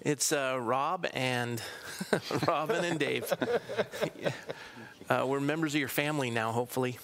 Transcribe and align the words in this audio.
It's 0.00 0.32
uh, 0.32 0.58
Rob 0.60 1.06
and 1.14 1.62
Robin 2.46 2.84
and 2.84 2.98
Dave. 2.98 3.32
uh, 5.08 5.24
we're 5.26 5.40
members 5.40 5.74
of 5.74 5.80
your 5.80 5.88
family 5.88 6.30
now, 6.30 6.52
hopefully. 6.52 6.98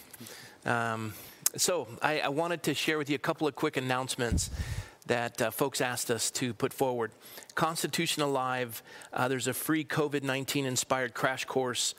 Um, 0.65 1.15
so 1.57 1.89
I, 2.03 2.21
I, 2.21 2.29
wanted 2.29 2.65
to 2.65 2.75
share 2.75 2.99
with 2.99 3.09
you 3.09 3.17
a 3.17 3.21
couple 3.21 3.47
of 3.47 3.55
quick 3.55 3.77
announcements 3.77 4.51
that 5.07 5.41
uh, 5.41 5.51
folks 5.51 5.81
asked 5.81 6.11
us 6.11 6.31
to 6.33 6.53
put 6.53 6.73
forward. 6.73 7.13
Constitution 7.55 8.23
Alive, 8.23 8.83
uh, 9.13 9.29
there's 9.29 9.47
a 9.47 9.55
free 9.55 9.85
COVID 9.85 10.23
19 10.23 10.67
inspired 10.67 11.15
crash 11.15 11.45
course 11.45 11.95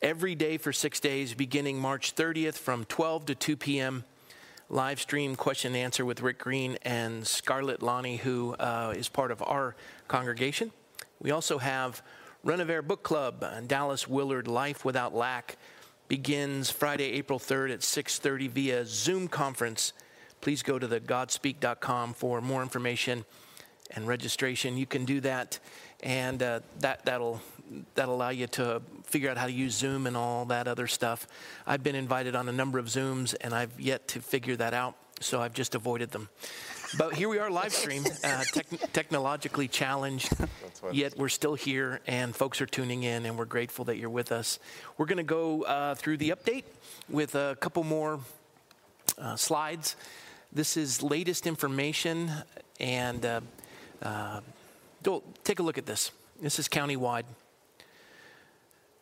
every 0.00 0.34
day 0.34 0.56
for 0.56 0.72
six 0.72 1.00
days, 1.00 1.34
beginning 1.34 1.78
March 1.78 2.14
30th 2.14 2.54
from 2.54 2.84
12 2.84 3.26
to 3.26 3.34
2 3.34 3.56
p.m 3.56 4.04
live 4.68 5.00
stream 5.00 5.36
question 5.36 5.74
and 5.74 5.84
answer 5.84 6.04
with 6.04 6.20
Rick 6.20 6.38
Green 6.38 6.76
and 6.82 7.26
Scarlett 7.26 7.82
Lonnie, 7.82 8.16
who 8.16 8.54
uh, 8.54 8.94
is 8.96 9.08
part 9.08 9.30
of 9.30 9.42
our 9.42 9.76
congregation. 10.08 10.72
We 11.20 11.30
also 11.30 11.58
have 11.58 12.02
Renovare 12.44 12.86
Book 12.86 13.02
Club, 13.02 13.42
and 13.42 13.68
Dallas 13.68 14.08
Willard 14.08 14.48
Life 14.48 14.84
Without 14.84 15.14
Lack 15.14 15.56
begins 16.08 16.70
Friday, 16.70 17.12
April 17.12 17.38
3rd 17.38 17.74
at 17.74 17.80
6:30 17.80 18.48
via 18.48 18.84
Zoom 18.86 19.28
conference. 19.28 19.92
Please 20.40 20.62
go 20.62 20.78
to 20.78 20.86
the 20.86 21.00
godspeak.com 21.00 22.14
for 22.14 22.40
more 22.40 22.62
information 22.62 23.24
and 23.92 24.06
registration. 24.06 24.76
You 24.76 24.86
can 24.86 25.04
do 25.04 25.20
that, 25.20 25.58
and 26.02 26.42
uh, 26.42 26.60
that 26.80 27.04
that'll 27.04 27.40
that'll 27.94 28.14
allow 28.14 28.30
you 28.30 28.46
to 28.46 28.82
figure 29.04 29.30
out 29.30 29.36
how 29.36 29.46
to 29.46 29.52
use 29.52 29.74
Zoom 29.74 30.06
and 30.06 30.16
all 30.16 30.44
that 30.46 30.68
other 30.68 30.86
stuff. 30.86 31.26
I've 31.66 31.82
been 31.82 31.94
invited 31.94 32.34
on 32.34 32.48
a 32.48 32.52
number 32.52 32.78
of 32.78 32.86
Zooms, 32.86 33.34
and 33.40 33.54
I've 33.54 33.80
yet 33.80 34.08
to 34.08 34.20
figure 34.20 34.56
that 34.56 34.74
out, 34.74 34.94
so 35.20 35.40
I've 35.40 35.54
just 35.54 35.74
avoided 35.74 36.10
them. 36.10 36.28
But 36.96 37.14
here 37.14 37.28
we 37.28 37.38
are, 37.38 37.50
live 37.50 37.72
stream, 37.72 38.04
uh, 38.22 38.44
tech- 38.44 38.92
technologically 38.92 39.66
challenged, 39.66 40.32
yet 40.92 41.18
we're 41.18 41.28
still 41.28 41.54
here, 41.54 42.00
and 42.06 42.34
folks 42.34 42.60
are 42.60 42.66
tuning 42.66 43.02
in, 43.02 43.26
and 43.26 43.36
we're 43.36 43.44
grateful 43.44 43.84
that 43.86 43.96
you're 43.96 44.10
with 44.10 44.30
us. 44.30 44.58
We're 44.96 45.06
going 45.06 45.18
to 45.18 45.24
go 45.24 45.62
uh, 45.62 45.94
through 45.96 46.18
the 46.18 46.30
update 46.30 46.64
with 47.08 47.34
a 47.34 47.56
couple 47.60 47.82
more 47.82 48.20
uh, 49.18 49.36
slides. 49.36 49.96
This 50.52 50.76
is 50.76 51.02
latest 51.02 51.46
information, 51.46 52.30
and 52.78 53.26
uh, 53.26 53.40
uh, 54.02 54.40
take 55.42 55.58
a 55.58 55.62
look 55.62 55.78
at 55.78 55.86
this. 55.86 56.12
This 56.40 56.58
is 56.58 56.68
countywide. 56.68 57.24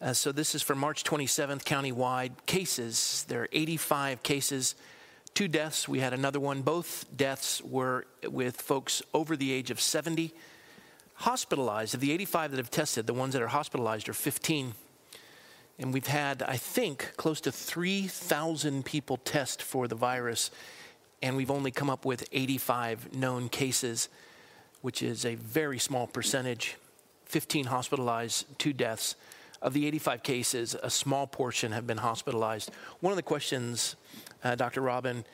Uh, 0.05 0.13
so 0.13 0.31
this 0.31 0.55
is 0.55 0.61
for 0.61 0.75
March 0.75 1.03
27th, 1.03 1.65
countywide 1.65 2.33
cases. 2.45 3.25
There 3.27 3.45
are 3.45 3.49
85 3.51 4.23
cases, 4.23 4.75
two 5.33 5.49
deaths. 5.49 5.89
We 5.89 6.01
had 6.01 6.13
another 6.13 6.39
one. 6.39 6.61
Both 6.61 7.07
deaths 7.17 7.63
were 7.63 8.05
with 8.29 8.61
folks 8.61 9.01
over 9.15 9.35
the 9.35 9.51
age 9.51 9.71
of 9.71 9.81
70. 9.81 10.35
Hospitalized, 11.15 11.95
of 11.95 12.01
the 12.01 12.13
85 12.13 12.51
that 12.51 12.57
have 12.59 12.71
tested, 12.71 13.07
the 13.07 13.15
ones 13.15 13.33
that 13.33 13.41
are 13.41 13.49
hospitalized 13.49 14.11
are 14.11 14.13
15. 14.13 14.75
And 15.79 15.95
we've 15.95 16.07
had, 16.07 16.43
I 16.43 16.59
think, 16.59 17.15
close 17.17 17.41
to 17.41 17.51
3,000 17.51 18.85
people 18.85 19.17
test 19.17 19.63
for 19.63 19.89
the 19.89 19.95
virus, 19.95 20.51
and 21.23 21.35
we've 21.35 21.51
only 21.51 21.71
come 21.71 21.89
up 21.89 22.05
with 22.05 22.29
85 22.31 23.15
known 23.15 23.49
cases, 23.49 24.11
which 24.83 25.03
is 25.03 25.25
a 25.25 25.37
very 25.37 25.79
small 25.79 26.07
percentage. 26.07 26.77
15 27.25 27.65
hospitalized, 27.65 28.45
two 28.59 28.75
deaths. 28.75 29.17
Of 29.65 29.73
the 29.73 29.87
85 29.87 30.23
cases, 30.23 30.77
a 30.83 30.91
small 30.91 31.27
portion 31.27 31.73
have 31.73 31.87
been 31.87 31.97
hospitalized. 31.97 32.71
One 33.01 33.13
of 33.13 33.17
the 33.17 33.23
questions, 33.23 33.97
uh, 34.45 34.57
Dr. 34.57 34.83
Robin, 34.83 35.25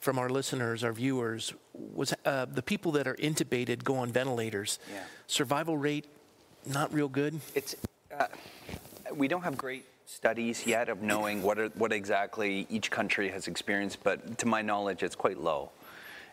from 0.00 0.18
our 0.18 0.28
listeners, 0.28 0.82
our 0.82 0.92
viewers, 0.92 1.54
was 1.74 2.12
uh, 2.24 2.46
the 2.46 2.62
people 2.62 2.90
that 2.92 3.06
are 3.06 3.14
intubated 3.14 3.84
go 3.84 3.94
on 3.98 4.10
ventilators. 4.10 4.80
Yeah. 4.92 5.04
Survival 5.28 5.78
rate, 5.78 6.06
not 6.66 6.92
real 6.92 7.08
good. 7.08 7.38
It's 7.54 7.76
uh, 8.18 8.26
we 9.14 9.28
don't 9.28 9.42
have 9.42 9.56
great 9.56 9.84
studies 10.06 10.66
yet 10.66 10.88
of 10.88 11.00
knowing 11.00 11.40
what 11.40 11.60
are, 11.60 11.68
what 11.68 11.92
exactly 11.92 12.66
each 12.68 12.90
country 12.90 13.28
has 13.28 13.46
experienced, 13.46 14.02
but 14.02 14.38
to 14.38 14.46
my 14.46 14.60
knowledge, 14.60 15.04
it's 15.04 15.14
quite 15.14 15.38
low 15.38 15.70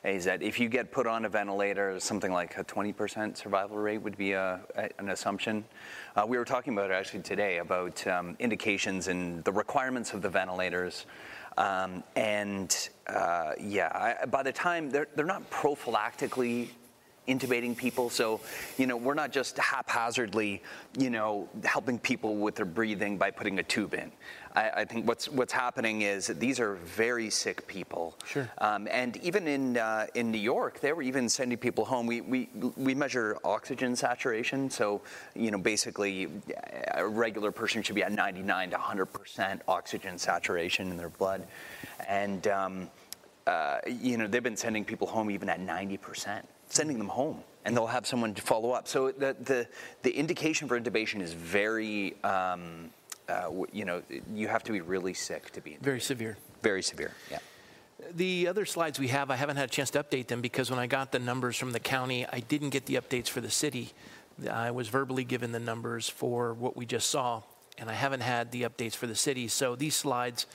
is 0.06 0.26
that 0.26 0.42
if 0.42 0.60
you 0.60 0.70
get 0.70 0.92
put 0.92 1.08
on 1.08 1.26
a 1.26 1.30
ventilator, 1.30 2.00
something 2.00 2.32
like 2.32 2.58
a 2.58 2.64
20% 2.64 3.36
survival 3.36 3.78
rate 3.78 3.98
would 4.00 4.18
be 4.18 4.34
a, 4.34 4.60
an 5.00 5.10
assumption. 5.10 5.66
Uh, 6.16 6.26
we 6.28 6.38
were 6.38 6.46
talking 6.46 6.74
about 6.74 6.92
it 6.92 6.94
actually 6.94 7.22
today 7.22 7.58
about 7.58 8.06
um, 8.08 8.36
indications 8.40 9.08
and 9.08 9.44
the 9.44 9.52
requirements 9.52 10.14
of 10.14 10.22
the 10.22 10.30
ventilators. 10.30 11.06
Um, 11.58 12.04
and 12.16 12.90
uh, 13.08 13.54
yeah, 13.60 14.16
I, 14.22 14.26
by 14.26 14.44
the 14.44 14.52
time 14.52 14.90
they're, 14.90 15.08
they're 15.16 15.26
not 15.26 15.50
prophylactically 15.50 16.70
intubating 17.28 17.76
people. 17.76 18.10
So, 18.10 18.42
you 18.78 18.88
know, 18.88 18.98
we're 18.98 19.14
not 19.14 19.32
just 19.32 19.58
haphazardly, 19.58 20.62
you 20.98 21.10
know, 21.10 21.50
helping 21.64 22.00
people 22.00 22.36
with 22.36 22.56
their 22.56 22.66
breathing 22.66 23.18
by 23.18 23.32
putting 23.32 23.60
a 23.60 23.64
tube 23.64 23.94
in. 23.94 24.12
I, 24.56 24.70
I 24.70 24.86
think 24.86 25.08
what's 25.08 25.28
what's 25.30 25.52
happening 25.52 26.02
is 26.02 26.28
these 26.28 26.60
are 26.60 26.76
very 26.76 27.30
sick 27.30 27.68
people. 27.68 28.16
Sure. 28.26 28.50
Um, 28.60 28.88
and 28.90 29.18
even 29.18 29.48
in 29.48 29.78
uh, 29.78 30.08
in 30.16 30.32
New 30.32 30.40
York, 30.40 30.80
they 30.80 30.94
were 30.94 31.02
even 31.02 31.28
sending 31.28 31.58
people 31.58 31.86
home. 31.86 32.08
We 32.08 32.22
we 32.22 32.50
we 32.78 32.96
measure 32.96 33.38
oxygen 33.44 33.96
saturation. 33.96 34.70
So, 34.70 35.02
you 35.36 35.52
know, 35.52 35.58
basically, 35.58 36.30
a 36.94 37.06
regular 37.06 37.52
person 37.52 37.84
should 37.84 37.96
be 37.96 38.04
at 38.04 38.12
99 38.12 38.70
to 38.72 38.78
100 38.78 39.06
percent 39.08 39.62
oxygen 39.68 40.18
saturation 40.18 40.90
in 40.90 40.98
their 40.98 41.10
blood, 41.10 41.46
and 42.08 42.48
um, 42.48 42.90
uh, 43.48 43.80
you 43.88 44.18
know, 44.18 44.28
they've 44.28 44.44
been 44.44 44.58
sending 44.58 44.86
people 44.86 45.08
home 45.08 45.30
even 45.30 45.50
at 45.50 45.60
90 45.60 45.98
percent 45.98 46.48
sending 46.70 46.98
them 46.98 47.10
home 47.10 47.44
and 47.66 47.76
they'll 47.76 47.88
have 47.88 48.06
someone 48.06 48.34
to 48.34 48.42
follow 48.42 48.72
up. 48.72 48.88
So 48.88 49.12
the, 49.12 49.36
the, 49.42 49.68
the 50.04 50.12
indication 50.12 50.68
for 50.68 50.80
intubation 50.80 51.22
is 51.22 51.34
very, 51.34 52.16
um, 52.24 52.92
uh, 53.28 53.50
you 53.74 53.86
know, 53.86 54.04
you 54.34 54.48
have 54.48 54.64
to 54.64 54.72
be 54.72 54.82
really 54.82 55.14
sick 55.14 55.52
to 55.52 55.62
be 55.62 55.72
intubated. 55.72 55.82
Very 55.82 56.02
severe. 56.02 56.38
Very 56.62 56.84
severe, 56.84 57.12
yeah. 57.30 57.40
The 58.14 58.48
other 58.48 58.66
slides 58.66 59.00
we 59.00 59.08
have, 59.08 59.32
I 59.32 59.36
haven't 59.36 59.58
had 59.58 59.70
a 59.70 59.72
chance 59.72 59.90
to 59.92 60.04
update 60.04 60.28
them 60.28 60.42
because 60.42 60.70
when 60.70 60.80
I 60.80 60.86
got 60.86 61.12
the 61.12 61.20
numbers 61.20 61.58
from 61.58 61.72
the 61.72 61.80
county, 61.80 62.26
I 62.32 62.40
didn't 62.40 62.70
get 62.70 62.86
the 62.86 62.96
updates 62.96 63.30
for 63.30 63.42
the 63.42 63.50
city. 63.50 63.94
I 64.50 64.72
was 64.72 64.90
verbally 64.90 65.24
given 65.24 65.52
the 65.52 65.60
numbers 65.60 66.10
for 66.10 66.54
what 66.54 66.76
we 66.76 66.86
just 66.86 67.10
saw, 67.10 67.42
and 67.78 67.90
I 67.90 67.94
haven't 67.94 68.22
had 68.22 68.52
the 68.52 68.64
updates 68.64 68.96
for 68.96 69.08
the 69.08 69.16
city. 69.16 69.48
So 69.48 69.76
these 69.76 69.96
slides 69.96 70.46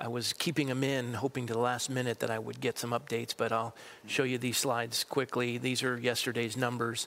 I 0.00 0.08
was 0.08 0.32
keeping 0.32 0.68
them 0.68 0.82
in, 0.82 1.12
hoping 1.12 1.46
to 1.48 1.52
the 1.52 1.58
last 1.58 1.90
minute 1.90 2.20
that 2.20 2.30
I 2.30 2.38
would 2.38 2.58
get 2.58 2.78
some 2.78 2.92
updates, 2.92 3.34
but 3.36 3.52
I'll 3.52 3.76
show 4.06 4.22
you 4.22 4.38
these 4.38 4.56
slides 4.56 5.04
quickly. 5.04 5.58
These 5.58 5.82
are 5.82 5.98
yesterday's 5.98 6.56
numbers, 6.56 7.06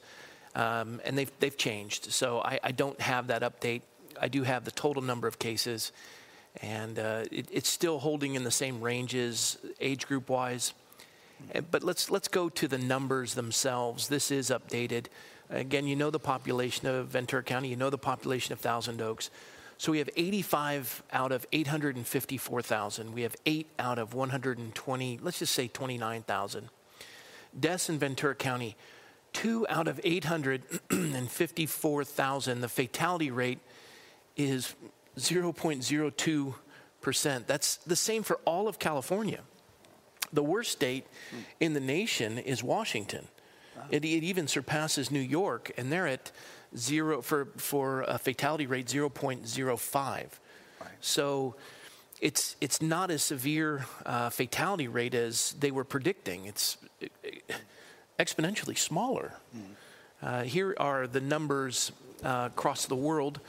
um, 0.53 1.01
and 1.03 1.17
they've, 1.17 1.31
they've 1.39 1.57
changed. 1.57 2.11
So 2.11 2.39
I, 2.41 2.59
I, 2.63 2.71
don't 2.71 3.01
have 3.01 3.27
that 3.27 3.41
update. 3.41 3.81
I 4.21 4.27
do 4.27 4.43
have 4.43 4.63
the 4.63 4.71
total 4.71 5.01
number 5.01 5.27
of 5.27 5.39
cases, 5.39 5.91
and 6.61 6.99
uh, 6.99 7.23
it, 7.31 7.47
it's 7.51 7.67
still 7.67 7.97
holding 7.97 8.35
in 8.35 8.43
the 8.43 8.51
same 8.51 8.79
ranges, 8.79 9.57
age 9.81 10.05
group 10.05 10.29
wise. 10.29 10.75
Uh, 11.55 11.61
but 11.61 11.83
let's, 11.83 12.11
let's 12.11 12.27
go 12.27 12.47
to 12.47 12.67
the 12.67 12.77
numbers 12.77 13.33
themselves. 13.33 14.07
This 14.07 14.29
is 14.29 14.51
updated. 14.51 15.07
Again, 15.49 15.87
you 15.87 15.95
know 15.95 16.11
the 16.11 16.19
population 16.19 16.87
of 16.87 17.07
Ventura 17.07 17.41
County, 17.41 17.69
you 17.69 17.75
know 17.75 17.89
the 17.89 17.97
population 17.97 18.53
of 18.53 18.59
Thousand 18.59 19.01
Oaks. 19.01 19.31
So 19.77 19.91
we 19.91 19.99
have 19.99 20.09
85 20.15 21.03
out 21.11 21.31
of 21.31 21.45
854,000. 21.51 23.13
We 23.13 23.21
have 23.23 23.35
8 23.45 23.67
out 23.79 23.99
of 23.99 24.13
120, 24.13 25.19
let's 25.21 25.39
just 25.39 25.53
say 25.53 25.67
29,000. 25.67 26.69
Deaths 27.59 27.89
in 27.89 27.99
Ventura 27.99 28.35
County, 28.35 28.77
2 29.33 29.67
out 29.69 29.87
of 29.87 29.99
854,000. 30.03 32.61
The 32.61 32.69
fatality 32.69 33.31
rate 33.31 33.59
is 34.35 34.75
0.02%. 35.17 37.45
That's 37.45 37.75
the 37.77 37.95
same 37.95 38.23
for 38.23 38.39
all 38.45 38.67
of 38.67 38.79
California. 38.79 39.41
The 40.31 40.43
worst 40.43 40.71
state 40.71 41.05
hmm. 41.29 41.37
in 41.59 41.73
the 41.73 41.79
nation 41.79 42.39
is 42.39 42.63
Washington. 42.63 43.27
It, 43.89 44.05
it 44.05 44.23
even 44.23 44.47
surpasses 44.47 45.11
New 45.11 45.19
York, 45.19 45.71
and 45.77 45.91
they're 45.91 46.07
at 46.07 46.31
zero 46.77 47.21
for 47.21 47.45
for 47.57 48.01
a 48.03 48.17
fatality 48.17 48.67
rate 48.67 48.87
0.05. 48.87 49.95
Right. 49.95 50.29
So 51.01 51.55
it's 52.21 52.55
it's 52.61 52.81
not 52.81 53.11
a 53.11 53.19
severe 53.19 53.85
uh, 54.05 54.29
fatality 54.29 54.87
rate 54.87 55.13
as 55.13 55.53
they 55.59 55.71
were 55.71 55.83
predicting. 55.83 56.45
It's 56.45 56.77
exponentially 58.19 58.77
smaller. 58.77 59.33
Mm. 59.55 59.61
Uh, 60.21 60.43
here 60.43 60.73
are 60.79 61.05
the 61.05 61.19
numbers 61.19 61.91
uh, 62.23 62.49
across 62.51 62.85
the 62.85 62.95
world. 62.95 63.39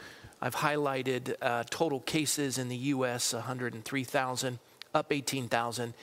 I've 0.43 0.57
highlighted 0.57 1.37
uh, 1.41 1.65
total 1.71 2.01
cases 2.01 2.59
in 2.59 2.69
the 2.69 2.77
U.S. 2.77 3.33
103,000, 3.33 4.59
up 4.93 5.13
18,000. 5.13 5.95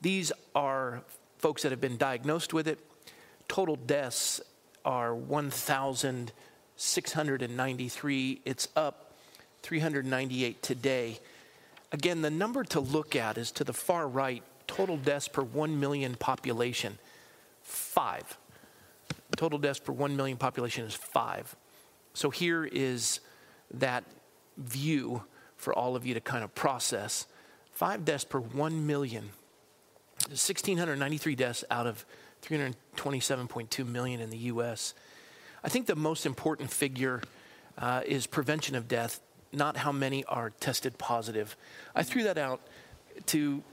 These 0.00 0.32
are 0.54 1.02
folks 1.38 1.62
that 1.62 1.70
have 1.70 1.80
been 1.80 1.96
diagnosed 1.96 2.54
with 2.54 2.66
it. 2.66 2.78
Total 3.46 3.76
deaths 3.76 4.40
are 4.84 5.14
1,000. 5.14 6.32
693. 6.76 8.40
It's 8.44 8.68
up 8.76 9.12
398 9.62 10.62
today. 10.62 11.18
Again, 11.92 12.22
the 12.22 12.30
number 12.30 12.64
to 12.64 12.80
look 12.80 13.16
at 13.16 13.38
is 13.38 13.50
to 13.52 13.64
the 13.64 13.72
far 13.72 14.06
right 14.06 14.42
total 14.66 14.96
deaths 14.96 15.28
per 15.28 15.42
1 15.42 15.78
million 15.78 16.14
population. 16.14 16.98
Five. 17.62 18.36
Total 19.36 19.58
deaths 19.58 19.80
per 19.80 19.92
1 19.92 20.16
million 20.16 20.36
population 20.36 20.84
is 20.84 20.94
five. 20.94 21.54
So 22.14 22.30
here 22.30 22.64
is 22.64 23.20
that 23.74 24.04
view 24.56 25.22
for 25.56 25.74
all 25.74 25.96
of 25.96 26.06
you 26.06 26.14
to 26.14 26.20
kind 26.20 26.44
of 26.44 26.54
process. 26.54 27.26
Five 27.72 28.04
deaths 28.04 28.24
per 28.24 28.38
1 28.38 28.86
million. 28.86 29.30
1,693 30.28 31.34
deaths 31.34 31.64
out 31.70 31.86
of 31.86 32.04
327.2 32.42 33.86
million 33.86 34.20
in 34.20 34.30
the 34.30 34.38
US. 34.38 34.94
I 35.66 35.68
think 35.68 35.86
the 35.86 35.96
most 35.96 36.26
important 36.26 36.70
figure 36.70 37.20
uh, 37.76 38.02
is 38.06 38.24
prevention 38.28 38.76
of 38.76 38.86
death, 38.86 39.20
not 39.52 39.76
how 39.76 39.90
many 39.90 40.24
are 40.26 40.50
tested 40.60 40.96
positive. 40.96 41.56
I 41.92 42.04
threw 42.04 42.22
that 42.22 42.38
out 42.38 42.60
to 43.26 43.64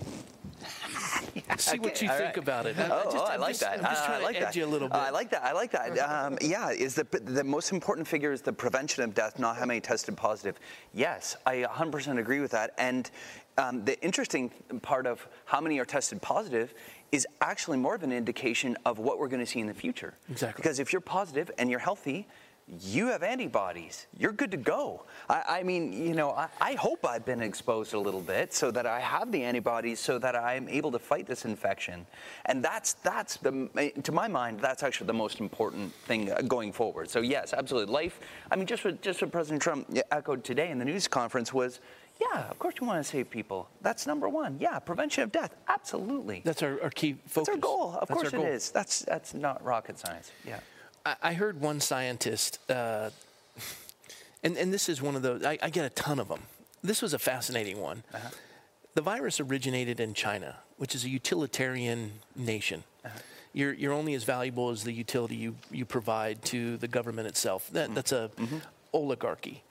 see 1.58 1.78
what 1.80 1.90
Okay, 1.96 2.06
you 2.06 2.12
think 2.12 2.20
right. 2.20 2.36
about 2.36 2.66
it. 2.66 2.76
Oh, 2.78 3.02
just- 3.10 3.16
oh, 3.16 3.24
I 3.24 3.34
like 3.34 3.48
just- 3.48 3.60
that. 3.62 3.78
I'm 3.78 3.84
just 3.84 4.08
Uh, 4.08 4.12
I 4.12 4.18
like 4.22 4.36
to 4.36 4.42
edge 4.42 4.54
that. 4.54 4.56
you 4.56 4.64
a 4.64 4.68
little 4.68 4.86
bit. 4.88 4.94
Uh, 4.96 5.00
I 5.00 5.10
like 5.10 5.30
that. 5.30 5.42
I 5.42 5.50
like 5.52 5.72
that. 5.72 5.98
Um, 5.98 6.38
yeah, 6.40 6.70
is 6.70 6.94
the 6.94 7.04
the 7.24 7.42
most 7.42 7.72
important 7.72 8.06
figure 8.06 8.30
is 8.30 8.40
the 8.40 8.52
prevention 8.52 9.02
of 9.02 9.12
death, 9.12 9.36
not 9.40 9.56
how 9.56 9.66
many 9.66 9.80
tested 9.80 10.16
positive. 10.16 10.60
Yes, 10.92 11.36
I 11.46 11.64
100% 11.68 12.16
agree 12.20 12.38
with 12.38 12.52
that. 12.52 12.74
And 12.78 13.10
um, 13.58 13.84
the 13.84 14.00
interesting 14.04 14.50
part 14.82 15.06
of 15.08 15.26
how 15.46 15.60
many 15.60 15.80
are 15.80 15.84
tested 15.84 16.22
positive 16.22 16.74
is 17.14 17.28
actually 17.40 17.78
more 17.78 17.94
of 17.94 18.02
an 18.02 18.10
indication 18.10 18.76
of 18.84 18.98
what 18.98 19.20
we're 19.20 19.28
going 19.28 19.44
to 19.44 19.46
see 19.46 19.60
in 19.60 19.68
the 19.68 19.74
future. 19.74 20.14
Exactly. 20.28 20.60
Because 20.60 20.80
if 20.80 20.92
you're 20.92 21.00
positive 21.00 21.48
and 21.58 21.70
you're 21.70 21.78
healthy, 21.78 22.26
you 22.80 23.06
have 23.08 23.22
antibodies. 23.22 24.08
You're 24.18 24.32
good 24.32 24.50
to 24.50 24.56
go. 24.56 25.04
I, 25.28 25.42
I 25.48 25.62
mean, 25.62 25.92
you 25.92 26.14
know, 26.14 26.30
I, 26.30 26.48
I 26.60 26.72
hope 26.74 27.04
I've 27.06 27.24
been 27.24 27.40
exposed 27.40 27.94
a 27.94 27.98
little 28.00 28.22
bit 28.22 28.52
so 28.52 28.72
that 28.72 28.84
I 28.84 28.98
have 28.98 29.30
the 29.30 29.44
antibodies 29.44 30.00
so 30.00 30.18
that 30.18 30.34
I'm 30.34 30.68
able 30.68 30.90
to 30.90 30.98
fight 30.98 31.26
this 31.28 31.44
infection. 31.44 32.04
And 32.46 32.64
that's 32.64 32.94
that's 32.94 33.36
the 33.36 33.92
to 34.02 34.12
my 34.12 34.26
mind 34.26 34.58
that's 34.58 34.82
actually 34.82 35.06
the 35.06 35.12
most 35.12 35.38
important 35.38 35.92
thing 36.08 36.32
uh, 36.32 36.40
going 36.40 36.72
forward. 36.72 37.10
So 37.10 37.20
yes, 37.20 37.52
absolutely. 37.52 37.92
Life. 37.92 38.18
I 38.50 38.56
mean, 38.56 38.66
just 38.66 38.84
what 38.84 39.00
just 39.02 39.22
what 39.22 39.30
President 39.30 39.62
Trump 39.62 39.86
echoed 40.10 40.42
today 40.42 40.70
in 40.70 40.78
the 40.78 40.84
news 40.84 41.06
conference 41.06 41.52
was. 41.52 41.80
Yeah, 42.20 42.48
of 42.48 42.58
course 42.58 42.74
you 42.80 42.86
want 42.86 43.04
to 43.04 43.08
save 43.10 43.28
people. 43.30 43.68
That's 43.82 44.06
number 44.06 44.28
one. 44.28 44.56
Yeah, 44.60 44.78
prevention 44.78 45.24
of 45.24 45.32
death. 45.32 45.54
Absolutely. 45.68 46.42
That's 46.44 46.62
our, 46.62 46.80
our 46.82 46.90
key 46.90 47.14
focus. 47.26 47.34
That's 47.34 47.48
our 47.50 47.56
goal. 47.56 47.92
Of 48.00 48.08
That's 48.08 48.20
course 48.20 48.32
it 48.32 48.36
goal. 48.36 48.46
is. 48.46 48.70
That's 48.70 49.00
that's 49.00 49.34
not 49.34 49.64
rocket 49.64 49.98
science. 49.98 50.30
Yeah. 50.46 50.60
I, 51.04 51.16
I 51.22 51.32
heard 51.34 51.60
one 51.60 51.80
scientist, 51.80 52.58
uh, 52.70 53.10
and, 54.42 54.56
and 54.56 54.72
this 54.72 54.88
is 54.88 55.02
one 55.02 55.16
of 55.16 55.22
those, 55.22 55.44
I, 55.44 55.58
I 55.62 55.70
get 55.70 55.84
a 55.84 55.90
ton 55.90 56.18
of 56.18 56.28
them. 56.28 56.42
This 56.82 57.02
was 57.02 57.14
a 57.14 57.18
fascinating 57.18 57.80
one. 57.80 58.04
Uh-huh. 58.12 58.28
The 58.94 59.02
virus 59.02 59.40
originated 59.40 59.98
in 60.00 60.14
China, 60.14 60.56
which 60.76 60.94
is 60.94 61.04
a 61.04 61.08
utilitarian 61.08 62.12
nation. 62.36 62.84
Uh-huh. 63.04 63.18
You're, 63.52 63.72
you're 63.72 63.92
only 63.92 64.14
as 64.14 64.24
valuable 64.24 64.70
as 64.70 64.82
the 64.84 64.92
utility 64.92 65.36
you, 65.36 65.56
you 65.70 65.84
provide 65.84 66.42
to 66.46 66.76
the 66.76 66.88
government 66.88 67.26
itself. 67.28 67.68
That, 67.72 67.86
Mm-hmm. 67.86 67.94
That's 67.94 68.12
a 68.12 68.30
oligarchy. 68.92 69.62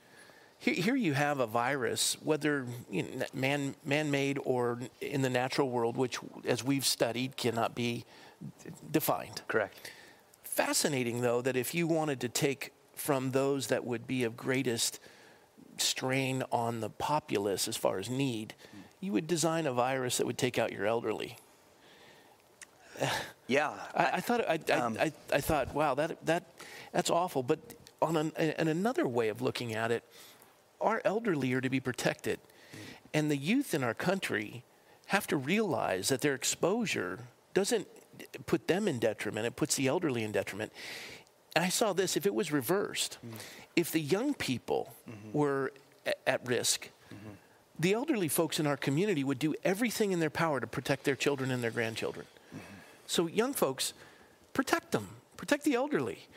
Here, 0.63 0.75
here 0.75 0.95
you 0.95 1.11
have 1.11 1.41
a 1.41 1.45
virus, 1.45 2.15
whether 2.23 2.65
you 2.89 3.03
know, 3.03 3.25
man, 3.33 3.75
man-made 3.83 4.39
or 4.45 4.79
in 5.01 5.21
the 5.21 5.29
natural 5.29 5.69
world, 5.69 5.97
which, 5.97 6.19
as 6.45 6.63
we've 6.63 6.85
studied, 6.85 7.35
cannot 7.35 7.75
be 7.75 8.05
defined. 8.89 9.41
Correct. 9.49 9.91
Fascinating, 10.45 11.19
though, 11.19 11.41
that 11.41 11.57
if 11.57 11.75
you 11.75 11.85
wanted 11.85 12.21
to 12.21 12.29
take 12.29 12.71
from 12.95 13.31
those 13.31 13.67
that 13.67 13.83
would 13.83 14.07
be 14.07 14.23
of 14.23 14.37
greatest 14.37 15.01
strain 15.75 16.43
on 16.49 16.79
the 16.79 16.89
populace 16.89 17.67
as 17.67 17.75
far 17.75 17.99
as 17.99 18.09
need, 18.09 18.53
you 19.01 19.11
would 19.11 19.27
design 19.27 19.65
a 19.65 19.73
virus 19.73 20.15
that 20.15 20.25
would 20.25 20.37
take 20.37 20.57
out 20.57 20.71
your 20.71 20.85
elderly. 20.85 21.35
Yeah. 23.47 23.73
I, 23.93 24.05
I 24.13 24.19
thought 24.21 24.47
I, 24.47 24.59
I, 24.69 24.71
Um, 24.71 24.97
I, 24.97 25.11
I 25.33 25.41
thought, 25.41 25.75
wow, 25.75 25.93
that 25.95 26.25
that 26.25 26.43
that's 26.93 27.09
awful. 27.09 27.43
But 27.43 27.59
on 28.01 28.15
an, 28.15 28.31
an 28.37 28.69
another 28.69 29.05
way 29.05 29.27
of 29.27 29.41
looking 29.41 29.73
at 29.73 29.91
it, 29.91 30.05
our 30.83 31.01
elderly 31.03 31.53
are 31.53 31.61
to 31.61 31.69
be 31.69 31.79
protected, 31.79 32.39
and 33.13 33.31
the 33.31 33.37
youth 33.37 33.73
in 33.73 33.83
our 33.83 33.93
country 33.93 34.63
have 35.07 35.27
to 35.27 35.37
realize 35.37 36.09
that 36.09 36.21
their 36.21 36.35
exposure 36.35 37.19
doesn't 37.53 37.87
put 38.45 38.67
them 38.67 38.87
in 38.87 38.99
detriment; 38.99 39.45
it 39.45 39.55
puts 39.55 39.75
the 39.75 39.87
elderly 39.87 40.23
in 40.23 40.31
detriment. 40.31 40.71
And 41.55 41.63
I 41.63 41.69
saw 41.69 41.93
this: 41.93 42.17
if 42.17 42.25
it 42.25 42.35
was 42.35 42.51
reversed, 42.51 43.17
mm-hmm. 43.25 43.37
if 43.75 43.91
the 43.91 44.01
young 44.01 44.33
people 44.33 44.93
mm-hmm. 45.09 45.37
were 45.37 45.71
a- 46.05 46.29
at 46.29 46.45
risk. 46.47 46.89
Mm-hmm. 47.13 47.29
The 47.79 47.93
elderly 47.93 48.27
folks 48.27 48.59
in 48.59 48.67
our 48.67 48.77
community 48.77 49.23
would 49.23 49.39
do 49.39 49.55
everything 49.63 50.11
in 50.11 50.19
their 50.19 50.29
power 50.29 50.59
to 50.59 50.67
protect 50.67 51.05
their 51.05 51.15
children 51.15 51.49
and 51.49 51.63
their 51.63 51.71
grandchildren. 51.71 52.27
So, 53.07 53.27
young 53.27 53.53
folks, 53.53 53.93
protect 54.53 54.91
them, 54.91 55.09
protect 55.37 55.63
the 55.63 55.75
elderly. 55.75 56.27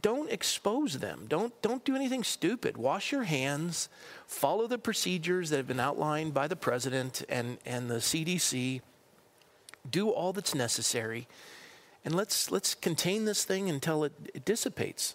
Don't 0.00 0.30
expose 0.30 0.98
them. 0.98 1.26
Don't, 1.28 1.60
don't 1.62 1.84
do 1.84 1.96
anything 1.96 2.24
stupid. 2.24 2.76
Wash 2.76 3.12
your 3.12 3.24
hands, 3.24 3.88
follow 4.26 4.66
the 4.66 4.78
procedures 4.78 5.50
that 5.50 5.56
have 5.56 5.66
been 5.66 5.80
outlined 5.80 6.34
by 6.34 6.48
the 6.48 6.56
president 6.56 7.24
and, 7.28 7.58
and 7.66 7.90
the 7.90 7.96
CDC. 7.96 8.80
Do 9.90 10.10
all 10.10 10.32
that's 10.32 10.54
necessary, 10.54 11.26
and 12.04 12.14
let's, 12.14 12.50
let's 12.50 12.74
contain 12.74 13.24
this 13.24 13.44
thing 13.44 13.68
until 13.68 14.04
it, 14.04 14.12
it 14.32 14.44
dissipates 14.44 15.14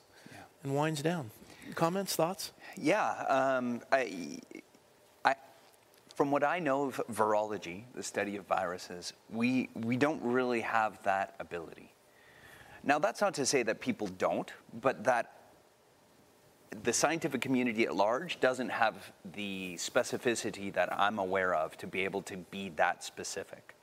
and 0.63 0.75
winds 0.75 1.01
down. 1.01 1.31
Comments, 1.75 2.13
thoughts? 2.15 2.51
Yeah, 2.75 3.09
um, 3.29 3.81
I, 3.91 4.39
I, 5.23 5.35
from 6.15 6.31
what 6.31 6.43
I 6.43 6.59
know 6.59 6.85
of 6.85 7.01
virology, 7.11 7.83
the 7.95 8.03
study 8.03 8.35
of 8.35 8.45
viruses, 8.45 9.13
we, 9.29 9.69
we 9.75 9.97
don't 9.97 10.21
really 10.21 10.61
have 10.61 11.01
that 11.03 11.35
ability. 11.39 11.91
Now, 12.83 12.99
that's 12.99 13.21
not 13.21 13.33
to 13.35 13.45
say 13.45 13.63
that 13.63 13.79
people 13.79 14.07
don't, 14.07 14.51
but 14.81 15.03
that 15.03 15.39
the 16.83 16.93
scientific 16.93 17.41
community 17.41 17.83
at 17.85 17.95
large 17.95 18.39
doesn't 18.39 18.69
have 18.69 19.11
the 19.33 19.75
specificity 19.75 20.71
that 20.73 20.91
I'm 20.93 21.19
aware 21.19 21.55
of 21.55 21.75
to 21.77 21.87
be 21.87 22.03
able 22.03 22.21
to 22.23 22.37
be 22.37 22.69
that 22.75 23.03
specific. 23.03 23.75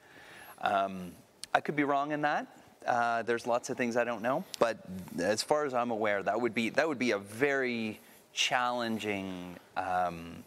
Um, 0.61 1.13
I 1.53 1.61
could 1.61 1.77
be 1.77 1.85
wrong 1.85 2.13
in 2.13 2.23
that. 2.23 2.47
Uh, 2.87 3.23
there's 3.23 3.47
lots 3.47 3.69
of 3.71 3.77
things 3.77 3.97
I 3.97 4.05
don't 4.05 4.23
know, 4.23 4.45
but 4.61 4.79
as 5.19 5.43
far 5.43 5.65
as 5.65 5.75
I'm 5.75 5.91
aware, 5.91 6.23
that 6.23 6.41
would 6.41 6.55
be 6.55 6.71
that 6.71 6.87
would 6.87 7.01
be 7.01 7.11
a 7.11 7.19
very 7.19 7.99
challenging, 8.33 9.57
um, 9.77 10.45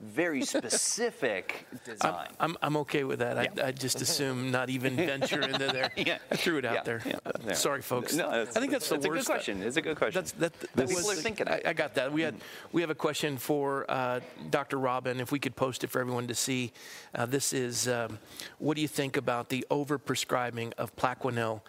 very 0.00 0.42
specific 0.42 1.66
design. 1.84 2.28
I'm, 2.38 2.56
I'm 2.60 2.76
okay 2.78 3.04
with 3.04 3.20
that. 3.20 3.36
Yeah. 3.56 3.64
I, 3.64 3.68
I 3.68 3.72
just 3.72 4.00
assume 4.02 4.50
not 4.50 4.68
even 4.68 4.96
venture 5.12 5.40
into 5.40 5.66
there. 5.66 5.90
Yeah. 5.96 6.18
I 6.30 6.36
threw 6.36 6.58
it 6.58 6.64
out 6.64 6.74
Yeah, 6.74 6.82
there. 6.82 7.02
yeah, 7.06 7.16
Uh, 7.24 7.32
yeah. 7.46 7.52
Sorry, 7.54 7.80
folks. 7.82 8.14
No, 8.14 8.28
I 8.28 8.44
think 8.44 8.70
that's 8.70 8.88
the 8.88 8.96
it's 8.96 9.06
a 9.06 9.08
good 9.08 9.24
question. 9.24 9.62
It's 9.62 9.76
a 9.76 9.82
good 9.82 9.96
question. 9.96 10.14
That's, 10.20 10.32
that, 10.32 10.52
that 10.60 10.70
But 10.76 10.86
was, 10.86 10.94
people 10.96 11.10
are 11.10 11.14
thinking 11.14 11.48
I. 11.48 11.62
I 11.66 11.72
got 11.72 11.94
that. 11.94 12.12
We 12.12 12.22
had 12.22 12.34
we 12.72 12.82
have 12.82 12.90
a 12.90 12.94
question 12.94 13.38
for 13.38 13.86
uh, 13.90 14.20
Dr. 14.50 14.78
Robin. 14.78 15.18
If 15.20 15.32
we 15.32 15.38
could 15.38 15.56
post 15.56 15.82
it 15.84 15.88
for 15.90 16.00
everyone 16.00 16.26
to 16.28 16.34
see, 16.34 16.72
uh, 17.14 17.26
this 17.26 17.52
is 17.52 17.88
um, 17.88 18.18
what 18.58 18.74
do 18.76 18.82
you 18.82 18.88
think 18.88 19.16
about 19.16 19.48
the 19.48 19.64
overprescribing 19.70 20.72
of 20.78 20.94
Plaquenil 20.96 21.60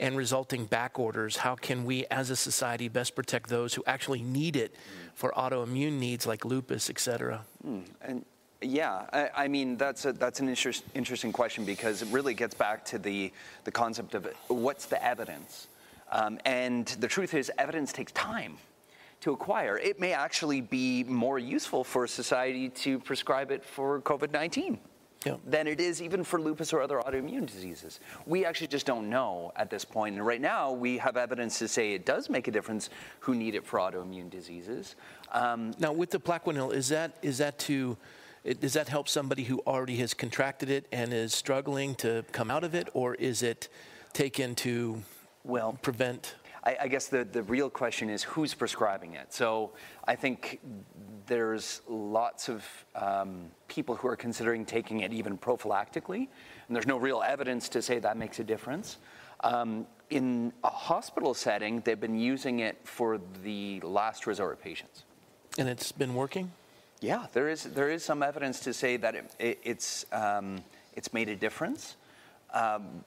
and 0.00 0.16
resulting 0.16 0.64
back 0.64 0.98
orders? 0.98 1.36
How 1.36 1.54
can 1.54 1.84
we, 1.84 2.06
as 2.10 2.30
a 2.30 2.36
society, 2.36 2.88
best 2.88 3.14
protect 3.14 3.48
those 3.48 3.74
who 3.74 3.84
actually 3.86 4.22
need 4.22 4.56
it 4.56 4.74
for 5.14 5.30
autoimmune 5.36 5.98
needs 6.00 6.26
like 6.26 6.44
lupus, 6.44 6.90
et 6.90 6.98
cetera? 6.98 7.44
And 8.00 8.24
yeah, 8.62 9.06
I, 9.12 9.44
I 9.44 9.48
mean 9.48 9.76
that's 9.76 10.06
a, 10.06 10.12
that's 10.12 10.40
an 10.40 10.48
interest, 10.48 10.84
interesting 10.94 11.32
question 11.32 11.64
because 11.64 12.02
it 12.02 12.08
really 12.10 12.34
gets 12.34 12.54
back 12.54 12.84
to 12.86 12.98
the 12.98 13.32
the 13.64 13.70
concept 13.70 14.14
of 14.14 14.26
what's 14.48 14.86
the 14.86 15.02
evidence, 15.04 15.68
um, 16.10 16.38
and 16.44 16.86
the 17.00 17.08
truth 17.08 17.34
is 17.34 17.52
evidence 17.58 17.92
takes 17.92 18.12
time 18.12 18.58
to 19.20 19.32
acquire. 19.32 19.78
It 19.78 20.00
may 20.00 20.12
actually 20.12 20.62
be 20.62 21.04
more 21.04 21.38
useful 21.38 21.84
for 21.84 22.06
society 22.06 22.70
to 22.84 22.98
prescribe 22.98 23.50
it 23.50 23.64
for 23.64 24.00
COVID 24.00 24.32
nineteen. 24.32 24.78
Yeah. 25.26 25.36
Than 25.44 25.66
it 25.66 25.80
is 25.80 26.00
even 26.00 26.24
for 26.24 26.40
lupus 26.40 26.72
or 26.72 26.80
other 26.80 26.98
autoimmune 26.98 27.44
diseases. 27.44 28.00
We 28.24 28.46
actually 28.46 28.68
just 28.68 28.86
don't 28.86 29.10
know 29.10 29.52
at 29.54 29.68
this 29.68 29.84
point. 29.84 30.16
And 30.16 30.26
right 30.26 30.40
now, 30.40 30.72
we 30.72 30.96
have 30.96 31.18
evidence 31.18 31.58
to 31.58 31.68
say 31.68 31.92
it 31.92 32.06
does 32.06 32.30
make 32.30 32.48
a 32.48 32.50
difference 32.50 32.88
who 33.20 33.34
need 33.34 33.54
it 33.54 33.66
for 33.66 33.78
autoimmune 33.78 34.30
diseases. 34.30 34.96
Um, 35.32 35.72
Now, 35.78 35.92
with 35.92 36.10
the 36.10 36.18
Plaquenil, 36.20 36.72
is 36.72 36.88
that 36.88 37.18
is 37.20 37.36
that 37.38 37.58
to 37.60 37.98
it- 38.44 38.60
does 38.60 38.72
that 38.72 38.88
help 38.88 39.06
somebody 39.08 39.44
who 39.44 39.60
already 39.66 39.96
has 39.96 40.14
contracted 40.14 40.70
it 40.70 40.86
and 40.90 41.12
is 41.12 41.34
struggling 41.34 41.94
to 41.96 42.24
come 42.32 42.50
out 42.50 42.64
of 42.64 42.74
it, 42.74 42.88
or 42.94 43.14
is 43.16 43.42
it 43.42 43.68
taken 44.14 44.54
to 44.54 45.02
well, 45.44 45.78
prevent? 45.82 46.34
I, 46.64 46.76
I 46.82 46.88
guess 46.88 47.08
the, 47.08 47.24
the 47.24 47.42
real 47.42 47.70
question 47.70 48.10
is 48.10 48.22
who's 48.22 48.54
prescribing 48.54 49.14
it. 49.14 49.32
So 49.32 49.72
I 50.04 50.14
think 50.16 50.60
there's 51.26 51.80
lots 51.88 52.48
of 52.48 52.64
um, 52.94 53.50
people 53.68 53.94
who 53.94 54.08
are 54.08 54.16
considering 54.16 54.64
taking 54.64 55.00
it 55.00 55.12
even 55.12 55.38
prophylactically, 55.38 56.28
and 56.66 56.76
there's 56.76 56.86
no 56.86 56.96
real 56.96 57.22
evidence 57.22 57.68
to 57.70 57.82
say 57.82 57.98
that 57.98 58.16
makes 58.16 58.38
a 58.40 58.44
difference. 58.44 58.98
Um, 59.42 59.86
in 60.10 60.52
a 60.64 60.70
hospital 60.70 61.34
setting, 61.34 61.80
they've 61.80 62.00
been 62.00 62.18
using 62.18 62.60
it 62.60 62.76
for 62.84 63.20
the 63.42 63.80
last 63.80 64.26
resort 64.26 64.60
patients. 64.60 65.04
And 65.58 65.68
it's 65.68 65.92
been 65.92 66.14
working. 66.14 66.52
Yeah, 67.00 67.26
there 67.32 67.48
is 67.48 67.64
there 67.64 67.88
is 67.88 68.04
some 68.04 68.22
evidence 68.22 68.60
to 68.60 68.74
say 68.74 68.98
that 68.98 69.14
it, 69.14 69.34
it, 69.38 69.58
it's 69.64 70.04
um, 70.12 70.62
it's 70.94 71.12
made 71.14 71.30
a 71.30 71.36
difference, 71.36 71.96
um, 72.52 73.04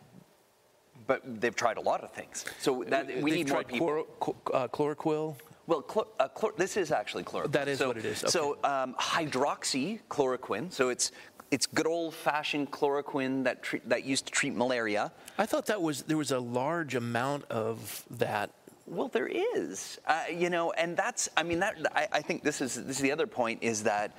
but 1.07 1.21
they've 1.41 1.55
tried 1.55 1.77
a 1.77 1.81
lot 1.81 2.01
of 2.01 2.11
things. 2.11 2.45
So 2.59 2.83
that 2.87 3.07
we 3.07 3.13
They've 3.13 3.23
need 3.23 3.49
more 3.49 3.63
people. 3.63 3.87
chloro- 3.87 4.07
chl- 4.19 4.35
uh, 4.53 4.67
chloroquil. 4.69 5.35
Well, 5.65 5.81
chlor, 5.81 6.07
uh, 6.19 6.27
chlor, 6.29 6.55
this 6.57 6.75
is 6.75 6.91
actually 6.91 7.23
chloroquine. 7.23 7.51
That 7.53 7.67
is 7.67 7.79
so, 7.79 7.87
what 7.87 7.97
it 7.97 8.05
is, 8.05 8.19
So 8.19 8.57
um, 8.63 8.95
hydroxychloroquine. 8.95 10.71
So 10.71 10.89
it's 10.89 11.11
it's 11.51 11.67
good 11.67 11.85
old-fashioned 11.85 12.71
chloroquine 12.71 13.43
that 13.43 13.61
treat, 13.61 13.87
that 13.87 14.03
used 14.03 14.25
to 14.25 14.31
treat 14.31 14.55
malaria. 14.55 15.11
I 15.37 15.45
thought 15.45 15.67
that 15.67 15.81
was 15.81 16.01
there 16.03 16.17
was 16.17 16.31
a 16.31 16.39
large 16.39 16.95
amount 16.95 17.45
of 17.49 18.03
that. 18.11 18.49
Well, 18.85 19.07
there 19.07 19.27
is, 19.27 19.99
uh, 20.07 20.23
you 20.29 20.49
know, 20.49 20.71
and 20.71 20.97
that's. 20.97 21.29
I 21.37 21.43
mean, 21.43 21.59
that. 21.59 21.75
I, 21.95 22.07
I 22.11 22.21
think 22.21 22.43
this 22.43 22.59
is 22.59 22.75
this 22.75 22.97
is 22.97 23.01
the 23.01 23.11
other 23.11 23.27
point 23.27 23.59
is 23.61 23.83
that 23.83 24.17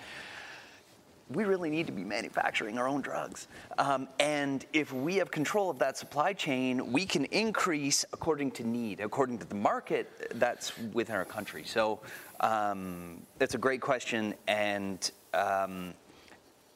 we 1.30 1.44
really 1.44 1.70
need 1.70 1.86
to 1.86 1.92
be 1.92 2.04
manufacturing 2.04 2.78
our 2.78 2.86
own 2.86 3.00
drugs. 3.00 3.48
Um, 3.78 4.08
and 4.20 4.64
if 4.72 4.92
we 4.92 5.16
have 5.16 5.30
control 5.30 5.70
of 5.70 5.78
that 5.78 5.96
supply 5.96 6.32
chain, 6.32 6.92
we 6.92 7.06
can 7.06 7.24
increase 7.26 8.04
according 8.12 8.50
to 8.52 8.64
need, 8.64 9.00
according 9.00 9.38
to 9.38 9.46
the 9.46 9.54
market 9.54 10.32
that's 10.34 10.76
within 10.92 11.16
our 11.16 11.24
country. 11.24 11.64
So 11.64 12.00
um, 12.40 13.22
that's 13.38 13.54
a 13.54 13.58
great 13.58 13.80
question. 13.80 14.34
And 14.46 15.10
um, 15.32 15.94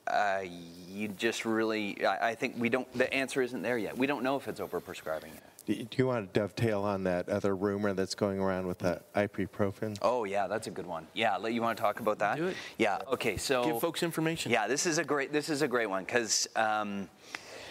uh, 0.07 0.41
you 0.89 1.09
just 1.09 1.45
really, 1.45 2.05
I, 2.05 2.31
I 2.31 2.35
think 2.35 2.55
we 2.59 2.69
don't, 2.69 2.91
the 2.97 3.13
answer 3.13 3.43
isn't 3.43 3.63
there 3.63 3.79
yet. 3.79 3.97
We 3.97 4.07
don't 4.07 4.23
know 4.23 4.37
if 4.37 4.49
it's 4.49 4.61
overprescribing 4.61 5.35
yet. 5.35 5.48
Do 5.69 5.75
do 5.75 5.99
you 5.99 6.07
want 6.07 6.33
to 6.33 6.41
dovetail 6.41 6.83
on 6.83 7.05
that 7.05 7.29
other 7.29 7.55
rumor 7.55 7.93
that's 7.93 8.15
going 8.15 8.41
around 8.41 8.67
with 8.67 8.79
the 8.79 9.03
ibuprofen? 9.15 9.99
Oh, 10.01 10.25
yeah, 10.25 10.47
that's 10.47 10.67
a 10.67 10.71
good 10.71 10.87
one. 10.87 11.07
Yeah, 11.13 11.47
you 11.47 11.61
want 11.61 11.77
to 11.77 11.83
talk 11.83 12.01
about 12.01 12.19
that? 12.21 12.39
Do 12.39 12.47
it. 12.47 12.57
Yeah, 12.79 12.99
okay, 13.13 13.37
so. 13.37 13.65
Give 13.65 13.79
folks 13.79 14.03
information. 14.03 14.51
Yeah, 14.51 14.67
this 14.67 14.87
is 14.87 14.97
a 14.97 15.05
great 15.05 15.31
this 15.31 15.51
is 15.51 15.61
a 15.61 15.69
great 15.69 15.91
one 15.91 16.05
because 16.05 16.49
um, 16.57 17.07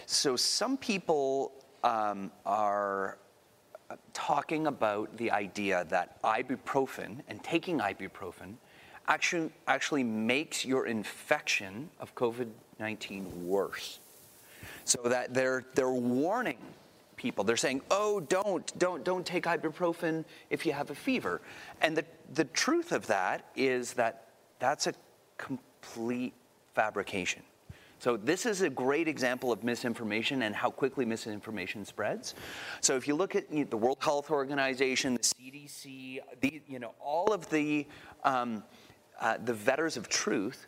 so 0.05 0.35
some 0.35 0.77
people 0.77 1.51
um, 1.83 2.31
are 2.45 3.17
uh, 3.89 3.95
talking 4.13 4.67
about 4.67 5.17
the 5.17 5.31
idea 5.31 5.83
that 5.89 6.21
ibuprofen 6.21 7.21
and 7.27 7.43
taking 7.43 7.79
ibuprofen 7.79 8.57
actually 9.07 9.49
actually 9.67 10.03
makes 10.03 10.63
your 10.63 10.85
infection 10.85 11.89
of 11.99 12.13
COVID 12.13 12.49
nineteen 12.79 13.25
worse. 13.47 13.99
So 14.85 15.01
that 15.05 15.33
they're 15.33 15.65
they're 15.73 15.89
warning 15.89 16.59
people. 17.17 17.43
They're 17.43 17.57
saying, 17.57 17.81
"Oh, 17.91 18.21
don't 18.21 18.77
don't 18.79 19.03
don't 19.03 19.25
take 19.25 19.43
ibuprofen 19.43 20.23
if 20.49 20.65
you 20.65 20.71
have 20.71 20.89
a 20.89 20.95
fever." 20.95 21.41
And 21.81 21.97
the 21.97 22.05
the 22.33 22.45
truth 22.45 22.91
of 22.91 23.07
that 23.07 23.45
is 23.55 23.93
that 23.93 24.27
that's 24.59 24.87
a 24.87 24.93
complete 25.37 26.33
fabrication. 26.73 27.43
So 27.99 28.15
this 28.15 28.45
is 28.45 28.61
a 28.61 28.69
great 28.69 29.07
example 29.07 29.51
of 29.51 29.63
misinformation 29.63 30.43
and 30.43 30.55
how 30.55 30.69
quickly 30.69 31.03
misinformation 31.03 31.83
spreads. 31.83 32.35
So 32.79 32.95
if 32.95 33.07
you 33.07 33.15
look 33.15 33.35
at 33.35 33.51
you 33.51 33.61
know, 33.61 33.69
the 33.71 33.77
World 33.77 33.97
Health 33.99 34.29
Organization, 34.29 35.15
the 35.15 35.19
CDC, 35.19 36.19
the, 36.41 36.61
you 36.67 36.79
know 36.79 36.93
all 36.99 37.33
of 37.33 37.49
the 37.49 37.87
um, 38.23 38.63
uh, 39.19 39.37
the 39.43 39.53
vetters 39.53 39.97
of 39.97 40.07
truth, 40.09 40.67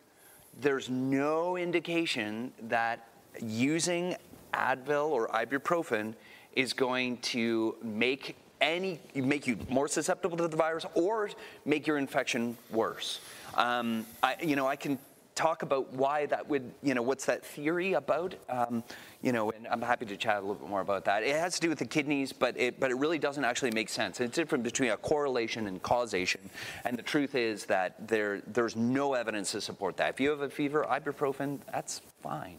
there's 0.60 0.90
no 0.90 1.56
indication 1.56 2.52
that 2.64 3.08
using 3.40 4.16
Advil 4.54 5.10
or 5.10 5.28
ibuprofen 5.28 6.16
is 6.54 6.74
going 6.74 7.18
to 7.18 7.76
make 7.84 8.36
any 8.62 9.00
make 9.16 9.48
you 9.48 9.58
more 9.70 9.88
susceptible 9.88 10.38
to 10.38 10.48
the 10.48 10.58
virus 10.58 10.86
or 10.94 11.30
make 11.66 11.88
your 11.88 11.98
infection 11.98 12.58
worse. 12.72 13.22
Um, 13.56 14.06
I, 14.22 14.36
you 14.42 14.56
know, 14.56 14.68
I 14.68 14.76
can 14.76 15.00
talk 15.36 15.64
about 15.64 15.94
why 15.94 16.26
that 16.26 16.50
would, 16.50 16.70
you 16.84 16.94
know, 16.94 17.02
what's 17.02 17.26
that 17.26 17.46
theory 17.46 17.94
about? 17.94 18.36
Um, 18.50 18.84
you 19.22 19.32
know, 19.32 19.52
and 19.52 19.66
I'm 19.70 19.82
happy 19.82 20.06
to 20.08 20.18
chat 20.18 20.36
a 20.36 20.42
little 20.42 20.56
bit 20.56 20.68
more 20.68 20.82
about 20.82 21.06
that. 21.06 21.24
It 21.24 21.34
has 21.34 21.56
to 21.56 21.62
do 21.62 21.70
with 21.70 21.80
the 21.80 21.86
kidneys, 21.86 22.34
but 22.34 22.60
it, 22.60 22.78
but 22.78 22.92
it 22.92 22.96
really 22.96 23.20
doesn't 23.20 23.46
actually 23.46 23.72
make 23.72 23.88
sense. 23.88 24.20
It's 24.20 24.36
different 24.36 24.66
between 24.66 24.92
a 24.92 24.98
correlation 24.98 25.68
and 25.68 25.82
causation. 25.82 26.42
And 26.84 26.98
the 26.98 27.04
truth 27.04 27.36
is 27.36 27.66
that 27.68 28.06
there, 28.06 28.42
there's 28.48 28.76
no 28.76 29.14
evidence 29.14 29.54
to 29.54 29.62
support 29.62 29.96
that. 29.98 30.10
If 30.10 30.20
you 30.20 30.30
have 30.30 30.42
a 30.42 30.50
fever, 30.50 30.86
ibuprofen, 30.90 31.60
that's 31.72 32.02
fine. 32.22 32.58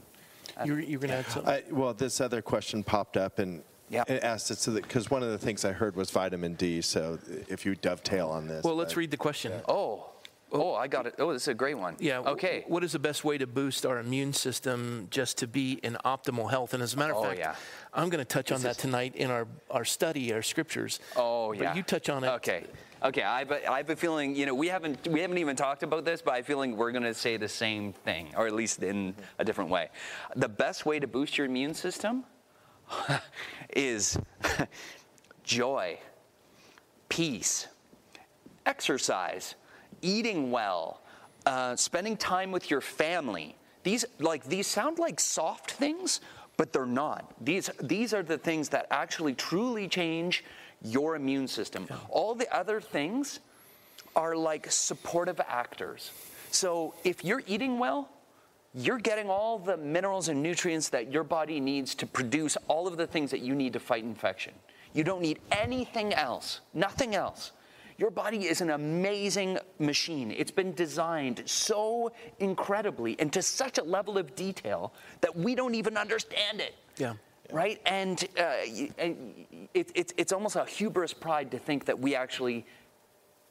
You're, 0.65 0.81
you're 0.81 1.01
going 1.01 1.11
to 1.11 1.17
add 1.17 1.27
something. 1.27 1.53
I, 1.53 1.63
well, 1.71 1.93
this 1.93 2.19
other 2.19 2.41
question 2.41 2.83
popped 2.83 3.19
up 3.19 3.39
and 3.39 3.63
Yeah. 3.91 4.05
it 4.07 4.23
asked 4.23 4.51
it 4.53 4.59
so 4.59 4.71
that 4.73 4.85
because 4.85 5.11
one 5.11 5.23
of 5.23 5.31
the 5.31 5.39
things 5.39 5.65
I 5.65 5.73
heard 5.73 5.97
was 5.97 6.11
vitamin 6.11 6.55
D. 6.55 6.81
So 6.81 7.19
if 7.49 7.67
you 7.67 7.75
dovetail 7.75 8.29
on 8.29 8.47
this, 8.47 8.63
well, 8.65 8.77
let's 8.77 8.95
but- 8.95 8.99
read 9.01 9.11
the 9.11 9.17
question. 9.17 9.53
Oh, 9.69 10.07
oh, 10.53 10.75
I 10.75 10.87
got 10.87 11.07
it. 11.07 11.15
Oh, 11.19 11.33
this 11.33 11.43
is 11.43 11.49
a 11.49 11.55
great 11.55 11.75
one. 11.77 11.97
Yeah. 11.99 12.21
Okay. 12.21 12.65
What 12.69 12.85
is 12.85 12.93
the 12.93 12.99
best 13.01 13.25
way 13.25 13.37
to 13.39 13.49
boost 13.49 13.85
our 13.85 13.99
immune 13.99 14.33
system 14.33 15.09
just 15.11 15.39
to 15.39 15.49
be 15.49 15.73
in 15.83 15.97
optimal 16.05 16.49
health? 16.51 16.73
And 16.73 16.83
as 16.85 16.95
a 16.95 16.97
matter 16.99 17.15
of 17.15 17.19
Oh, 17.19 17.25
fact, 17.25 17.41
yeah. 17.41 17.57
I'm 17.93 18.09
going 18.11 18.21
to 18.21 18.25
touch 18.25 18.53
on 18.53 18.59
This 18.59 18.63
that 18.63 18.71
is- 18.71 18.77
tonight 18.77 19.17
in 19.17 19.29
our, 19.31 19.49
our 19.73 19.85
study, 19.85 20.33
our 20.33 20.43
scriptures. 20.43 21.01
Oh 21.17 21.51
yeah. 21.53 21.65
But 21.71 21.77
you 21.77 21.83
touch 21.83 22.09
on 22.09 22.23
it. 22.23 22.29
Okay. 22.29 22.67
Okay. 23.03 23.23
I 23.25 23.41
have, 23.41 23.51
a, 23.51 23.71
I 23.73 23.77
have 23.79 23.91
a 23.91 23.97
feeling. 23.97 24.37
You 24.37 24.47
know, 24.47 24.55
we 24.55 24.69
haven't 24.69 25.09
we 25.09 25.21
haven't 25.21 25.39
even 25.39 25.57
talked 25.57 25.83
about 25.83 26.05
this, 26.05 26.23
but 26.23 26.35
I 26.35 26.43
feel 26.43 26.59
like 26.59 26.71
we're 26.77 26.93
going 26.93 27.03
to 27.03 27.15
say 27.15 27.37
the 27.39 27.49
same 27.49 27.93
thing, 27.93 28.29
or 28.37 28.47
at 28.47 28.53
least 28.55 28.85
in 28.85 29.15
a 29.41 29.45
different 29.45 29.71
way. 29.71 29.89
The 30.37 30.49
best 30.49 30.87
way 30.87 31.01
to 31.01 31.09
boost 31.09 31.37
your 31.39 31.47
immune 31.49 31.75
system 31.75 32.25
is 33.75 34.19
joy, 35.45 35.99
peace, 37.09 37.67
exercise, 38.67 39.55
eating 40.03 40.50
well, 40.50 41.03
uh, 41.47 41.77
spending 41.77 42.17
time 42.17 42.53
with 42.53 42.71
your 42.71 42.81
family. 42.81 43.57
These 43.83 44.05
like 44.19 44.45
these 44.45 44.67
sound 44.67 44.99
like 44.99 45.19
soft 45.19 45.71
things, 45.73 46.21
but 46.57 46.73
they're 46.73 46.87
not. 46.87 47.33
These 47.45 47.71
these 47.83 48.12
are 48.12 48.23
the 48.23 48.39
things 48.39 48.69
that 48.71 48.87
actually 48.91 49.35
truly 49.35 49.89
change 49.89 50.45
your 50.83 51.17
immune 51.17 51.49
system. 51.49 51.87
All 52.09 52.35
the 52.35 52.55
other 52.55 52.81
things 52.81 53.41
are 54.17 54.37
like 54.37 54.71
supportive 54.71 55.41
actors. 55.47 56.11
So 56.50 56.95
if 57.05 57.25
you're 57.25 57.43
eating 57.47 57.79
well, 57.79 58.09
you're 58.75 58.99
getting 58.99 59.29
all 59.29 59.59
the 59.59 59.77
minerals 59.77 60.29
and 60.29 60.43
nutrients 60.43 60.89
that 60.91 61.12
your 61.12 61.25
body 61.25 61.61
needs 61.61 61.95
to 61.97 62.07
produce 62.07 62.57
all 62.69 62.87
of 62.87 62.97
the 62.97 63.07
things 63.07 63.31
that 63.31 63.41
you 63.41 63.55
need 63.55 63.73
to 63.73 63.81
fight 63.81 64.05
infection. 64.05 64.53
You 64.93 65.05
don't 65.05 65.23
need 65.23 65.41
anything 65.50 66.15
else, 66.15 66.61
nothing 66.75 67.15
else. 67.15 67.53
Your 67.99 68.11
body 68.11 68.47
is 68.47 68.62
an 68.62 68.71
amazing 68.71 69.59
machine. 69.79 70.31
It's 70.31 70.50
been 70.50 70.73
designed 70.73 71.43
so 71.45 72.12
incredibly 72.39 73.15
and 73.21 73.31
to 73.35 73.43
such 73.43 73.77
a 73.77 73.83
level 73.83 74.17
of 74.17 74.35
detail 74.35 74.95
that 75.21 75.37
we 75.37 75.55
don't 75.55 75.75
even 75.75 75.99
understand 75.99 76.61
it. 76.61 76.75
Yeah. 76.97 77.15
Right? 77.53 77.81
And, 77.85 78.27
uh, 78.39 78.55
and 78.97 79.69
it, 79.75 79.91
it's 79.95 80.15
it's 80.17 80.33
almost 80.33 80.57
a 80.57 80.65
hubris 80.65 81.12
pride 81.12 81.50
to 81.50 81.59
think 81.59 81.85
that 81.87 81.99
we 81.99 82.15
actually 82.15 82.65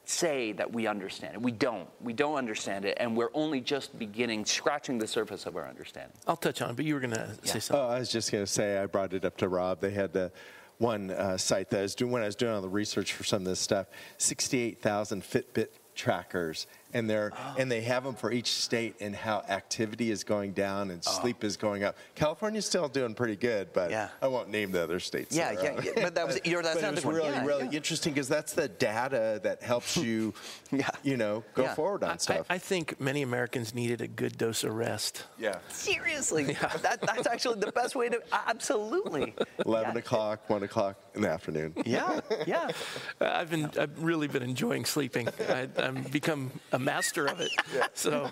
say 0.09 0.51
that 0.53 0.73
we 0.73 0.87
understand 0.87 1.35
it. 1.35 1.41
We 1.41 1.51
don't. 1.51 1.87
We 2.01 2.13
don't 2.13 2.35
understand 2.35 2.83
it, 2.85 2.97
and 2.99 3.15
we're 3.15 3.29
only 3.33 3.61
just 3.61 3.97
beginning, 3.99 4.43
scratching 4.45 4.97
the 4.97 5.07
surface 5.07 5.45
of 5.45 5.55
our 5.55 5.67
understanding. 5.67 6.17
I'll 6.27 6.35
touch 6.35 6.61
on 6.61 6.71
it, 6.71 6.75
but 6.75 6.85
you 6.85 6.95
were 6.95 6.99
going 6.99 7.13
to 7.13 7.35
say 7.43 7.59
something. 7.59 7.85
Oh, 7.85 7.89
I 7.89 7.99
was 7.99 8.11
just 8.11 8.31
going 8.31 8.43
to 8.43 8.51
say, 8.51 8.79
I 8.79 8.87
brought 8.87 9.13
it 9.13 9.23
up 9.23 9.37
to 9.37 9.47
Rob. 9.47 9.81
They 9.81 9.91
had 9.91 10.11
the 10.11 10.31
one 10.79 11.11
uh, 11.11 11.37
site 11.37 11.69
that 11.69 11.79
I 11.79 11.81
was 11.83 11.93
doing 11.93 12.11
when 12.11 12.23
I 12.23 12.25
was 12.25 12.35
doing 12.35 12.53
all 12.53 12.61
the 12.61 12.69
research 12.69 13.13
for 13.13 13.23
some 13.23 13.43
of 13.43 13.47
this 13.47 13.59
stuff. 13.59 13.87
Sixty-eight 14.17 14.81
thousand 14.81 15.21
Fitbit 15.23 15.67
trackers, 15.93 16.65
and 16.93 17.09
they're 17.09 17.31
and 17.57 17.71
they 17.71 17.81
have 17.81 18.03
them 18.03 18.15
for 18.15 18.31
each 18.31 18.51
state 18.53 18.95
and 18.99 19.15
how 19.15 19.43
activity 19.49 20.11
is 20.11 20.23
going 20.23 20.53
down 20.53 20.91
and 20.91 21.03
oh. 21.07 21.11
sleep 21.21 21.43
is 21.43 21.57
going 21.57 21.83
up. 21.83 21.95
California's 22.15 22.65
still 22.65 22.87
doing 22.87 23.13
pretty 23.13 23.35
good, 23.35 23.71
but 23.73 23.91
Yeah. 23.91 24.09
I 24.21 24.27
won't 24.27 24.49
name 24.49 24.71
the 24.71 24.81
other 24.83 24.99
states. 24.99 25.35
Yeah, 25.35 25.53
that 25.53 25.59
are 25.59 25.63
yeah, 25.83 25.91
yeah, 25.95 26.03
but 26.03 26.15
that 26.15 26.27
was- 26.27 26.39
you're- 26.45 26.63
that's 26.63 26.81
but 26.81 26.83
it 26.85 26.95
was 26.95 27.05
really, 27.05 27.29
Yeah, 27.29 27.45
really 27.45 27.65
yeah. 27.65 27.71
interesting 27.77 28.13
because 28.13 28.27
that's 28.27 28.53
the 28.53 28.67
data 28.67 29.39
that 29.43 29.61
helps 29.61 29.97
you, 30.05 30.33
Yeah. 30.71 30.89
you 31.03 31.17
know, 31.17 31.43
go 31.53 31.63
Yeah. 31.63 31.75
forward 31.75 32.03
on 32.03 32.11
I, 32.11 32.17
stuff. 32.17 32.45
I 32.49 32.57
think 32.57 32.99
many 32.99 33.21
Americans 33.21 33.73
needed 33.73 34.01
a 34.01 34.07
good 34.07 34.37
dose 34.37 34.63
of 34.63 34.73
rest. 34.73 35.23
yeah. 35.37 35.59
Seriously, 35.69 36.53
that, 36.81 36.99
that's 37.01 37.27
actually 37.27 37.59
the 37.59 37.71
best 37.71 37.95
way 37.95 38.09
to. 38.09 38.21
Absolutely. 38.47 39.33
11 39.65 39.93
Yeah. 39.93 39.99
o'clock, 39.99 40.49
1 40.49 40.63
o'clock 40.63 40.95
in 41.15 41.21
the 41.21 41.29
afternoon. 41.29 41.73
Yeah, 41.85 42.19
yeah. 42.47 42.69
I've 43.21 43.49
been, 43.49 43.69
I've 43.79 44.01
really 44.03 44.27
been 44.27 44.43
enjoying 44.43 44.85
sleeping. 44.85 45.27
I, 45.47 45.67
I've 45.77 46.11
become 46.11 46.51
a 46.71 46.78
master 46.79 47.27
of 47.27 47.39
it. 47.39 47.51
So, 47.93 48.31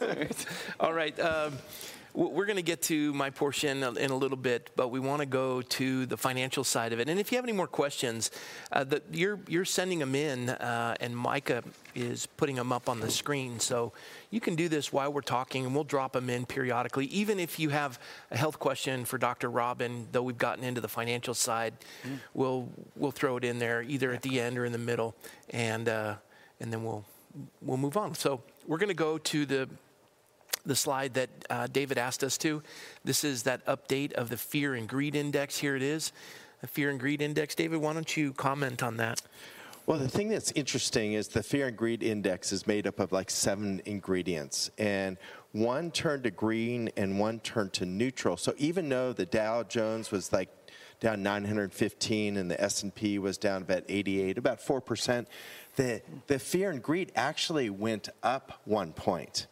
all 0.80 0.92
right. 0.92 1.18
Um, 1.20 1.52
we're 2.18 2.46
going 2.46 2.56
to 2.56 2.62
get 2.62 2.82
to 2.82 3.12
my 3.12 3.30
portion 3.30 3.82
in 3.82 4.10
a 4.10 4.16
little 4.16 4.36
bit, 4.36 4.70
but 4.74 4.88
we 4.88 4.98
want 4.98 5.20
to 5.20 5.26
go 5.26 5.62
to 5.62 6.04
the 6.06 6.16
financial 6.16 6.64
side 6.64 6.92
of 6.92 6.98
it. 6.98 7.08
And 7.08 7.20
if 7.20 7.30
you 7.30 7.38
have 7.38 7.44
any 7.44 7.52
more 7.52 7.68
questions, 7.68 8.32
uh, 8.72 8.82
the, 8.82 9.02
you're, 9.12 9.38
you're 9.46 9.64
sending 9.64 10.00
them 10.00 10.16
in, 10.16 10.48
uh, 10.48 10.96
and 11.00 11.16
Micah 11.16 11.62
is 11.94 12.26
putting 12.26 12.56
them 12.56 12.72
up 12.72 12.88
on 12.88 12.98
the 12.98 13.10
screen. 13.10 13.60
So 13.60 13.92
you 14.30 14.40
can 14.40 14.56
do 14.56 14.68
this 14.68 14.92
while 14.92 15.12
we're 15.12 15.20
talking, 15.20 15.64
and 15.64 15.74
we'll 15.74 15.84
drop 15.84 16.14
them 16.14 16.28
in 16.28 16.44
periodically. 16.44 17.06
Even 17.06 17.38
if 17.38 17.60
you 17.60 17.68
have 17.68 18.00
a 18.32 18.36
health 18.36 18.58
question 18.58 19.04
for 19.04 19.16
Dr. 19.18 19.48
Robin, 19.48 20.08
though 20.10 20.22
we've 20.22 20.38
gotten 20.38 20.64
into 20.64 20.80
the 20.80 20.88
financial 20.88 21.34
side, 21.34 21.74
we'll 22.34 22.68
we'll 22.96 23.12
throw 23.12 23.36
it 23.36 23.44
in 23.44 23.58
there 23.58 23.82
either 23.82 24.12
at 24.12 24.22
the 24.22 24.40
end 24.40 24.58
or 24.58 24.64
in 24.64 24.72
the 24.72 24.78
middle, 24.78 25.14
and 25.50 25.88
uh, 25.88 26.14
and 26.60 26.72
then 26.72 26.84
we'll 26.84 27.04
we'll 27.62 27.76
move 27.76 27.96
on. 27.96 28.14
So 28.14 28.42
we're 28.66 28.78
going 28.78 28.88
to 28.88 28.94
go 28.94 29.18
to 29.18 29.46
the 29.46 29.68
the 30.66 30.76
slide 30.76 31.14
that 31.14 31.30
uh, 31.48 31.66
David 31.66 31.98
asked 31.98 32.22
us 32.22 32.36
to. 32.38 32.62
This 33.04 33.24
is 33.24 33.44
that 33.44 33.64
update 33.66 34.12
of 34.12 34.28
the 34.28 34.36
fear 34.36 34.74
and 34.74 34.88
greed 34.88 35.14
index. 35.14 35.58
Here 35.58 35.76
it 35.76 35.82
is, 35.82 36.12
the 36.60 36.66
fear 36.66 36.90
and 36.90 37.00
greed 37.00 37.22
index. 37.22 37.54
David, 37.54 37.80
why 37.80 37.94
don't 37.94 38.16
you 38.16 38.32
comment 38.32 38.82
on 38.82 38.96
that? 38.98 39.22
Well, 39.86 39.98
the 39.98 40.08
thing 40.08 40.28
that's 40.28 40.52
interesting 40.52 41.14
is 41.14 41.28
the 41.28 41.42
fear 41.42 41.68
and 41.68 41.76
greed 41.76 42.02
index 42.02 42.52
is 42.52 42.66
made 42.66 42.86
up 42.86 43.00
of 43.00 43.10
like 43.10 43.30
seven 43.30 43.80
ingredients, 43.86 44.70
and 44.76 45.16
one 45.52 45.90
turned 45.90 46.24
to 46.24 46.30
green 46.30 46.90
and 46.96 47.18
one 47.18 47.40
turned 47.40 47.72
to 47.74 47.86
neutral. 47.86 48.36
So 48.36 48.52
even 48.58 48.90
though 48.90 49.14
the 49.14 49.24
Dow 49.24 49.62
Jones 49.62 50.10
was 50.10 50.30
like 50.30 50.50
down 51.00 51.22
915 51.22 52.36
and 52.36 52.50
the 52.50 52.60
S&P 52.60 53.18
was 53.18 53.38
down 53.38 53.62
about 53.62 53.84
88, 53.88 54.38
about 54.38 54.60
4%, 54.60 55.26
the, 55.76 56.02
the 56.26 56.38
fear 56.38 56.70
and 56.70 56.82
greed 56.82 57.12
actually 57.14 57.70
went 57.70 58.08
up 58.22 58.60
one 58.64 58.92
point. 58.92 59.46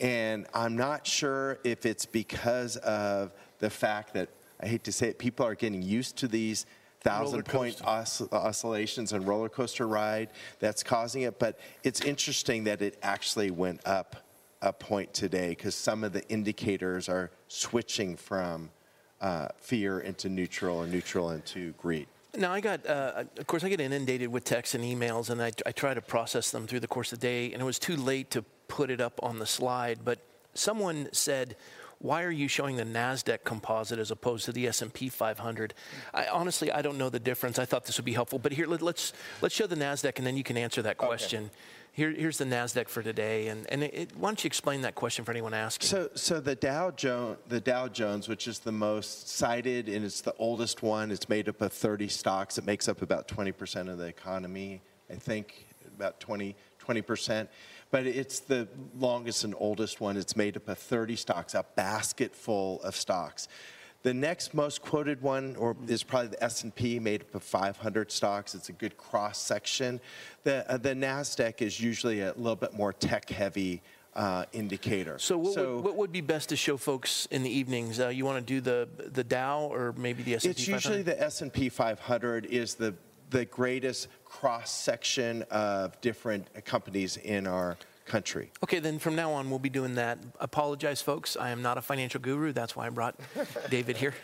And 0.00 0.46
I'm 0.52 0.76
not 0.76 1.06
sure 1.06 1.58
if 1.62 1.86
it's 1.86 2.06
because 2.06 2.76
of 2.78 3.32
the 3.60 3.70
fact 3.70 4.14
that, 4.14 4.28
I 4.60 4.66
hate 4.66 4.84
to 4.84 4.92
say 4.92 5.08
it, 5.08 5.18
people 5.18 5.46
are 5.46 5.54
getting 5.54 5.82
used 5.82 6.16
to 6.18 6.28
these 6.28 6.66
thousand 7.00 7.44
point 7.44 7.80
os- 7.84 8.22
oscillations 8.32 9.12
and 9.12 9.26
roller 9.28 9.48
coaster 9.48 9.86
ride 9.86 10.30
that's 10.58 10.82
causing 10.82 11.22
it. 11.22 11.38
But 11.38 11.60
it's 11.84 12.00
interesting 12.00 12.64
that 12.64 12.82
it 12.82 12.98
actually 13.02 13.50
went 13.50 13.86
up 13.86 14.16
a 14.62 14.72
point 14.72 15.12
today 15.12 15.50
because 15.50 15.74
some 15.74 16.02
of 16.02 16.12
the 16.12 16.26
indicators 16.28 17.08
are 17.08 17.30
switching 17.48 18.16
from 18.16 18.70
uh, 19.24 19.48
fear 19.58 20.00
into 20.00 20.28
neutral 20.28 20.82
and 20.82 20.92
neutral 20.92 21.30
into 21.30 21.72
greed. 21.72 22.06
Now, 22.36 22.52
I 22.52 22.60
got, 22.60 22.86
uh, 22.86 23.24
of 23.38 23.46
course, 23.46 23.64
I 23.64 23.70
get 23.70 23.80
inundated 23.80 24.28
with 24.28 24.44
texts 24.44 24.74
and 24.74 24.84
emails, 24.84 25.30
and 25.30 25.40
I, 25.40 25.52
I 25.64 25.72
try 25.72 25.94
to 25.94 26.02
process 26.02 26.50
them 26.50 26.66
through 26.66 26.80
the 26.80 26.88
course 26.88 27.12
of 27.12 27.20
the 27.20 27.26
day, 27.26 27.52
and 27.52 27.62
it 27.62 27.64
was 27.64 27.78
too 27.78 27.96
late 27.96 28.30
to 28.32 28.42
put 28.68 28.90
it 28.90 29.00
up 29.00 29.18
on 29.22 29.38
the 29.38 29.46
slide. 29.46 30.00
But 30.04 30.18
someone 30.52 31.08
said, 31.12 31.56
why 32.00 32.22
are 32.24 32.30
you 32.30 32.48
showing 32.48 32.76
the 32.76 32.84
Nasdaq 32.84 33.44
composite 33.44 33.98
as 33.98 34.10
opposed 34.10 34.44
to 34.44 34.52
the 34.52 34.66
S&P 34.66 35.08
500? 35.08 35.72
I, 36.12 36.26
honestly, 36.26 36.70
I 36.70 36.82
don't 36.82 36.98
know 36.98 37.08
the 37.08 37.20
difference. 37.20 37.58
I 37.58 37.64
thought 37.64 37.86
this 37.86 37.96
would 37.96 38.04
be 38.04 38.12
helpful, 38.12 38.38
but 38.38 38.52
here 38.52 38.66
let, 38.66 38.80
us 38.80 38.82
let's, 38.82 39.12
let's 39.40 39.54
show 39.54 39.66
the 39.66 39.76
Nasdaq, 39.76 40.18
and 40.18 40.26
then 40.26 40.36
you 40.36 40.44
can 40.44 40.58
answer 40.58 40.82
that 40.82 40.98
question. 40.98 41.44
Okay. 41.44 41.54
Here, 41.94 42.10
here's 42.10 42.38
the 42.38 42.44
Nasdaq 42.44 42.88
for 42.88 43.02
today, 43.04 43.46
and, 43.46 43.70
and 43.70 43.84
it, 43.84 44.10
why 44.16 44.28
don't 44.28 44.42
you 44.42 44.48
explain 44.48 44.80
that 44.82 44.96
question 44.96 45.24
for 45.24 45.30
anyone 45.30 45.54
asking? 45.54 45.86
So, 45.86 46.10
so 46.14 46.40
the 46.40 46.56
Dow 46.56 46.90
Jones, 46.90 47.38
the 47.48 47.60
Dow 47.60 47.86
Jones, 47.86 48.28
which 48.28 48.48
is 48.48 48.58
the 48.58 48.72
most 48.72 49.28
cited 49.28 49.88
and 49.88 50.04
it's 50.04 50.20
the 50.20 50.34
oldest 50.38 50.82
one, 50.82 51.12
it's 51.12 51.28
made 51.28 51.48
up 51.48 51.60
of 51.60 51.72
30 51.72 52.08
stocks. 52.08 52.58
It 52.58 52.64
makes 52.64 52.88
up 52.88 53.00
about 53.00 53.28
20% 53.28 53.88
of 53.88 53.98
the 53.98 54.06
economy, 54.06 54.82
I 55.08 55.14
think, 55.14 55.66
about 55.96 56.18
20 56.18 56.56
percent 57.06 57.48
but 57.94 58.08
it's 58.08 58.40
the 58.40 58.66
longest 58.98 59.44
and 59.44 59.54
oldest 59.56 60.00
one. 60.00 60.16
It's 60.16 60.34
made 60.34 60.56
up 60.56 60.68
of 60.68 60.78
30 60.78 61.14
stocks, 61.14 61.54
a 61.54 61.64
basket 61.76 62.34
full 62.34 62.82
of 62.82 62.96
stocks. 62.96 63.46
The 64.04 64.12
next 64.12 64.52
most 64.52 64.82
quoted 64.82 65.22
one 65.22 65.56
or 65.56 65.74
is 65.88 66.02
probably 66.02 66.28
the 66.28 66.44
S&P 66.44 66.98
made 66.98 67.22
up 67.22 67.34
of 67.36 67.42
500 67.42 68.12
stocks. 68.12 68.54
It's 68.54 68.68
a 68.68 68.72
good 68.72 68.98
cross 68.98 69.38
section. 69.38 69.98
The, 70.42 70.70
uh, 70.70 70.76
the 70.76 70.90
NASDAQ 70.90 71.62
is 71.62 71.80
usually 71.80 72.20
a 72.20 72.34
little 72.36 72.54
bit 72.54 72.74
more 72.74 72.92
tech 72.92 73.30
heavy 73.30 73.80
uh, 74.14 74.44
indicator. 74.52 75.18
So, 75.18 75.38
what, 75.38 75.54
so 75.54 75.76
would, 75.76 75.84
what, 75.84 75.96
would, 75.96 76.12
be 76.12 76.20
best 76.20 76.50
to 76.50 76.56
show 76.56 76.76
folks 76.76 77.26
in 77.30 77.42
the 77.42 77.50
evenings? 77.50 77.98
Uh, 77.98 78.08
you 78.08 78.26
want 78.26 78.38
to 78.38 78.44
do 78.44 78.60
the 78.60 78.88
the 79.10 79.24
Dow 79.24 79.62
or 79.62 79.94
maybe 79.96 80.22
the 80.22 80.34
S&P 80.34 80.50
It's 80.50 80.68
usually 80.68 81.02
the 81.02 81.20
S&P 81.20 81.70
500 81.70 82.46
is 82.46 82.74
the 82.74 82.94
the 83.30 83.46
greatest 83.46 84.08
cross 84.24 84.70
section 84.70 85.42
of 85.50 85.98
different 86.02 86.46
companies 86.64 87.16
in 87.16 87.46
our 87.46 87.76
country. 88.04 88.50
Okay, 88.62 88.78
then 88.78 88.98
from 88.98 89.16
now 89.16 89.32
on, 89.32 89.50
we'll 89.50 89.58
be 89.58 89.70
doing 89.70 89.94
that. 89.94 90.18
Apologize, 90.40 91.00
folks. 91.00 91.36
I 91.36 91.50
am 91.50 91.62
not 91.62 91.78
a 91.78 91.82
financial 91.82 92.20
guru. 92.20 92.52
That's 92.52 92.76
why 92.76 92.86
I 92.86 92.90
brought 92.90 93.18
David 93.70 93.96
here. 93.96 94.14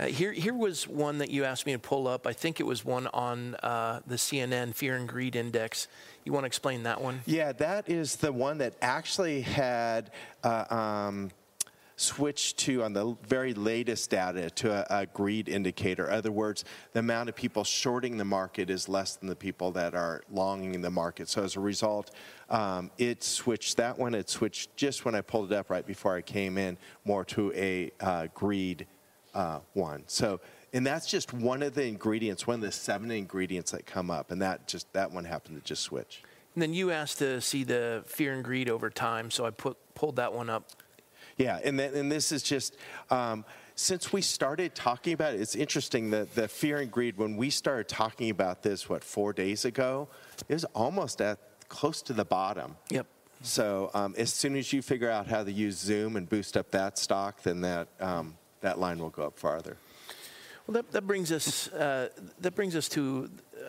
Uh, 0.00 0.06
here, 0.06 0.32
here 0.32 0.54
was 0.54 0.88
one 0.88 1.18
that 1.18 1.30
you 1.30 1.44
asked 1.44 1.66
me 1.66 1.72
to 1.72 1.78
pull 1.78 2.08
up. 2.08 2.26
I 2.26 2.32
think 2.32 2.60
it 2.60 2.66
was 2.66 2.84
one 2.84 3.06
on 3.08 3.54
uh, 3.56 4.00
the 4.06 4.16
CNN 4.16 4.74
Fear 4.74 4.96
and 4.96 5.08
Greed 5.08 5.36
Index. 5.36 5.86
You 6.24 6.32
want 6.32 6.44
to 6.44 6.46
explain 6.46 6.84
that 6.84 7.00
one? 7.00 7.20
Yeah, 7.26 7.52
that 7.52 7.88
is 7.88 8.16
the 8.16 8.32
one 8.32 8.58
that 8.58 8.74
actually 8.80 9.42
had. 9.42 10.10
Uh, 10.42 10.64
um, 10.70 11.30
switched 11.96 12.58
to, 12.58 12.82
on 12.82 12.92
the 12.92 13.16
very 13.26 13.54
latest 13.54 14.10
data, 14.10 14.50
to 14.50 14.72
a, 14.72 15.02
a, 15.02 15.06
greed 15.06 15.48
indicator. 15.48 16.06
In 16.06 16.14
other 16.14 16.32
words, 16.32 16.64
the 16.92 17.00
amount 17.00 17.28
of 17.28 17.36
people 17.36 17.64
shorting 17.64 18.16
the 18.16 18.24
market 18.24 18.70
is 18.70 18.88
less 18.88 19.16
than 19.16 19.28
the 19.28 19.36
people 19.36 19.70
that 19.72 19.94
are 19.94 20.22
longing 20.30 20.80
the 20.80 20.90
market. 20.90 21.28
So 21.28 21.42
as 21.42 21.56
a 21.56 21.60
result, 21.60 22.10
um, 22.50 22.90
it 22.98 23.22
switched 23.22 23.76
that 23.76 23.98
one. 23.98 24.14
It 24.14 24.28
switched 24.28 24.76
just 24.76 25.04
when 25.04 25.14
I 25.14 25.20
pulled 25.20 25.52
it 25.52 25.56
up 25.56 25.70
right 25.70 25.86
before 25.86 26.16
I 26.16 26.22
came 26.22 26.58
in, 26.58 26.76
more 27.04 27.24
to 27.26 27.52
a 27.54 27.90
uh, 28.00 28.28
greed 28.34 28.86
uh, 29.34 29.60
one. 29.74 30.04
So 30.06 30.40
and 30.72 30.86
that's 30.86 31.06
just 31.06 31.32
one 31.32 31.62
of 31.62 31.74
the 31.74 31.84
ingredients, 31.84 32.46
one 32.46 32.54
of 32.56 32.60
the 32.62 32.72
seven 32.72 33.10
ingredients 33.10 33.72
that 33.72 33.84
come 33.84 34.10
up, 34.10 34.30
and 34.30 34.40
that 34.40 34.66
just 34.66 34.90
that 34.94 35.10
one 35.10 35.24
happened 35.24 35.60
to 35.60 35.66
just 35.66 35.82
switch. 35.82 36.22
And 36.54 36.62
then 36.62 36.72
you 36.74 36.90
asked 36.90 37.18
to 37.18 37.40
see 37.40 37.64
the 37.64 38.04
fear 38.06 38.32
and 38.32 38.42
greed 38.42 38.70
over 38.70 38.88
time, 38.88 39.30
so 39.30 39.44
I 39.44 39.50
put 39.50 39.76
pulled 39.94 40.16
that 40.16 40.32
one 40.32 40.48
up 40.48 40.70
yeah, 41.42 41.58
and, 41.64 41.78
then, 41.78 41.94
and 41.94 42.10
this 42.10 42.30
is 42.30 42.42
just, 42.42 42.76
um, 43.10 43.44
since 43.74 44.12
we 44.12 44.22
started 44.22 44.74
talking 44.74 45.12
about 45.12 45.34
it, 45.34 45.40
it's 45.40 45.56
interesting 45.56 46.10
that 46.10 46.34
the 46.34 46.46
fear 46.46 46.78
and 46.78 46.90
greed, 46.90 47.16
when 47.16 47.36
we 47.36 47.50
started 47.50 47.88
talking 47.88 48.30
about 48.30 48.62
this, 48.62 48.88
what, 48.88 49.02
four 49.02 49.32
days 49.32 49.64
ago, 49.64 50.08
it 50.48 50.54
was 50.54 50.64
almost 50.66 51.20
at 51.20 51.38
close 51.68 52.02
to 52.02 52.12
the 52.12 52.24
bottom. 52.24 52.76
Yep. 52.90 53.06
So 53.42 53.90
um, 53.92 54.14
as 54.16 54.32
soon 54.32 54.56
as 54.56 54.72
you 54.72 54.82
figure 54.82 55.10
out 55.10 55.26
how 55.26 55.42
to 55.42 55.50
use 55.50 55.76
Zoom 55.78 56.16
and 56.16 56.28
boost 56.28 56.56
up 56.56 56.70
that 56.70 56.96
stock, 56.96 57.42
then 57.42 57.62
that, 57.62 57.88
um, 57.98 58.36
that 58.60 58.78
line 58.78 58.98
will 58.98 59.10
go 59.10 59.24
up 59.24 59.38
farther. 59.38 59.76
Well, 60.66 60.74
that, 60.74 60.92
that 60.92 61.06
brings 61.06 61.32
us 61.32 61.68
uh, 61.68 62.08
that 62.40 62.54
brings 62.54 62.76
us 62.76 62.88
to 62.90 63.28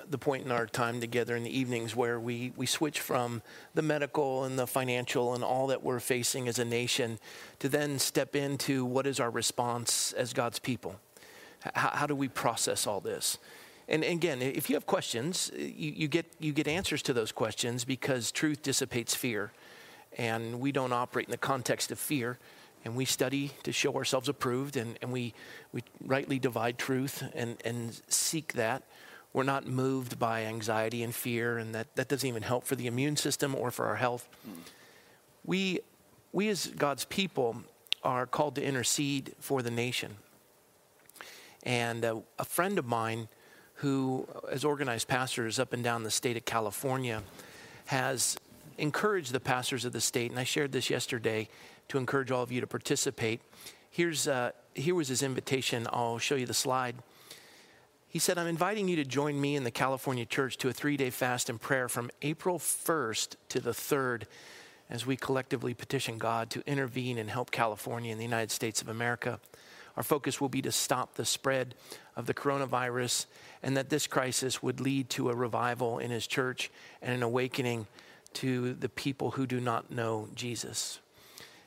the 0.10 0.17
point 0.17 0.45
in 0.45 0.51
our 0.51 0.65
time 0.65 0.99
together 0.99 1.36
in 1.36 1.43
the 1.43 1.58
evenings 1.58 1.95
where 1.95 2.19
we, 2.19 2.51
we 2.56 2.65
switch 2.65 2.99
from 2.99 3.41
the 3.73 3.82
medical 3.82 4.43
and 4.43 4.58
the 4.58 4.67
financial 4.67 5.34
and 5.34 5.43
all 5.43 5.67
that 5.67 5.84
we're 5.84 5.99
facing 5.99 6.47
as 6.47 6.60
a 6.60 6.65
nation 6.65 7.19
to 7.60 7.69
then 7.69 7.99
step 7.99 8.36
into 8.36 8.86
what 8.86 9.08
is 9.08 9.19
our 9.19 9.29
response 9.29 10.13
as 10.13 10.34
God's 10.34 10.60
people. 10.60 10.99
How, 11.73 11.89
how 11.89 12.08
do 12.08 12.15
we 12.15 12.27
process 12.27 12.88
all 12.88 12.99
this? 12.99 13.38
And 13.88 14.03
again, 14.03 14.41
if 14.41 14.69
you 14.69 14.75
have 14.75 14.86
questions, 14.86 15.51
you, 15.56 15.93
you, 15.95 16.08
get, 16.08 16.25
you 16.39 16.53
get 16.53 16.67
answers 16.67 17.01
to 17.03 17.13
those 17.13 17.32
questions 17.32 17.84
because 17.84 18.32
truth 18.32 18.62
dissipates 18.62 19.13
fear. 19.13 19.51
And 20.17 20.60
we 20.60 20.71
don't 20.71 20.93
operate 20.93 21.27
in 21.27 21.32
the 21.32 21.38
context 21.38 21.91
of 21.91 21.99
fear 21.99 22.39
and 22.85 22.95
we 22.95 23.05
study 23.05 23.51
to 23.63 23.71
show 23.71 23.95
ourselves 23.95 24.29
approved 24.29 24.77
and, 24.77 24.97
and 25.01 25.11
we, 25.11 25.33
we 25.71 25.83
rightly 26.05 26.39
divide 26.39 26.77
truth 26.77 27.23
and, 27.33 27.57
and 27.63 28.01
seek 28.07 28.53
that. 28.53 28.83
We're 29.31 29.43
not 29.43 29.65
moved 29.65 30.19
by 30.19 30.43
anxiety 30.43 31.01
and 31.01 31.13
fear, 31.13 31.57
and 31.57 31.73
that, 31.73 31.95
that 31.95 32.07
doesn't 32.07 32.27
even 32.27 32.43
help 32.43 32.65
for 32.65 32.75
the 32.75 32.85
immune 32.85 33.15
system 33.15 33.55
or 33.55 33.71
for 33.71 33.87
our 33.87 33.95
health. 33.95 34.29
We, 35.43 35.79
we, 36.31 36.49
as 36.49 36.67
God's 36.67 37.05
people, 37.05 37.63
are 38.03 38.27
called 38.27 38.55
to 38.55 38.63
intercede 38.63 39.33
for 39.39 39.63
the 39.63 39.71
nation. 39.71 40.17
And 41.63 42.05
uh, 42.05 42.17
a 42.37 42.45
friend 42.45 42.77
of 42.77 42.85
mine 42.85 43.27
who 43.75 44.27
has 44.51 44.63
organized 44.63 45.07
pastors 45.07 45.57
up 45.57 45.73
and 45.73 45.83
down 45.83 46.03
the 46.03 46.11
state 46.11 46.37
of 46.37 46.45
California 46.45 47.23
has 47.85 48.37
encouraged 48.77 49.31
the 49.31 49.39
pastors 49.39 49.83
of 49.83 49.93
the 49.93 50.01
state, 50.01 50.29
and 50.29 50.39
I 50.39 50.43
shared 50.43 50.71
this 50.71 50.89
yesterday 50.89 51.49
to 51.89 51.97
encourage 51.97 52.31
all 52.31 52.43
of 52.43 52.51
you 52.51 52.61
to 52.61 52.67
participate. 52.67 53.41
Here's, 53.89 54.27
uh, 54.27 54.51
here 54.73 54.95
was 54.95 55.07
his 55.07 55.23
invitation. 55.23 55.87
I'll 55.91 56.17
show 56.17 56.35
you 56.35 56.45
the 56.45 56.53
slide. 56.53 56.95
He 58.07 58.19
said, 58.19 58.37
I'm 58.37 58.47
inviting 58.47 58.87
you 58.87 58.95
to 58.97 59.05
join 59.05 59.41
me 59.41 59.55
in 59.55 59.63
the 59.63 59.71
California 59.71 60.25
church 60.25 60.57
to 60.57 60.69
a 60.69 60.73
three 60.73 60.97
day 60.97 61.09
fast 61.09 61.49
and 61.49 61.59
prayer 61.59 61.89
from 61.89 62.11
April 62.21 62.59
1st 62.59 63.35
to 63.49 63.59
the 63.59 63.71
3rd 63.71 64.23
as 64.89 65.05
we 65.05 65.15
collectively 65.15 65.73
petition 65.73 66.19
God 66.19 66.49
to 66.51 66.61
intervene 66.67 67.17
and 67.17 67.29
help 67.29 67.49
California 67.49 68.11
and 68.11 68.19
the 68.19 68.25
United 68.25 68.51
States 68.51 68.81
of 68.81 68.87
America. 68.89 69.39
Our 69.97 70.03
focus 70.03 70.41
will 70.41 70.49
be 70.49 70.61
to 70.63 70.71
stop 70.71 71.15
the 71.15 71.25
spread 71.25 71.75
of 72.15 72.25
the 72.25 72.33
coronavirus 72.33 73.25
and 73.61 73.77
that 73.77 73.89
this 73.89 74.07
crisis 74.07 74.61
would 74.61 74.79
lead 74.79 75.09
to 75.11 75.29
a 75.29 75.35
revival 75.35 75.99
in 75.99 76.11
his 76.11 76.27
church 76.27 76.71
and 77.01 77.13
an 77.13 77.23
awakening 77.23 77.87
to 78.33 78.73
the 78.73 78.89
people 78.89 79.31
who 79.31 79.45
do 79.45 79.59
not 79.59 79.91
know 79.91 80.27
Jesus. 80.35 80.99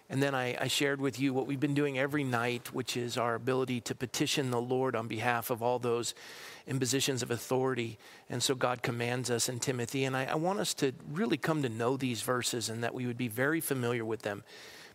And 0.09 0.23
then 0.23 0.35
I, 0.35 0.57
I, 0.61 0.69
shared 0.69 1.01
with 1.01 1.19
you 1.19 1.35
what 1.35 1.49
we've 1.49 1.59
been 1.59 1.75
doing 1.75 1.99
every 1.99 2.23
night, 2.23 2.73
which 2.73 2.97
is 2.97 3.19
our 3.19 3.35
ability 3.35 3.81
to 3.83 3.95
petition 3.95 4.53
the 4.53 4.61
Lord 4.61 4.95
on 4.95 5.09
behalf 5.09 5.51
of 5.51 5.63
all 5.63 5.81
those 5.81 6.15
in 6.67 6.79
positions 6.79 7.25
of 7.25 7.33
authority. 7.33 7.99
And 8.31 8.41
so 8.41 8.55
God 8.55 8.83
commands 8.83 9.31
us 9.33 9.49
in 9.49 9.59
Timothy. 9.59 10.05
And 10.05 10.17
I, 10.17 10.27
I 10.27 10.35
want 10.37 10.61
us 10.61 10.75
to 10.75 10.93
really 11.11 11.37
come 11.37 11.63
to 11.63 11.69
know 11.69 11.97
these 11.97 12.23
verses 12.23 12.69
and 12.69 12.85
that 12.85 12.95
we 12.95 13.07
would 13.07 13.19
be 13.19 13.29
very 13.29 13.61
familiar 13.61 14.05
with 14.05 14.23
them. 14.23 14.45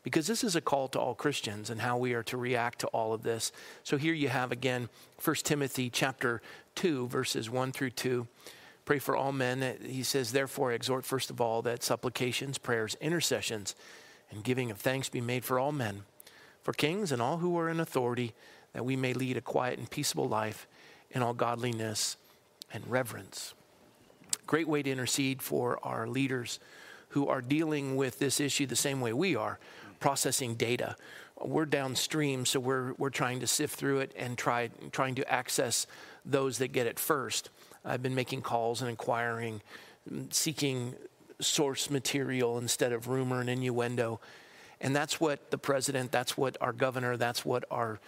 Because 0.04 0.28
this 0.28 0.43
is 0.43 0.56
a 0.56 0.62
call 0.62 0.88
to 0.89 1.00
all 1.00 1.13
Christians 1.13 1.69
and 1.69 1.82
how 1.82 1.97
we 1.97 2.13
are 2.13 2.24
to 2.24 2.38
react 2.38 2.80
to 2.80 2.88
all 2.88 3.13
of 3.13 3.21
this. 3.21 3.52
So 3.84 3.97
here 3.97 4.13
you 4.13 4.30
have 4.30 4.52
again 4.52 4.88
1 5.24 5.36
Timothy 5.43 5.89
chapter 5.89 6.41
2, 6.76 7.08
verses 7.10 7.50
1 7.50 7.71
through 7.74 7.91
2 7.91 8.28
pray 8.84 9.00
for 9.00 9.15
all 9.15 9.32
men. 9.32 9.78
He 9.86 10.04
says, 10.04 10.32
therefore, 10.32 10.74
exhort 10.74 11.06
first 11.06 11.30
of 11.30 11.39
all 11.39 11.62
that 11.62 11.84
supplications, 11.84 12.58
prayers, 12.58 12.97
intercessions, 13.00 13.76
and 14.32 14.44
giving 14.44 14.72
of 14.72 14.78
thanks 14.78 15.10
be 15.10 15.22
made 15.22 15.46
for 15.46 15.60
all 15.60 15.72
men, 15.72 16.04
for 16.63 16.74
kings 16.74 17.12
and 17.12 17.22
all 17.22 17.38
who 17.38 17.58
are 17.58 17.70
in 17.70 17.80
authority, 17.80 18.34
that 18.74 18.86
we 18.86 18.96
may 18.96 19.13
lead 19.13 19.38
a 19.38 19.41
quiet 19.41 19.78
and 19.78 19.89
peaceable 19.89 20.28
life 20.28 20.67
in 21.12 21.22
all 21.22 21.34
godliness 21.34 22.17
and 22.74 22.89
reverence. 22.89 23.54
Great 24.48 24.67
way 24.67 24.82
to 24.82 24.89
intercede 24.89 25.41
for 25.41 25.80
our 25.84 26.08
leaders 26.08 26.60
who 27.10 27.28
are 27.28 27.41
dealing 27.41 27.96
with 27.96 28.20
this 28.20 28.39
issue 28.39 28.65
the 28.65 28.76
same 28.76 29.02
way 29.02 29.12
we 29.13 29.36
are, 29.36 29.60
processing 30.00 30.56
data. 30.56 30.96
We're 31.39 31.65
downstream, 31.65 32.46
so 32.46 32.60
we're, 32.60 32.94
we're 32.94 33.10
trying 33.10 33.39
to 33.41 33.48
sift 33.48 33.76
through 33.76 34.00
it 34.00 34.13
and 34.17 34.38
try, 34.38 34.70
trying 34.91 35.15
to 35.15 35.32
access 35.32 35.88
those 36.26 36.58
that 36.60 36.70
get 36.70 36.88
it 36.88 37.00
first. 37.00 37.50
I've 37.84 38.04
been 38.04 38.15
making 38.15 38.44
calls 38.44 38.82
and 38.82 38.89
inquiring, 38.89 39.62
seeking 40.30 40.96
source 41.41 41.89
material 41.89 42.58
instead 42.58 42.93
of 42.93 43.08
rumor 43.08 43.41
and 43.41 43.49
innuendo. 43.49 44.19
And 44.80 44.95
that's 44.95 45.19
what 45.19 45.51
the 45.51 45.58
president, 45.58 46.12
that's 46.12 46.36
what 46.36 46.58
our 46.60 46.73
governor, 46.73 47.15
that's 47.17 47.45
what 47.45 47.65
our 47.69 47.99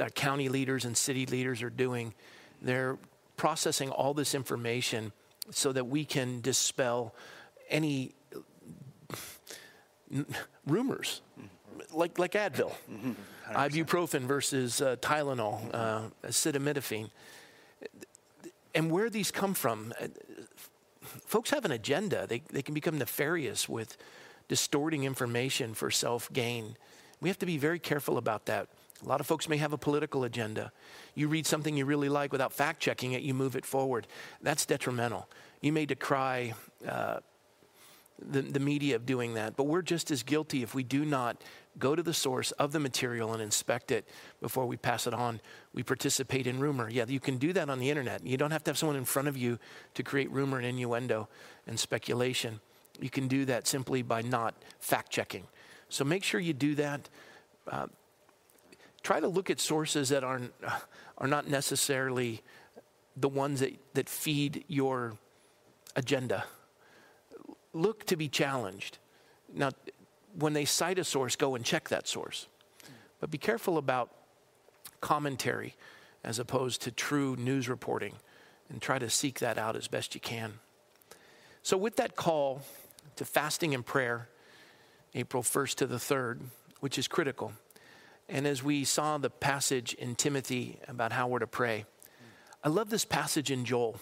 uh, 0.00 0.08
county 0.10 0.48
leaders 0.48 0.84
and 0.84 0.96
city 0.96 1.26
leaders 1.26 1.62
are 1.62 1.70
doing. 1.70 2.14
They're 2.62 2.98
processing 3.36 3.90
all 3.90 4.14
this 4.14 4.34
information 4.34 5.12
so 5.50 5.72
that 5.72 5.86
we 5.86 6.04
can 6.04 6.40
dispel 6.40 7.14
any 7.68 8.14
rumors, 10.66 11.22
like, 11.92 12.18
like 12.18 12.32
Advil, 12.32 12.72
mm-hmm. 12.90 13.12
ibuprofen 13.48 14.20
versus 14.20 14.80
uh, 14.80 14.96
Tylenol, 14.96 15.60
uh, 15.72 16.02
acetaminophen. 16.24 17.10
And 18.74 18.90
where 18.92 19.10
these 19.10 19.30
come 19.32 19.54
from, 19.54 19.92
uh, 20.00 20.06
folks 21.26 21.50
have 21.50 21.64
an 21.64 21.72
agenda. 21.72 22.26
They, 22.26 22.42
they 22.50 22.62
can 22.62 22.74
become 22.74 22.98
nefarious 22.98 23.68
with 23.68 23.96
distorting 24.48 25.04
information 25.04 25.74
for 25.74 25.90
self 25.90 26.32
gain. 26.32 26.76
We 27.20 27.28
have 27.28 27.38
to 27.38 27.46
be 27.46 27.58
very 27.58 27.78
careful 27.78 28.18
about 28.18 28.46
that. 28.46 28.68
A 29.04 29.08
lot 29.08 29.20
of 29.20 29.26
folks 29.26 29.48
may 29.48 29.56
have 29.56 29.72
a 29.72 29.78
political 29.78 30.24
agenda. 30.24 30.72
You 31.14 31.28
read 31.28 31.46
something 31.46 31.76
you 31.76 31.86
really 31.86 32.08
like 32.08 32.32
without 32.32 32.52
fact 32.52 32.80
checking 32.80 33.12
it, 33.12 33.22
you 33.22 33.32
move 33.32 33.56
it 33.56 33.64
forward. 33.64 34.06
That's 34.42 34.66
detrimental. 34.66 35.28
You 35.62 35.72
may 35.72 35.86
decry 35.86 36.52
uh, 36.86 37.20
the, 38.18 38.42
the 38.42 38.60
media 38.60 38.96
of 38.96 39.06
doing 39.06 39.34
that, 39.34 39.56
but 39.56 39.64
we're 39.64 39.82
just 39.82 40.10
as 40.10 40.22
guilty 40.22 40.62
if 40.62 40.74
we 40.74 40.82
do 40.82 41.04
not 41.04 41.42
go 41.78 41.94
to 41.94 42.02
the 42.02 42.14
source 42.14 42.50
of 42.52 42.72
the 42.72 42.80
material 42.80 43.32
and 43.32 43.42
inspect 43.42 43.90
it 43.90 44.08
before 44.40 44.66
we 44.66 44.76
pass 44.76 45.06
it 45.06 45.14
on. 45.14 45.40
We 45.72 45.82
participate 45.82 46.46
in 46.46 46.60
rumor. 46.60 46.90
Yeah, 46.90 47.04
you 47.06 47.20
can 47.20 47.38
do 47.38 47.52
that 47.52 47.70
on 47.70 47.78
the 47.78 47.90
internet. 47.90 48.26
You 48.26 48.36
don't 48.36 48.50
have 48.50 48.64
to 48.64 48.70
have 48.70 48.78
someone 48.78 48.96
in 48.96 49.04
front 49.04 49.28
of 49.28 49.36
you 49.36 49.58
to 49.94 50.02
create 50.02 50.30
rumor 50.30 50.58
and 50.58 50.66
innuendo 50.66 51.28
and 51.66 51.78
speculation. 51.78 52.60
You 53.00 53.10
can 53.10 53.28
do 53.28 53.44
that 53.46 53.66
simply 53.66 54.02
by 54.02 54.22
not 54.22 54.54
fact 54.78 55.10
checking. 55.10 55.44
So 55.88 56.04
make 56.04 56.24
sure 56.24 56.40
you 56.40 56.52
do 56.52 56.74
that. 56.76 57.08
Uh, 57.70 57.86
try 59.02 59.20
to 59.20 59.28
look 59.28 59.50
at 59.50 59.60
sources 59.60 60.08
that 60.10 60.24
are, 60.24 60.40
are 61.18 61.26
not 61.26 61.48
necessarily 61.48 62.42
the 63.16 63.28
ones 63.28 63.60
that, 63.60 63.72
that 63.94 64.08
feed 64.08 64.64
your 64.68 65.14
agenda. 65.96 66.44
Look 67.72 68.04
to 68.06 68.16
be 68.16 68.28
challenged. 68.28 68.98
Now, 69.52 69.70
when 70.38 70.52
they 70.52 70.64
cite 70.64 70.98
a 70.98 71.04
source, 71.04 71.36
go 71.36 71.54
and 71.54 71.64
check 71.64 71.88
that 71.88 72.06
source. 72.06 72.46
But 73.20 73.30
be 73.30 73.38
careful 73.38 73.78
about 73.78 74.10
commentary 75.00 75.76
as 76.24 76.38
opposed 76.38 76.82
to 76.82 76.90
true 76.90 77.36
news 77.36 77.68
reporting 77.68 78.14
and 78.68 78.80
try 78.80 78.98
to 78.98 79.10
seek 79.10 79.40
that 79.40 79.58
out 79.58 79.76
as 79.76 79.88
best 79.88 80.14
you 80.14 80.20
can. 80.20 80.54
So, 81.62 81.76
with 81.76 81.96
that 81.96 82.16
call 82.16 82.62
to 83.16 83.24
fasting 83.24 83.74
and 83.74 83.84
prayer, 83.84 84.28
April 85.14 85.42
1st 85.42 85.74
to 85.76 85.86
the 85.86 85.96
3rd, 85.96 86.40
which 86.80 86.98
is 86.98 87.08
critical, 87.08 87.52
and 88.28 88.46
as 88.46 88.62
we 88.62 88.84
saw 88.84 89.18
the 89.18 89.28
passage 89.28 89.92
in 89.94 90.14
Timothy 90.14 90.78
about 90.86 91.12
how 91.12 91.26
we're 91.26 91.40
to 91.40 91.46
pray, 91.46 91.84
I 92.62 92.68
love 92.68 92.90
this 92.90 93.04
passage 93.04 93.50
in 93.50 93.64
Joel. 93.64 93.98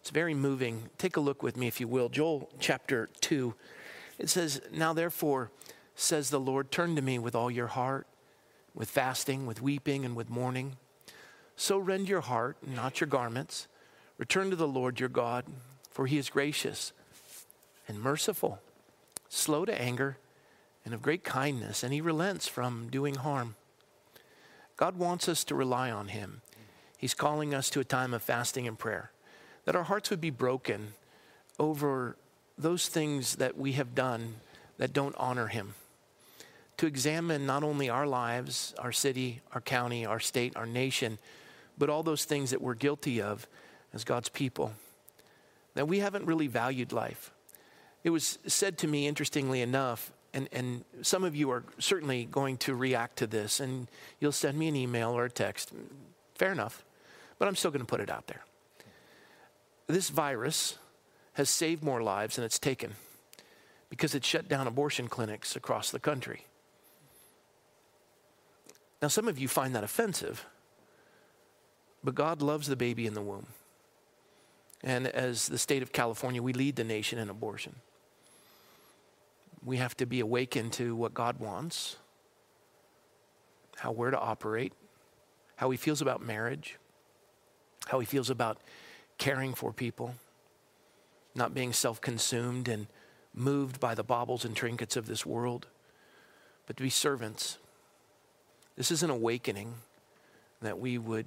It's 0.00 0.10
very 0.10 0.34
moving. 0.34 0.90
Take 0.98 1.16
a 1.16 1.20
look 1.20 1.42
with 1.42 1.56
me, 1.56 1.66
if 1.66 1.80
you 1.80 1.88
will. 1.88 2.08
Joel 2.08 2.50
chapter 2.60 3.08
2. 3.20 3.54
It 4.18 4.28
says, 4.28 4.60
Now 4.70 4.92
therefore, 4.92 5.50
says 5.94 6.30
the 6.30 6.40
Lord, 6.40 6.70
turn 6.70 6.96
to 6.96 7.02
me 7.02 7.18
with 7.18 7.34
all 7.34 7.50
your 7.50 7.68
heart, 7.68 8.06
with 8.74 8.90
fasting, 8.90 9.46
with 9.46 9.62
weeping, 9.62 10.04
and 10.04 10.16
with 10.16 10.28
mourning. 10.28 10.76
So 11.56 11.78
rend 11.78 12.08
your 12.08 12.22
heart, 12.22 12.56
not 12.66 13.00
your 13.00 13.06
garments. 13.06 13.68
Return 14.18 14.50
to 14.50 14.56
the 14.56 14.68
Lord 14.68 14.98
your 14.98 15.08
God, 15.08 15.44
for 15.90 16.06
he 16.06 16.18
is 16.18 16.28
gracious 16.30 16.92
and 17.86 18.00
merciful, 18.00 18.60
slow 19.28 19.64
to 19.64 19.80
anger, 19.80 20.18
and 20.84 20.92
of 20.92 21.02
great 21.02 21.24
kindness, 21.24 21.82
and 21.82 21.92
he 21.92 22.00
relents 22.00 22.48
from 22.48 22.88
doing 22.90 23.14
harm. 23.14 23.54
God 24.76 24.96
wants 24.96 25.28
us 25.28 25.44
to 25.44 25.54
rely 25.54 25.90
on 25.90 26.08
him. 26.08 26.42
He's 26.98 27.14
calling 27.14 27.54
us 27.54 27.70
to 27.70 27.80
a 27.80 27.84
time 27.84 28.12
of 28.12 28.22
fasting 28.22 28.66
and 28.66 28.78
prayer, 28.78 29.12
that 29.64 29.76
our 29.76 29.84
hearts 29.84 30.10
would 30.10 30.20
be 30.20 30.30
broken 30.30 30.94
over 31.58 32.16
those 32.58 32.88
things 32.88 33.36
that 33.36 33.56
we 33.56 33.72
have 33.72 33.94
done 33.94 34.36
that 34.78 34.92
don't 34.92 35.14
honor 35.16 35.46
him 35.46 35.74
to 36.76 36.86
examine 36.86 37.46
not 37.46 37.62
only 37.62 37.88
our 37.88 38.06
lives, 38.06 38.74
our 38.78 38.92
city, 38.92 39.40
our 39.52 39.60
county, 39.60 40.04
our 40.04 40.20
state, 40.20 40.56
our 40.56 40.66
nation, 40.66 41.18
but 41.78 41.88
all 41.90 42.02
those 42.02 42.24
things 42.24 42.50
that 42.50 42.60
we're 42.60 42.74
guilty 42.74 43.20
of 43.22 43.46
as 43.92 44.04
God's 44.04 44.28
people. 44.28 44.72
That 45.74 45.88
we 45.88 46.00
haven't 46.00 46.26
really 46.26 46.46
valued 46.46 46.92
life. 46.92 47.32
It 48.02 48.10
was 48.10 48.38
said 48.46 48.78
to 48.78 48.86
me, 48.86 49.06
interestingly 49.06 49.60
enough, 49.60 50.12
and, 50.32 50.48
and 50.52 50.84
some 51.02 51.24
of 51.24 51.36
you 51.36 51.50
are 51.50 51.64
certainly 51.78 52.24
going 52.24 52.58
to 52.58 52.74
react 52.74 53.18
to 53.18 53.26
this, 53.26 53.60
and 53.60 53.88
you'll 54.20 54.32
send 54.32 54.58
me 54.58 54.68
an 54.68 54.76
email 54.76 55.10
or 55.10 55.24
a 55.24 55.30
text. 55.30 55.72
Fair 56.34 56.52
enough, 56.52 56.84
but 57.38 57.46
I'm 57.46 57.56
still 57.56 57.70
going 57.70 57.80
to 57.80 57.86
put 57.86 58.00
it 58.00 58.10
out 58.10 58.26
there. 58.26 58.44
This 59.86 60.10
virus 60.10 60.76
has 61.34 61.48
saved 61.48 61.82
more 61.82 62.02
lives 62.02 62.36
than 62.36 62.44
it's 62.44 62.58
taken 62.58 62.92
because 63.90 64.14
it 64.14 64.24
shut 64.24 64.48
down 64.48 64.66
abortion 64.66 65.08
clinics 65.08 65.54
across 65.54 65.90
the 65.90 66.00
country. 66.00 66.46
Now, 69.04 69.08
some 69.08 69.28
of 69.28 69.38
you 69.38 69.48
find 69.48 69.74
that 69.74 69.84
offensive, 69.84 70.46
but 72.02 72.14
God 72.14 72.40
loves 72.40 72.68
the 72.68 72.74
baby 72.74 73.06
in 73.06 73.12
the 73.12 73.20
womb. 73.20 73.48
And 74.82 75.06
as 75.06 75.46
the 75.46 75.58
state 75.58 75.82
of 75.82 75.92
California, 75.92 76.42
we 76.42 76.54
lead 76.54 76.76
the 76.76 76.84
nation 76.84 77.18
in 77.18 77.28
abortion. 77.28 77.74
We 79.62 79.76
have 79.76 79.94
to 79.98 80.06
be 80.06 80.20
awakened 80.20 80.72
to 80.74 80.96
what 80.96 81.12
God 81.12 81.38
wants, 81.38 81.96
how 83.76 83.92
we're 83.92 84.10
to 84.10 84.18
operate, 84.18 84.72
how 85.56 85.68
He 85.68 85.76
feels 85.76 86.00
about 86.00 86.22
marriage, 86.22 86.78
how 87.88 88.00
He 88.00 88.06
feels 88.06 88.30
about 88.30 88.56
caring 89.18 89.52
for 89.52 89.70
people, 89.70 90.14
not 91.34 91.52
being 91.52 91.74
self 91.74 92.00
consumed 92.00 92.68
and 92.68 92.86
moved 93.34 93.80
by 93.80 93.94
the 93.94 94.02
baubles 94.02 94.46
and 94.46 94.56
trinkets 94.56 94.96
of 94.96 95.04
this 95.04 95.26
world, 95.26 95.66
but 96.66 96.78
to 96.78 96.82
be 96.82 96.88
servants 96.88 97.58
this 98.76 98.90
is 98.90 99.02
an 99.02 99.10
awakening 99.10 99.74
that 100.62 100.78
we 100.78 100.98
would 100.98 101.26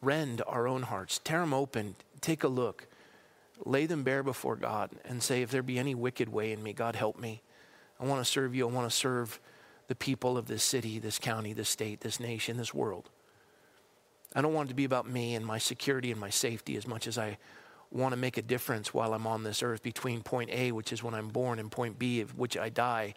rend 0.00 0.42
our 0.46 0.66
own 0.66 0.82
hearts, 0.82 1.20
tear 1.22 1.40
them 1.40 1.54
open, 1.54 1.94
take 2.20 2.42
a 2.42 2.48
look, 2.48 2.86
lay 3.64 3.86
them 3.86 4.02
bare 4.02 4.22
before 4.22 4.56
God, 4.56 4.90
and 5.04 5.22
say, 5.22 5.42
if 5.42 5.50
there 5.50 5.62
be 5.62 5.78
any 5.78 5.94
wicked 5.94 6.28
way 6.28 6.52
in 6.52 6.62
me, 6.62 6.72
God 6.72 6.96
help 6.96 7.18
me. 7.18 7.42
I 8.00 8.04
want 8.04 8.24
to 8.24 8.30
serve 8.30 8.54
you. 8.54 8.68
I 8.68 8.72
want 8.72 8.90
to 8.90 8.96
serve 8.96 9.38
the 9.86 9.94
people 9.94 10.36
of 10.36 10.46
this 10.46 10.64
city, 10.64 10.98
this 10.98 11.18
county, 11.18 11.52
this 11.52 11.68
state, 11.68 12.00
this 12.00 12.18
nation, 12.18 12.56
this 12.56 12.74
world. 12.74 13.10
I 14.34 14.40
don't 14.40 14.54
want 14.54 14.68
it 14.68 14.70
to 14.70 14.74
be 14.74 14.84
about 14.84 15.08
me 15.08 15.34
and 15.34 15.44
my 15.46 15.58
security 15.58 16.10
and 16.10 16.18
my 16.18 16.30
safety 16.30 16.76
as 16.76 16.86
much 16.86 17.06
as 17.06 17.18
I 17.18 17.38
want 17.90 18.12
to 18.12 18.16
make 18.16 18.38
a 18.38 18.42
difference 18.42 18.94
while 18.94 19.12
I'm 19.12 19.26
on 19.26 19.44
this 19.44 19.62
earth 19.62 19.82
between 19.82 20.22
point 20.22 20.50
A, 20.50 20.72
which 20.72 20.92
is 20.92 21.02
when 21.02 21.14
I'm 21.14 21.28
born, 21.28 21.58
and 21.58 21.70
point 21.70 21.98
B, 21.98 22.22
which 22.22 22.56
I 22.56 22.70
die. 22.70 23.14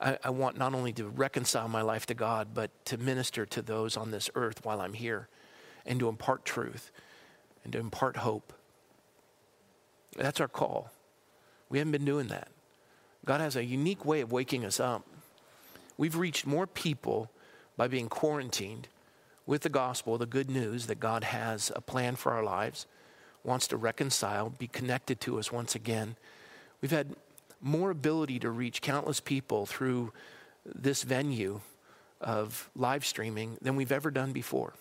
I, 0.00 0.18
I 0.24 0.30
want 0.30 0.58
not 0.58 0.74
only 0.74 0.92
to 0.94 1.08
reconcile 1.08 1.68
my 1.68 1.82
life 1.82 2.06
to 2.06 2.14
God, 2.14 2.48
but 2.54 2.70
to 2.86 2.98
minister 2.98 3.46
to 3.46 3.62
those 3.62 3.96
on 3.96 4.10
this 4.10 4.30
earth 4.34 4.64
while 4.64 4.80
I'm 4.80 4.94
here 4.94 5.28
and 5.86 5.98
to 6.00 6.08
impart 6.08 6.44
truth 6.44 6.90
and 7.62 7.72
to 7.72 7.78
impart 7.78 8.18
hope. 8.18 8.52
That's 10.16 10.40
our 10.40 10.48
call. 10.48 10.90
We 11.68 11.78
haven't 11.78 11.92
been 11.92 12.04
doing 12.04 12.28
that. 12.28 12.48
God 13.24 13.40
has 13.40 13.56
a 13.56 13.64
unique 13.64 14.04
way 14.04 14.20
of 14.20 14.32
waking 14.32 14.64
us 14.64 14.78
up. 14.78 15.06
We've 15.96 16.16
reached 16.16 16.46
more 16.46 16.66
people 16.66 17.30
by 17.76 17.88
being 17.88 18.08
quarantined 18.08 18.88
with 19.46 19.62
the 19.62 19.68
gospel, 19.68 20.18
the 20.18 20.26
good 20.26 20.50
news 20.50 20.86
that 20.86 21.00
God 21.00 21.24
has 21.24 21.70
a 21.74 21.80
plan 21.80 22.16
for 22.16 22.32
our 22.32 22.42
lives, 22.42 22.86
wants 23.42 23.66
to 23.68 23.76
reconcile, 23.76 24.50
be 24.50 24.66
connected 24.66 25.20
to 25.20 25.38
us 25.38 25.52
once 25.52 25.74
again. 25.74 26.16
We've 26.80 26.90
had 26.90 27.14
more 27.60 27.90
ability 27.90 28.38
to 28.40 28.50
reach 28.50 28.82
countless 28.82 29.20
people 29.20 29.66
through 29.66 30.12
this 30.64 31.02
venue 31.02 31.60
of 32.20 32.70
live 32.74 33.04
streaming 33.04 33.58
than 33.60 33.76
we've 33.76 33.92
ever 33.92 34.10
done 34.10 34.32
before. 34.32 34.74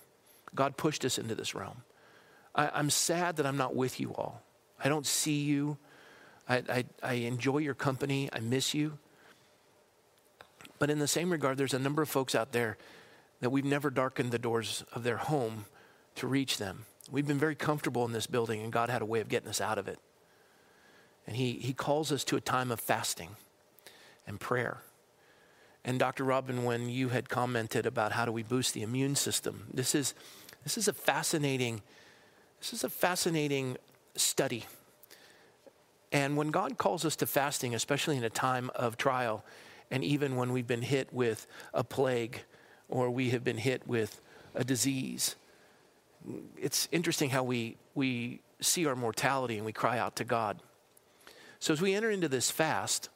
God 0.55 0.77
pushed 0.77 1.03
us 1.03 1.17
into 1.17 1.35
this 1.35 1.55
realm. 1.55 1.83
I, 2.55 2.79
am 2.79 2.89
sad 2.89 3.37
that 3.37 3.45
I'm 3.45 3.57
not 3.57 3.75
with 3.75 3.99
you 3.99 4.13
all. 4.13 4.41
I 4.83 4.89
don't 4.89 5.05
see 5.05 5.41
you. 5.41 5.77
I, 6.47 6.63
I, 6.69 6.85
I 7.01 7.13
enjoy 7.13 7.59
your 7.59 7.73
company. 7.73 8.29
I 8.31 8.39
miss 8.39 8.73
you. 8.73 8.97
But 10.79 10.89
in 10.89 10.99
the 10.99 11.07
same 11.07 11.31
regard, 11.31 11.57
there's 11.57 11.73
a 11.73 11.79
number 11.79 12.01
of 12.01 12.09
folks 12.09 12.35
out 12.35 12.51
there 12.51 12.77
that 13.39 13.49
we've 13.49 13.65
never 13.65 13.89
darkened 13.89 14.31
the 14.31 14.39
doors 14.39 14.83
of 14.93 15.03
their 15.03 15.17
home 15.17 15.65
to 16.15 16.27
reach 16.27 16.57
them. 16.57 16.85
We've 17.11 17.27
been 17.27 17.39
very 17.39 17.55
comfortable 17.55 18.05
in 18.05 18.11
this 18.11 18.27
building, 18.27 18.61
and 18.61 18.71
God 18.71 18.89
had 18.89 19.01
a 19.01 19.05
way 19.05 19.19
of 19.19 19.29
getting 19.29 19.49
us 19.49 19.59
out 19.59 19.77
of 19.77 19.87
it. 19.87 19.99
And 21.27 21.35
He, 21.35 21.53
he 21.53 21.73
calls 21.73 22.11
us 22.11 22.23
to 22.25 22.35
a 22.35 22.41
time 22.41 22.71
of 22.71 22.79
fasting 22.79 23.29
and 24.27 24.39
prayer. 24.39 24.81
And 25.85 25.99
Dr. 25.99 26.23
Robin, 26.23 26.63
when 26.63 26.89
you 26.89 27.09
had 27.09 27.29
commented 27.29 27.85
about 27.85 28.13
how 28.13 28.25
do 28.25 28.31
we 28.31 28.43
boost 28.43 28.73
the 28.73 28.83
immune 28.83 29.15
system, 29.15 29.67
this 29.73 29.93
is, 29.93 30.13
this 30.63 30.77
is 30.77 30.87
a 30.87 30.93
fascinating, 30.93 31.81
this 32.59 32.71
is 32.71 32.83
a 32.83 32.89
fascinating 32.89 33.77
study. 34.15 34.65
And 36.11 36.37
when 36.37 36.51
God 36.51 36.77
calls 36.77 37.03
us 37.05 37.15
to 37.17 37.25
fasting, 37.25 37.75
especially 37.75 38.15
in 38.17 38.23
a 38.23 38.29
time 38.29 38.69
of 38.75 38.97
trial, 38.97 39.43
and 39.91 40.03
even 40.03 40.35
when 40.35 40.53
we've 40.53 40.67
been 40.67 40.83
hit 40.83 41.13
with 41.13 41.47
a 41.73 41.83
plague 41.83 42.41
or 42.87 43.09
we 43.09 43.31
have 43.31 43.43
been 43.43 43.57
hit 43.57 43.85
with 43.87 44.21
a 44.55 44.63
disease, 44.63 45.35
it's 46.55 46.87
interesting 46.91 47.29
how 47.29 47.43
we, 47.43 47.75
we 47.93 48.39
see 48.61 48.85
our 48.85 48.95
mortality 48.95 49.57
and 49.57 49.65
we 49.65 49.73
cry 49.73 49.97
out 49.97 50.15
to 50.17 50.23
God. 50.23 50.59
So 51.63 51.71
as 51.71 51.79
we 51.79 51.93
enter 51.93 52.11
into 52.11 52.27
this 52.27 52.51
fast, 52.51 53.07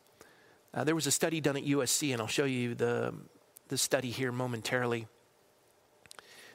uh, 0.73 0.85
there 0.85 0.95
was 0.95 1.05
a 1.05 1.11
study 1.11 1.41
done 1.41 1.57
at 1.57 1.65
USC, 1.65 2.13
and 2.13 2.21
I'll 2.21 2.29
show 2.29 2.45
you 2.45 2.75
the, 2.75 3.13
the 3.67 3.77
study 3.77 4.09
here 4.09 4.31
momentarily. 4.31 5.05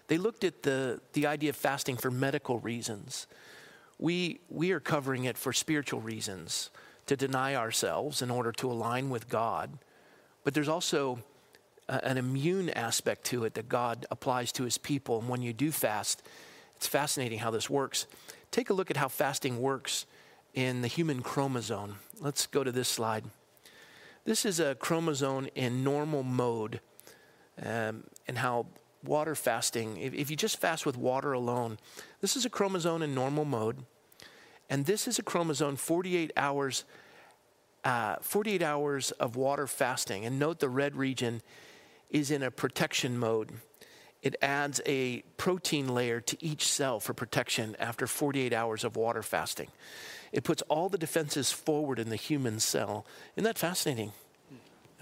They 0.08 0.16
looked 0.16 0.42
at 0.42 0.62
the, 0.62 1.02
the 1.12 1.26
idea 1.26 1.50
of 1.50 1.56
fasting 1.56 1.98
for 1.98 2.10
medical 2.10 2.58
reasons. 2.58 3.26
We, 3.98 4.40
we 4.48 4.70
are 4.70 4.80
covering 4.80 5.24
it 5.24 5.36
for 5.36 5.52
spiritual 5.52 6.00
reasons, 6.00 6.70
to 7.08 7.14
deny 7.14 7.54
ourselves 7.54 8.22
in 8.22 8.30
order 8.30 8.52
to 8.52 8.72
align 8.72 9.10
with 9.10 9.28
God. 9.28 9.78
But 10.44 10.54
there's 10.54 10.70
also 10.70 11.18
a, 11.90 12.02
an 12.06 12.16
immune 12.16 12.70
aspect 12.70 13.24
to 13.24 13.44
it 13.44 13.52
that 13.52 13.68
God 13.68 14.06
applies 14.10 14.50
to 14.52 14.64
his 14.64 14.78
people. 14.78 15.18
And 15.18 15.28
when 15.28 15.42
you 15.42 15.52
do 15.52 15.70
fast, 15.70 16.22
it's 16.74 16.86
fascinating 16.86 17.40
how 17.40 17.50
this 17.50 17.68
works. 17.68 18.06
Take 18.50 18.70
a 18.70 18.72
look 18.72 18.90
at 18.90 18.96
how 18.96 19.08
fasting 19.08 19.60
works 19.60 20.06
in 20.54 20.82
the 20.82 20.88
human 20.88 21.22
chromosome. 21.22 21.96
Let's 22.20 22.46
go 22.46 22.62
to 22.62 22.72
this 22.72 22.88
slide. 22.88 23.24
This 24.24 24.44
is 24.44 24.60
a 24.60 24.74
chromosome 24.74 25.48
in 25.54 25.82
normal 25.82 26.22
mode, 26.22 26.80
um, 27.60 28.04
and 28.28 28.38
how 28.38 28.66
water 29.02 29.34
fasting, 29.34 29.96
if, 29.96 30.14
if 30.14 30.30
you 30.30 30.36
just 30.36 30.60
fast 30.60 30.86
with 30.86 30.96
water 30.96 31.32
alone, 31.32 31.78
this 32.20 32.36
is 32.36 32.44
a 32.44 32.50
chromosome 32.50 33.02
in 33.02 33.14
normal 33.14 33.44
mode, 33.44 33.78
and 34.70 34.86
this 34.86 35.08
is 35.08 35.18
a 35.18 35.22
chromosome 35.22 35.76
48 35.76 36.32
hours. 36.36 36.84
Uh, 37.84 38.14
48 38.20 38.62
hours 38.62 39.10
of 39.10 39.34
water 39.34 39.66
fasting. 39.66 40.24
And 40.24 40.38
note 40.38 40.60
the 40.60 40.68
red 40.68 40.94
region 40.94 41.42
is 42.10 42.30
in 42.30 42.44
a 42.44 42.50
protection 42.52 43.18
mode. 43.18 43.50
It 44.22 44.36
adds 44.40 44.80
a 44.86 45.22
protein 45.36 45.92
layer 45.92 46.20
to 46.20 46.36
each 46.40 46.68
cell 46.68 47.00
for 47.00 47.12
protection 47.12 47.74
after 47.80 48.06
48 48.06 48.52
hours 48.52 48.84
of 48.84 48.94
water 48.94 49.22
fasting. 49.24 49.66
It 50.32 50.44
puts 50.44 50.62
all 50.62 50.88
the 50.88 50.98
defenses 50.98 51.52
forward 51.52 51.98
in 51.98 52.08
the 52.08 52.16
human 52.16 52.58
cell. 52.58 53.04
Isn't 53.36 53.44
that 53.44 53.58
fascinating? 53.58 54.12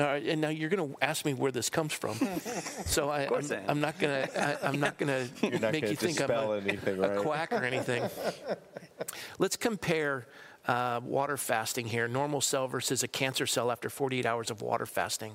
All 0.00 0.06
right, 0.06 0.24
and 0.24 0.40
now 0.40 0.48
you're 0.48 0.70
going 0.70 0.88
to 0.90 0.96
ask 1.02 1.26
me 1.26 1.34
where 1.34 1.52
this 1.52 1.68
comes 1.68 1.92
from. 1.92 2.18
So 2.86 3.08
I, 3.08 3.28
am. 3.68 3.80
Not 3.80 4.00
going 4.00 4.26
to. 4.26 4.66
I'm 4.66 4.80
not 4.80 4.98
going 4.98 5.28
to 5.42 5.70
make 5.70 5.88
you 5.88 5.94
think 5.94 6.20
I'm 6.20 6.30
a, 6.30 6.56
anything, 6.56 7.04
a 7.04 7.20
quack 7.20 7.52
or 7.52 7.62
anything. 7.62 8.02
Let's 9.38 9.56
compare 9.56 10.26
uh, 10.66 11.00
water 11.04 11.36
fasting 11.36 11.86
here: 11.86 12.08
normal 12.08 12.40
cell 12.40 12.66
versus 12.66 13.04
a 13.04 13.08
cancer 13.08 13.46
cell 13.46 13.70
after 13.70 13.88
48 13.88 14.26
hours 14.26 14.50
of 14.50 14.60
water 14.60 14.86
fasting. 14.86 15.34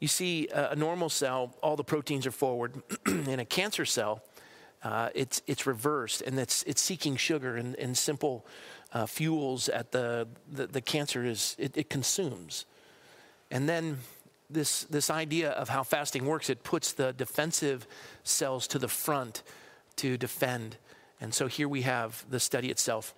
You 0.00 0.08
see, 0.08 0.48
uh, 0.48 0.72
a 0.72 0.76
normal 0.76 1.08
cell, 1.08 1.56
all 1.62 1.76
the 1.76 1.84
proteins 1.84 2.26
are 2.26 2.32
forward. 2.32 2.82
In 3.06 3.40
a 3.40 3.46
cancer 3.46 3.86
cell, 3.86 4.22
uh, 4.84 5.10
it's, 5.14 5.42
it's 5.46 5.66
reversed 5.66 6.22
and 6.22 6.38
it's, 6.38 6.62
it's 6.64 6.80
seeking 6.80 7.16
sugar 7.16 7.56
and, 7.56 7.76
and 7.76 7.96
simple 7.96 8.44
uh, 8.92 9.06
fuels 9.06 9.68
at 9.68 9.92
the, 9.92 10.26
the, 10.50 10.66
the 10.66 10.80
cancer 10.80 11.24
is, 11.24 11.56
it, 11.58 11.76
it 11.76 11.88
consumes. 11.88 12.66
And 13.50 13.68
then 13.68 13.98
this, 14.50 14.84
this 14.84 15.10
idea 15.10 15.50
of 15.50 15.68
how 15.68 15.82
fasting 15.82 16.26
works, 16.26 16.50
it 16.50 16.62
puts 16.62 16.92
the 16.92 17.12
defensive 17.12 17.86
cells 18.24 18.66
to 18.68 18.78
the 18.78 18.88
front 18.88 19.42
to 19.96 20.16
defend. 20.16 20.76
And 21.20 21.32
so 21.32 21.46
here 21.46 21.68
we 21.68 21.82
have 21.82 22.24
the 22.28 22.40
study 22.40 22.68
itself. 22.68 23.14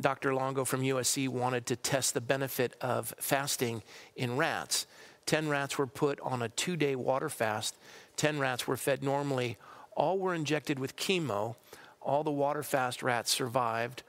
Dr. 0.00 0.34
Longo 0.34 0.64
from 0.64 0.80
USC 0.82 1.28
wanted 1.28 1.66
to 1.66 1.76
test 1.76 2.14
the 2.14 2.20
benefit 2.20 2.74
of 2.80 3.14
fasting 3.18 3.82
in 4.16 4.36
rats. 4.36 4.86
10 5.26 5.48
rats 5.48 5.76
were 5.76 5.86
put 5.86 6.18
on 6.20 6.42
a 6.42 6.48
two 6.48 6.76
day 6.76 6.96
water 6.96 7.28
fast, 7.28 7.76
10 8.16 8.38
rats 8.38 8.66
were 8.66 8.76
fed 8.76 9.02
normally. 9.02 9.58
All 9.96 10.18
were 10.18 10.34
injected 10.34 10.78
with 10.78 10.96
chemo. 10.96 11.56
All 12.00 12.24
the 12.24 12.30
water 12.30 12.62
fast 12.62 13.02
rats 13.02 13.30
survived. 13.30 14.02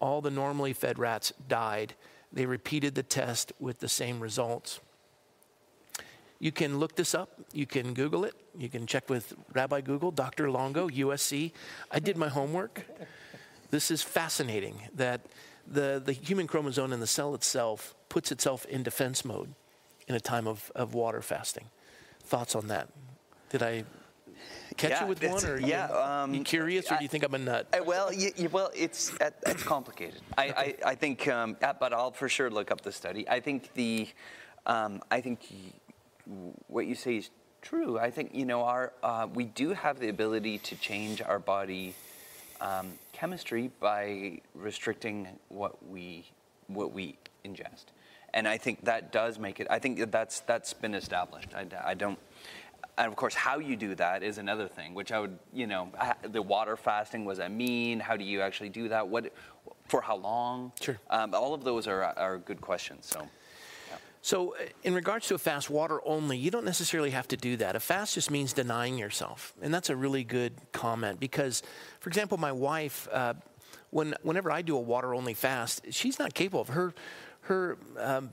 All 0.00 0.20
the 0.20 0.30
normally 0.30 0.72
fed 0.72 0.98
rats 0.98 1.32
died. 1.48 1.94
They 2.32 2.46
repeated 2.46 2.94
the 2.94 3.02
test 3.02 3.52
with 3.58 3.80
the 3.80 3.88
same 3.88 4.20
results. 4.20 4.80
You 6.38 6.52
can 6.52 6.78
look 6.78 6.96
this 6.96 7.14
up. 7.14 7.30
You 7.52 7.66
can 7.66 7.92
Google 7.92 8.24
it. 8.24 8.34
You 8.56 8.68
can 8.68 8.86
check 8.86 9.10
with 9.10 9.34
Rabbi 9.52 9.82
Google, 9.82 10.10
Dr. 10.10 10.50
Longo, 10.50 10.88
USC. 10.88 11.52
I 11.90 11.98
did 11.98 12.16
my 12.16 12.28
homework. 12.28 12.86
This 13.70 13.90
is 13.90 14.02
fascinating 14.02 14.88
that 14.94 15.20
the, 15.66 16.02
the 16.04 16.12
human 16.12 16.46
chromosome 16.46 16.92
in 16.92 17.00
the 17.00 17.06
cell 17.06 17.34
itself 17.34 17.94
puts 18.08 18.32
itself 18.32 18.64
in 18.66 18.82
defense 18.82 19.24
mode 19.24 19.54
in 20.08 20.14
a 20.14 20.20
time 20.20 20.48
of, 20.48 20.72
of 20.74 20.94
water 20.94 21.20
fasting. 21.20 21.66
Thoughts 22.22 22.56
on 22.56 22.68
that? 22.68 22.88
Did 23.50 23.62
I 23.62 23.84
catch 24.76 24.90
Yeah, 24.90 25.02
you 25.02 25.08
with 25.08 25.22
one, 25.22 25.44
or 25.44 25.58
yeah, 25.58 25.88
you, 25.88 25.94
um, 25.96 26.34
you 26.34 26.44
curious, 26.44 26.90
or 26.90 26.96
do 26.96 27.04
you 27.04 27.08
think 27.08 27.24
I'm 27.24 27.34
a 27.34 27.38
nut? 27.38 27.66
Uh, 27.72 27.82
well, 27.84 28.10
y 28.12 28.32
y 28.38 28.48
well, 28.50 28.70
it's 28.74 29.12
it's 29.46 29.62
complicated. 29.62 30.20
I, 30.36 30.44
I, 30.44 30.74
I 30.92 30.94
think, 30.94 31.26
um, 31.28 31.56
but 31.60 31.92
I'll 31.92 32.12
for 32.12 32.28
sure 32.28 32.50
look 32.50 32.70
up 32.70 32.80
the 32.80 32.92
study. 32.92 33.28
I 33.28 33.40
think 33.40 33.72
the, 33.74 34.08
um, 34.66 35.00
I 35.10 35.20
think 35.20 35.40
what 36.68 36.86
you 36.86 36.94
say 36.94 37.16
is 37.16 37.30
true. 37.62 37.98
I 37.98 38.10
think 38.10 38.34
you 38.34 38.44
know 38.44 38.64
our 38.64 38.92
uh, 39.02 39.26
we 39.32 39.44
do 39.44 39.72
have 39.72 39.98
the 39.98 40.08
ability 40.08 40.58
to 40.58 40.76
change 40.76 41.20
our 41.22 41.38
body 41.38 41.94
um, 42.60 42.92
chemistry 43.12 43.70
by 43.80 44.40
restricting 44.54 45.28
what 45.48 45.86
we 45.88 46.24
what 46.68 46.92
we 46.92 47.16
ingest, 47.44 47.86
and 48.32 48.46
I 48.46 48.58
think 48.58 48.84
that 48.84 49.12
does 49.12 49.38
make 49.38 49.60
it. 49.60 49.66
I 49.70 49.78
think 49.78 50.10
that's 50.10 50.40
that's 50.40 50.72
been 50.72 50.94
established. 50.94 51.48
I, 51.54 51.66
I 51.84 51.94
don't. 51.94 52.18
And 53.00 53.08
of 53.08 53.16
course, 53.16 53.34
how 53.34 53.58
you 53.58 53.76
do 53.76 53.94
that 53.94 54.22
is 54.22 54.36
another 54.36 54.68
thing, 54.68 54.92
which 54.92 55.10
I 55.10 55.20
would, 55.20 55.38
you 55.54 55.66
know, 55.66 55.90
the 56.22 56.42
water 56.42 56.76
fasting. 56.76 57.24
Was 57.24 57.38
that 57.38 57.50
mean? 57.50 57.98
How 57.98 58.14
do 58.14 58.24
you 58.24 58.42
actually 58.42 58.68
do 58.68 58.90
that? 58.90 59.08
What, 59.08 59.32
for 59.88 60.02
how 60.02 60.16
long? 60.16 60.72
Sure. 60.78 60.98
Um, 61.08 61.34
all 61.34 61.54
of 61.54 61.64
those 61.64 61.86
are 61.86 62.02
are 62.02 62.36
good 62.38 62.60
questions. 62.60 63.06
So. 63.06 63.26
So, 64.22 64.54
uh, 64.54 64.58
in 64.82 64.92
regards 64.92 65.28
to 65.28 65.34
a 65.34 65.38
fast, 65.38 65.70
water 65.70 65.98
only, 66.04 66.36
you 66.36 66.50
don't 66.50 66.66
necessarily 66.66 67.08
have 67.08 67.26
to 67.28 67.38
do 67.38 67.56
that. 67.56 67.74
A 67.74 67.80
fast 67.80 68.16
just 68.16 68.30
means 68.30 68.52
denying 68.52 68.98
yourself. 68.98 69.54
And 69.62 69.72
that's 69.72 69.88
a 69.88 69.96
really 69.96 70.24
good 70.24 70.52
comment 70.72 71.18
because, 71.18 71.62
for 72.00 72.10
example, 72.10 72.36
my 72.36 72.52
wife, 72.52 73.08
uh, 73.10 73.32
when, 73.88 74.14
whenever 74.22 74.52
I 74.52 74.60
do 74.60 74.76
a 74.76 74.80
water 74.80 75.14
only 75.14 75.32
fast, 75.32 75.86
she's 75.90 76.18
not 76.18 76.34
capable 76.34 76.60
of 76.60 76.68
her, 76.68 76.92
her 77.42 77.78
um, 77.98 78.30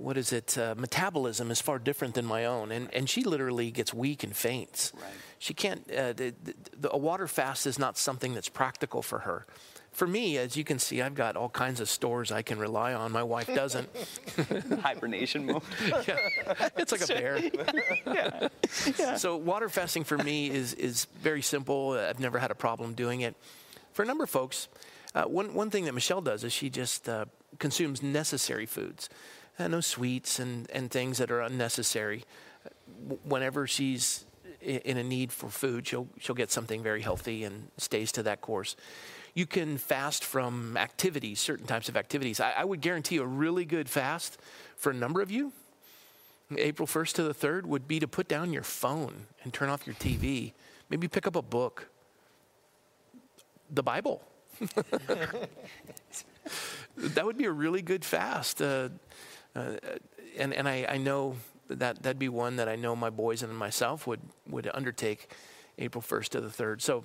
what 0.00 0.16
is 0.16 0.32
it, 0.32 0.56
uh, 0.56 0.74
metabolism 0.76 1.50
is 1.50 1.60
far 1.60 1.78
different 1.78 2.14
than 2.14 2.24
my 2.24 2.44
own. 2.44 2.72
And, 2.72 2.92
and 2.94 3.08
she 3.08 3.22
literally 3.22 3.70
gets 3.70 3.92
weak 3.92 4.24
and 4.24 4.34
faints. 4.34 4.92
Right. 4.94 5.12
She 5.38 5.54
can't, 5.54 5.90
uh, 5.90 6.12
the, 6.12 6.34
the, 6.78 6.92
a 6.92 6.98
water 6.98 7.26
fast 7.26 7.66
is 7.66 7.78
not 7.78 7.96
something 7.96 8.34
that's 8.34 8.48
practical 8.48 9.02
for 9.02 9.20
her. 9.20 9.46
For 9.92 10.06
me, 10.06 10.38
as 10.38 10.56
you 10.56 10.62
can 10.62 10.78
see, 10.78 11.02
I've 11.02 11.14
got 11.14 11.36
all 11.36 11.48
kinds 11.48 11.80
of 11.80 11.88
stores 11.88 12.30
I 12.30 12.42
can 12.42 12.58
rely 12.58 12.94
on. 12.94 13.10
My 13.10 13.24
wife 13.24 13.48
doesn't. 13.48 13.88
hibernation 14.82 15.46
mode. 15.46 15.62
Yeah, 16.06 16.16
it's 16.76 16.92
like 16.92 17.02
a 17.02 17.06
bear. 17.06 17.40
Yeah. 18.98 19.16
So 19.16 19.36
water 19.36 19.68
fasting 19.68 20.04
for 20.04 20.16
me 20.16 20.48
is 20.48 20.74
is 20.74 21.06
very 21.20 21.42
simple. 21.42 21.92
I've 21.92 22.20
never 22.20 22.38
had 22.38 22.50
a 22.50 22.54
problem 22.54 22.94
doing 22.94 23.22
it. 23.22 23.34
For 23.92 24.02
a 24.02 24.06
number 24.06 24.24
of 24.24 24.30
folks, 24.30 24.68
uh, 25.14 25.24
one 25.24 25.54
one 25.54 25.70
thing 25.70 25.84
that 25.84 25.92
Michelle 25.92 26.20
does 26.20 26.44
is 26.44 26.52
she 26.52 26.70
just 26.70 27.08
uh, 27.08 27.26
consumes 27.58 28.02
necessary 28.02 28.66
foods, 28.66 29.08
uh, 29.60 29.68
no 29.68 29.80
sweets 29.80 30.38
and 30.38 30.70
and 30.70 30.90
things 30.90 31.18
that 31.18 31.30
are 31.30 31.40
unnecessary. 31.40 32.24
Whenever 33.24 33.66
she's 33.66 34.24
in 34.60 34.96
a 34.96 35.02
need 35.04 35.32
for 35.32 35.48
food, 35.48 35.86
she'll 35.86 36.08
she'll 36.18 36.34
get 36.34 36.50
something 36.50 36.82
very 36.82 37.02
healthy 37.02 37.44
and 37.44 37.68
stays 37.76 38.12
to 38.12 38.22
that 38.24 38.40
course. 38.40 38.76
You 39.34 39.46
can 39.46 39.78
fast 39.78 40.24
from 40.24 40.76
activities, 40.76 41.38
certain 41.40 41.66
types 41.66 41.88
of 41.88 41.96
activities. 41.96 42.40
I, 42.40 42.52
I 42.58 42.64
would 42.64 42.80
guarantee 42.80 43.18
a 43.18 43.24
really 43.24 43.64
good 43.64 43.88
fast 43.88 44.40
for 44.76 44.90
a 44.90 44.94
number 44.94 45.22
of 45.22 45.30
you 45.30 45.52
April 46.56 46.86
1st 46.86 47.12
to 47.14 47.22
the 47.22 47.34
3rd 47.34 47.66
would 47.66 47.86
be 47.86 48.00
to 48.00 48.08
put 48.08 48.26
down 48.28 48.52
your 48.52 48.62
phone 48.62 49.26
and 49.42 49.52
turn 49.52 49.68
off 49.68 49.86
your 49.86 49.94
TV. 49.96 50.52
Maybe 50.88 51.06
pick 51.08 51.26
up 51.26 51.36
a 51.36 51.42
book. 51.42 51.88
The 53.70 53.82
Bible. 53.82 54.22
that 56.96 57.24
would 57.24 57.38
be 57.38 57.44
a 57.44 57.52
really 57.52 57.82
good 57.82 58.04
fast. 58.04 58.60
Uh, 58.60 58.88
uh, 59.54 59.72
and, 60.38 60.54
and 60.54 60.68
I, 60.68 60.86
I 60.88 60.96
know 60.98 61.36
that 61.68 62.02
that'd 62.02 62.18
be 62.18 62.28
one 62.28 62.56
that 62.56 62.68
I 62.68 62.76
know 62.76 62.96
my 62.96 63.10
boys 63.10 63.42
and 63.42 63.56
myself 63.56 64.06
would, 64.06 64.20
would 64.48 64.70
undertake 64.72 65.30
April 65.78 66.02
1st 66.02 66.28
to 66.30 66.40
the 66.40 66.48
3rd. 66.48 66.82
So 66.82 67.04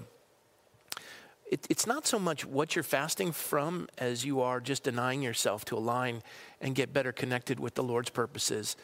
it, 1.50 1.66
it's 1.70 1.86
not 1.86 2.08
so 2.08 2.18
much 2.18 2.46
what 2.46 2.76
you're 2.76 2.84
fasting 2.84 3.32
from 3.32 3.88
as 3.98 4.26
you 4.26 4.42
are 4.42 4.60
just 4.60 4.84
denying 4.84 5.22
yourself 5.22 5.66
to 5.66 5.78
align 5.78 6.24
and 6.60 6.74
get 6.74 6.94
better 6.94 7.12
connected 7.12 7.60
with 7.60 7.76
the 7.76 7.84
Lord's 7.84 8.10
purposes, 8.10 8.76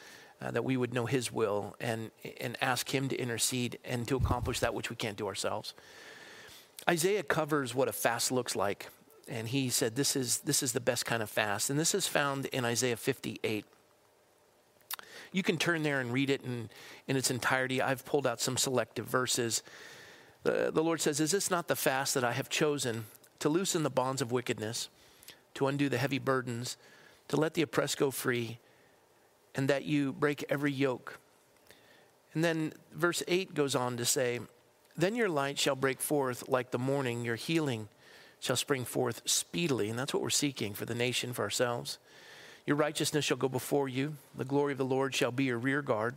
uh, 0.41 0.52
that 0.52 0.63
we 0.63 0.78
would 0.78 0.93
know 0.93 1.06
His 1.06 1.32
will 1.32 1.76
and, 1.80 2.12
and 2.39 2.58
ask 2.62 2.93
Him 2.93 3.10
to 3.10 3.15
intercede 3.15 3.80
and 3.84 4.08
to 4.08 4.15
accomplish 4.15 4.60
that 4.60 4.74
which 4.74 4.89
we 4.89 4.95
can't 4.95 5.17
do 5.17 5.28
ourselves. 5.28 5.74
Isaiah 6.89 7.24
covers 7.24 7.76
what 7.76 7.88
a 7.88 7.91
fast 7.91 8.32
looks 8.32 8.56
like, 8.56 8.88
and 9.28 9.48
he 9.48 9.70
said 9.70 9.96
this 9.96 10.16
is, 10.16 10.40
this 10.40 10.64
is 10.64 10.74
the 10.74 10.80
best 10.80 11.06
kind 11.06 11.22
of 11.22 11.30
fast. 11.30 11.70
And 11.70 11.80
this 11.80 11.94
is 11.94 12.08
found 12.08 12.46
in 12.48 12.66
Isaiah 12.66 12.98
58. 12.98 13.66
You 15.32 15.44
can 15.44 15.58
turn 15.58 15.84
there 15.84 16.00
and 16.00 16.12
read 16.12 16.30
it 16.30 16.42
in, 16.44 16.70
in 17.08 17.16
its 17.16 17.32
entirety. 17.32 17.82
I've 17.82 18.06
pulled 18.06 18.28
out 18.28 18.42
some 18.42 18.58
selective 18.58 19.06
verses. 19.06 19.64
The, 20.44 20.72
the 20.74 20.84
Lord 20.84 21.00
says, 21.00 21.20
Is 21.20 21.32
this 21.32 21.50
not 21.50 21.68
the 21.68 21.76
fast 21.76 22.14
that 22.16 22.24
I 22.24 22.34
have 22.34 22.50
chosen 22.50 23.06
to 23.40 23.50
loosen 23.50 23.84
the 23.84 23.90
bonds 23.90 24.22
of 24.22 24.32
wickedness, 24.32 24.90
to 25.54 25.68
undo 25.68 25.88
the 25.88 25.98
heavy 25.98 26.20
burdens, 26.20 26.78
to 27.30 27.38
let 27.38 27.54
the 27.54 27.62
oppressed 27.62 27.98
go 27.98 28.12
free, 28.12 28.60
and 29.56 29.68
that 29.70 29.86
you 29.86 30.12
break 30.12 30.44
every 30.50 30.72
yoke? 30.72 31.18
And 32.34 32.44
then 32.44 32.74
verse 32.94 33.24
8 33.28 33.54
goes 33.54 33.76
on 33.76 33.98
to 33.98 34.06
say, 34.06 34.40
Then 34.98 35.16
your 35.16 35.30
light 35.30 35.58
shall 35.58 35.76
break 35.76 36.02
forth 36.02 36.50
like 36.50 36.72
the 36.72 36.80
morning, 36.80 37.24
your 37.24 37.36
healing 37.36 37.88
shall 38.42 38.58
spring 38.58 38.84
forth 38.84 39.22
speedily. 39.24 39.90
And 39.90 39.98
that's 39.98 40.14
what 40.14 40.22
we're 40.22 40.30
seeking 40.30 40.74
for 40.74 40.84
the 40.84 40.96
nation, 40.96 41.32
for 41.32 41.44
ourselves. 41.44 42.00
Your 42.66 42.76
righteousness 42.76 43.24
shall 43.24 43.38
go 43.38 43.48
before 43.48 43.88
you, 43.88 44.18
the 44.36 44.44
glory 44.44 44.74
of 44.74 44.78
the 44.78 44.86
Lord 44.86 45.16
shall 45.16 45.32
be 45.32 45.46
your 45.46 45.58
rear 45.58 45.82
guard. 45.82 46.16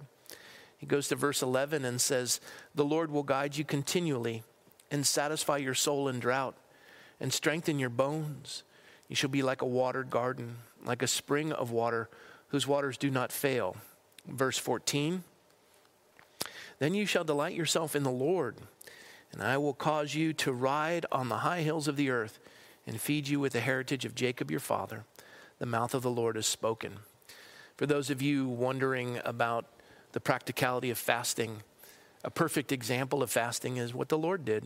He 0.77 0.87
goes 0.87 1.09
to 1.09 1.17
verse 1.17 1.43
11 1.43 1.85
and 1.85 2.01
says, 2.01 2.41
The 2.75 2.85
Lord 2.85 3.11
will 3.11 3.23
guide 3.23 3.57
you 3.57 3.65
continually 3.65 4.43
and 4.91 5.07
satisfy 5.07 5.59
your 5.59 5.75
soul 5.75 6.09
in 6.09 6.19
drought 6.19 6.57
and 7.21 7.33
strengthen 7.33 7.79
your 7.79 7.91
bones. 7.91 8.65
You 9.09 9.17
shall 9.17 9.31
be 9.31 9.43
like 9.43 9.63
a 9.63 9.67
watered 9.67 10.11
garden, 10.11 10.57
like 10.85 11.03
a 11.03 11.07
spring 11.07 11.53
of 11.53 11.71
water 11.71 12.09
whose 12.49 12.67
waters 12.67 12.97
do 12.97 13.11
not 13.11 13.33
fail. 13.33 13.77
Verse 14.27 14.59
14 14.59 15.25
Then 16.79 16.95
you 16.95 17.07
shall 17.07 17.25
delight 17.25 17.55
yourself 17.55 17.95
in 17.95 18.03
the 18.03 18.11
Lord, 18.11 18.57
and 19.35 19.43
I 19.43 19.59
will 19.59 19.75
cause 19.75 20.15
you 20.15 20.33
to 20.35 20.53
ride 20.53 21.05
on 21.13 21.29
the 21.29 21.39
high 21.39 21.63
hills 21.63 21.89
of 21.89 21.97
the 21.97 22.11
earth 22.11 22.39
and 22.87 23.01
feed 23.01 23.29
you 23.29 23.41
with 23.41 23.53
the 23.53 23.61
heritage 23.61 24.05
of 24.05 24.15
Jacob 24.15 24.51
your 24.51 24.61
father 24.61 25.05
the 25.59 25.67
mouth 25.67 25.95
of 25.95 26.03
the 26.03 26.11
Lord 26.11 26.37
has 26.37 26.47
spoken. 26.47 26.99
For 27.77 27.87
those 27.87 28.11
of 28.11 28.21
you 28.21 28.49
wondering 28.49 29.21
about 29.25 29.67
the 30.13 30.21
practicality 30.21 30.91
of 30.91 30.99
fasting, 30.99 31.63
a 32.23 32.31
perfect 32.31 32.73
example 32.73 33.23
of 33.23 33.31
fasting 33.31 33.77
is 33.77 33.95
what 33.95 34.09
the 34.09 34.19
Lord 34.19 34.45
did. 34.45 34.65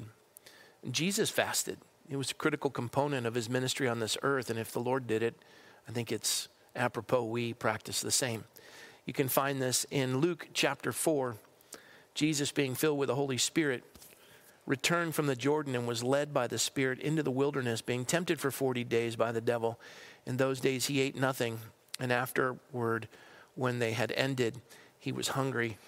Jesus 0.91 1.31
fasted. 1.31 1.79
It 2.09 2.17
was 2.17 2.31
a 2.31 2.35
critical 2.35 2.71
component 2.71 3.27
of 3.27 3.35
his 3.35 3.51
ministry 3.51 3.89
on 3.89 4.01
this 4.01 4.17
earth, 4.23 4.51
and 4.51 4.59
if 4.59 4.73
the 4.73 4.81
Lord 4.81 5.07
did 5.07 5.23
it, 5.23 5.35
I 5.89 5.93
think 5.93 6.11
it's 6.11 6.49
apropos 6.75 7.25
we 7.25 7.53
practice 7.53 8.01
the 8.01 8.11
same. 8.11 8.45
You 9.05 9.13
can 9.13 9.29
find 9.29 9.61
this 9.61 9.87
in 9.91 10.19
Luke 10.19 10.49
chapter 10.53 10.93
4. 10.93 11.37
Jesus, 12.15 12.51
being 12.51 12.75
filled 12.75 12.99
with 12.99 13.09
the 13.09 13.15
Holy 13.15 13.39
Spirit, 13.39 13.85
returned 14.69 15.15
from 15.15 15.27
the 15.27 15.35
Jordan 15.35 15.75
and 15.75 15.89
was 15.89 16.05
led 16.05 16.35
by 16.35 16.47
the 16.47 16.59
Spirit 16.59 17.01
into 17.01 17.23
the 17.23 17.31
wilderness, 17.31 17.81
being 17.81 18.05
tempted 18.05 18.39
for 18.39 18.51
40 18.51 18.85
days 18.85 19.17
by 19.17 19.33
the 19.33 19.41
devil. 19.41 19.81
In 20.27 20.37
those 20.37 20.61
days 20.61 20.87
he 20.87 21.01
ate 21.01 21.17
nothing, 21.17 21.59
and 21.99 22.13
afterward, 22.13 23.09
when 23.55 23.79
they 23.79 23.93
had 23.93 24.13
ended, 24.13 24.61
he 24.99 25.11
was 25.11 25.29
hungry. 25.29 25.79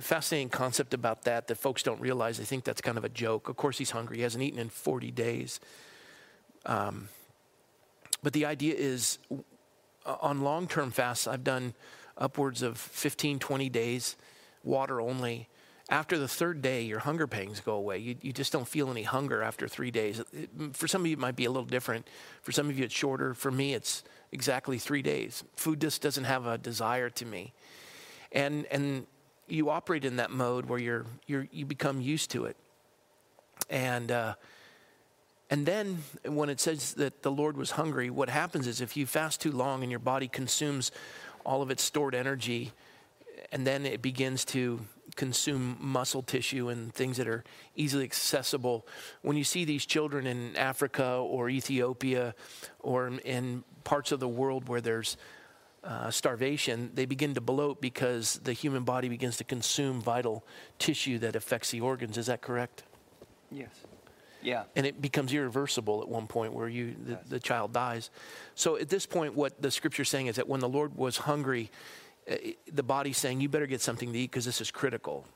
Fascinating 0.00 0.48
concept 0.48 0.92
about 0.92 1.22
that 1.22 1.46
that 1.46 1.54
folks 1.54 1.84
don't 1.84 2.00
realize. 2.00 2.36
They 2.36 2.44
think 2.44 2.64
that's 2.64 2.80
kind 2.80 2.98
of 2.98 3.04
a 3.04 3.08
joke. 3.08 3.48
Of 3.48 3.56
course, 3.56 3.78
he's 3.78 3.92
hungry. 3.92 4.16
He 4.16 4.24
hasn't 4.24 4.42
eaten 4.42 4.58
in 4.58 4.68
40 4.68 5.12
days. 5.12 5.60
Um, 6.66 7.08
but 8.20 8.32
the 8.32 8.46
idea 8.46 8.74
is 8.76 9.18
on 10.04 10.42
long 10.42 10.66
term 10.66 10.90
fasts, 10.90 11.28
I've 11.28 11.44
done 11.44 11.74
upwards 12.18 12.62
of 12.62 12.78
15, 12.78 13.38
20 13.38 13.68
days, 13.68 14.16
water 14.64 15.00
only 15.00 15.48
after 15.90 16.18
the 16.18 16.28
third 16.28 16.62
day, 16.62 16.82
your 16.82 17.00
hunger 17.00 17.26
pangs 17.26 17.60
go 17.60 17.74
away. 17.74 17.98
You, 17.98 18.16
you 18.22 18.32
just 18.32 18.52
don't 18.52 18.66
feel 18.66 18.90
any 18.90 19.02
hunger 19.02 19.42
after 19.42 19.68
three 19.68 19.90
days. 19.90 20.20
It, 20.32 20.48
for 20.72 20.88
some 20.88 21.02
of 21.02 21.06
you, 21.06 21.12
it 21.12 21.18
might 21.18 21.36
be 21.36 21.44
a 21.44 21.50
little 21.50 21.66
different. 21.66 22.08
For 22.42 22.52
some 22.52 22.70
of 22.70 22.78
you, 22.78 22.84
it's 22.84 22.94
shorter. 22.94 23.34
For 23.34 23.50
me, 23.50 23.74
it's 23.74 24.02
exactly 24.32 24.78
three 24.78 25.02
days. 25.02 25.44
Food 25.56 25.82
just 25.82 26.00
doesn't 26.00 26.24
have 26.24 26.46
a 26.46 26.56
desire 26.56 27.10
to 27.10 27.26
me. 27.26 27.52
And, 28.32 28.64
and 28.70 29.06
you 29.46 29.68
operate 29.68 30.06
in 30.06 30.16
that 30.16 30.30
mode 30.30 30.66
where 30.66 30.78
you're, 30.78 31.04
you're, 31.26 31.48
you 31.52 31.66
become 31.66 32.00
used 32.00 32.30
to 32.30 32.46
it. 32.46 32.56
And, 33.68 34.10
uh, 34.10 34.34
and 35.50 35.66
then 35.66 35.98
when 36.24 36.48
it 36.48 36.60
says 36.60 36.94
that 36.94 37.22
the 37.22 37.30
Lord 37.30 37.58
was 37.58 37.72
hungry, 37.72 38.08
what 38.08 38.30
happens 38.30 38.66
is 38.66 38.80
if 38.80 38.96
you 38.96 39.04
fast 39.04 39.42
too 39.42 39.52
long 39.52 39.82
and 39.82 39.90
your 39.90 40.00
body 40.00 40.28
consumes 40.28 40.90
all 41.44 41.60
of 41.60 41.70
its 41.70 41.82
stored 41.82 42.14
energy, 42.14 42.72
and 43.52 43.66
then 43.66 43.84
it 43.84 44.00
begins 44.00 44.44
to 44.46 44.80
consume 45.16 45.76
muscle 45.80 46.22
tissue 46.22 46.68
and 46.68 46.92
things 46.92 47.16
that 47.16 47.28
are 47.28 47.44
easily 47.76 48.04
accessible. 48.04 48.86
When 49.22 49.36
you 49.36 49.44
see 49.44 49.64
these 49.64 49.86
children 49.86 50.26
in 50.26 50.56
Africa 50.56 51.16
or 51.16 51.48
Ethiopia 51.48 52.34
or 52.80 53.08
in 53.24 53.64
parts 53.84 54.12
of 54.12 54.20
the 54.20 54.28
world 54.28 54.68
where 54.68 54.80
there's 54.80 55.16
uh, 55.84 56.10
starvation, 56.10 56.90
they 56.94 57.04
begin 57.04 57.34
to 57.34 57.40
bloat 57.40 57.80
because 57.80 58.40
the 58.44 58.52
human 58.52 58.84
body 58.84 59.08
begins 59.08 59.36
to 59.36 59.44
consume 59.44 60.00
vital 60.00 60.44
tissue 60.78 61.18
that 61.18 61.36
affects 61.36 61.70
the 61.70 61.80
organs. 61.80 62.16
Is 62.16 62.26
that 62.26 62.40
correct? 62.40 62.84
Yes. 63.50 63.70
Yeah. 64.42 64.64
And 64.76 64.86
it 64.86 65.00
becomes 65.00 65.32
irreversible 65.32 66.02
at 66.02 66.08
one 66.08 66.26
point 66.26 66.52
where 66.52 66.68
you 66.68 66.94
the, 67.02 67.12
yes. 67.12 67.20
the 67.28 67.40
child 67.40 67.72
dies. 67.72 68.10
So 68.54 68.76
at 68.76 68.88
this 68.88 69.06
point, 69.06 69.34
what 69.34 69.60
the 69.60 69.70
scripture 69.70 70.02
is 70.02 70.08
saying 70.08 70.26
is 70.26 70.36
that 70.36 70.48
when 70.48 70.60
the 70.60 70.68
Lord 70.68 70.96
was 70.96 71.16
hungry, 71.16 71.70
Uh, 72.30 72.36
the 72.72 72.82
body 72.82 73.12
saying, 73.12 73.40
You 73.40 73.48
better 73.48 73.66
get 73.66 73.80
something 73.80 74.12
to 74.12 74.18
eat 74.18 74.30
because 74.30 74.44
this 74.44 74.60
is 74.60 74.70
critical. 74.70 75.26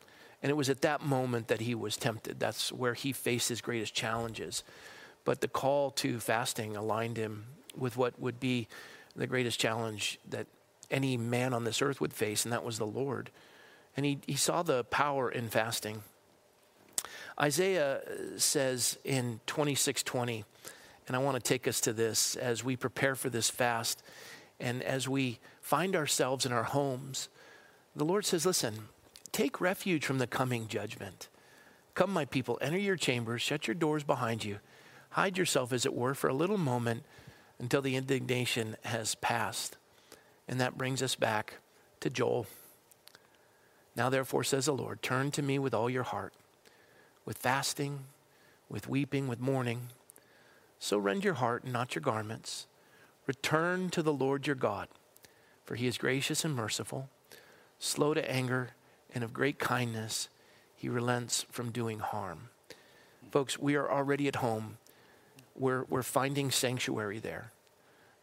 And 0.43 0.51
it 0.51 0.55
was 0.55 0.71
at 0.71 0.83
that 0.83 1.03
moment 1.03 1.49
that 1.49 1.61
he 1.61 1.75
was 1.75 1.97
tempted. 1.97 2.39
That's 2.39 2.73
where 2.73 2.95
he 2.95 3.13
faced 3.13 3.49
his 3.49 3.61
greatest 3.61 3.95
challenges. 3.95 4.63
But 5.25 5.41
the 5.41 5.49
call 5.49 5.91
to 5.93 6.21
fasting 6.21 6.77
aligned 6.77 7.17
him 7.17 7.47
with 7.77 7.97
what 7.97 8.19
would 8.21 8.39
be 8.39 8.69
the 9.17 9.27
greatest 9.27 9.59
challenge 9.59 10.19
that 10.29 10.47
any 10.91 11.17
man 11.17 11.53
on 11.53 11.65
this 11.65 11.83
earth 11.83 12.01
would 12.01 12.13
face, 12.13 12.45
and 12.45 12.53
that 12.53 12.65
was 12.65 12.79
the 12.79 12.87
Lord. 12.87 13.31
And 13.97 14.07
he, 14.07 14.21
he 14.27 14.37
saw 14.37 14.63
the 14.63 14.85
power 14.85 15.31
in 15.31 15.49
fasting. 15.49 16.03
Isaiah 17.41 17.99
uh, 17.99 18.39
says 18.39 18.99
in 19.05 19.41
26:20, 19.47 20.45
and 21.07 21.17
I 21.17 21.19
want 21.21 21.37
to 21.37 21.43
take 21.43 21.67
us 21.69 21.81
to 21.83 21.93
this 21.93 22.37
as 22.37 22.65
we 22.65 22.77
prepare 22.77 23.15
for 23.15 23.31
this 23.31 23.51
fast 23.51 24.03
and 24.61 24.83
as 24.83 25.09
we 25.09 25.39
find 25.69 25.95
ourselves 25.95 26.47
in 26.47 26.53
our 26.53 26.63
homes, 26.63 27.29
the 27.95 28.05
Lord 28.05 28.25
says, 28.25 28.47
Listen, 28.47 28.89
take 29.33 29.61
refuge 29.61 30.03
from 30.03 30.17
the 30.17 30.27
coming 30.27 30.67
judgment. 30.67 31.29
Come, 31.95 32.11
my 32.11 32.25
people, 32.25 32.59
enter 32.63 32.79
your 32.79 32.97
chambers, 32.97 33.43
shut 33.43 33.69
your 33.69 33.75
doors 33.75 34.03
behind 34.03 34.45
you, 34.45 34.61
hide 35.11 35.37
yourself, 35.37 35.75
as 35.75 35.85
it 35.85 35.93
were, 35.93 36.15
for 36.15 36.29
a 36.29 36.35
little 36.35 36.57
moment 36.57 37.03
until 37.59 37.83
the 37.83 37.97
indignation 37.97 38.79
has 38.85 39.15
passed. 39.17 39.77
And 40.49 40.59
that 40.59 40.79
brings 40.79 41.03
us 41.03 41.17
back 41.17 41.59
to 42.01 42.09
Joel. 42.09 42.47
Now, 43.95 44.09
therefore, 44.09 44.45
says 44.45 44.65
the 44.65 44.73
Lord, 44.73 45.03
turn 45.03 45.31
to 45.33 45.43
me 45.43 45.59
with 45.59 45.75
all 45.75 45.91
your 45.91 46.03
heart, 46.03 46.33
with 47.27 47.37
fasting, 47.37 48.05
with 48.71 48.89
weeping, 48.89 49.29
with 49.29 49.39
mourning. 49.39 49.89
So 50.79 50.97
rend 50.97 51.25
your 51.25 51.35
heart 51.35 51.65
and 51.65 51.75
not 51.75 51.95
your 51.95 52.01
garments. 52.01 52.67
Return 53.27 53.91
to 53.91 54.03
the 54.03 54.15
Lord 54.15 54.47
your 54.47 54.57
God 54.57 54.89
for 55.69 55.75
he 55.75 55.87
is 55.87 55.99
gracious 55.99 56.47
and 56.47 56.55
merciful, 56.55 57.11
slow 57.79 58.15
to 58.15 58.31
anger, 58.31 58.71
and 59.15 59.23
of 59.23 59.35
great 59.35 59.59
kindness. 59.59 60.31
He 60.75 60.89
relents 60.89 61.45
from 61.51 61.73
doing 61.73 61.99
harm. 61.99 62.49
Folks, 63.31 63.59
we 63.59 63.75
are 63.75 63.93
already 63.93 64.29
at 64.29 64.37
home. 64.37 64.79
We're, 65.55 65.85
we're 65.91 66.03
finding 66.03 66.51
sanctuary 66.51 67.19
there. 67.19 67.53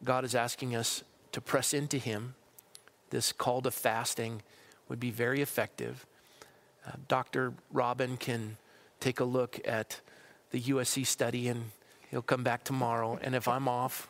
God 0.03 0.25
is 0.25 0.33
asking 0.33 0.75
us 0.75 1.03
to 1.33 1.39
press 1.39 1.71
into 1.71 1.99
Him. 1.99 2.33
This 3.11 3.31
call 3.31 3.61
to 3.61 3.69
fasting 3.69 4.41
would 4.89 4.99
be 4.99 5.11
very 5.11 5.41
effective. 5.41 6.07
Uh, 6.83 6.93
Dr. 7.07 7.53
Robin 7.71 8.17
can 8.17 8.57
take 8.99 9.19
a 9.19 9.23
look 9.23 9.59
at 9.65 10.01
the 10.49 10.59
USC 10.59 11.05
study 11.05 11.47
and 11.47 11.69
he'll 12.09 12.23
come 12.23 12.43
back 12.43 12.63
tomorrow. 12.63 13.19
And 13.21 13.35
if 13.35 13.47
I'm 13.47 13.67
off, 13.67 14.09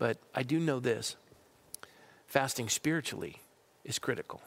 but 0.00 0.18
I 0.34 0.42
do 0.42 0.58
know 0.58 0.80
this 0.80 1.14
fasting 2.28 2.68
spiritually 2.68 3.40
is 3.84 3.98
critical. 3.98 4.40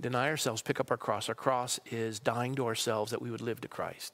Deny 0.00 0.28
ourselves, 0.28 0.62
pick 0.62 0.80
up 0.80 0.90
our 0.90 0.96
cross. 0.96 1.28
Our 1.28 1.34
cross 1.34 1.78
is 1.90 2.18
dying 2.18 2.56
to 2.56 2.66
ourselves 2.66 3.12
that 3.12 3.22
we 3.22 3.30
would 3.30 3.40
live 3.40 3.60
to 3.60 3.68
Christ. 3.68 4.12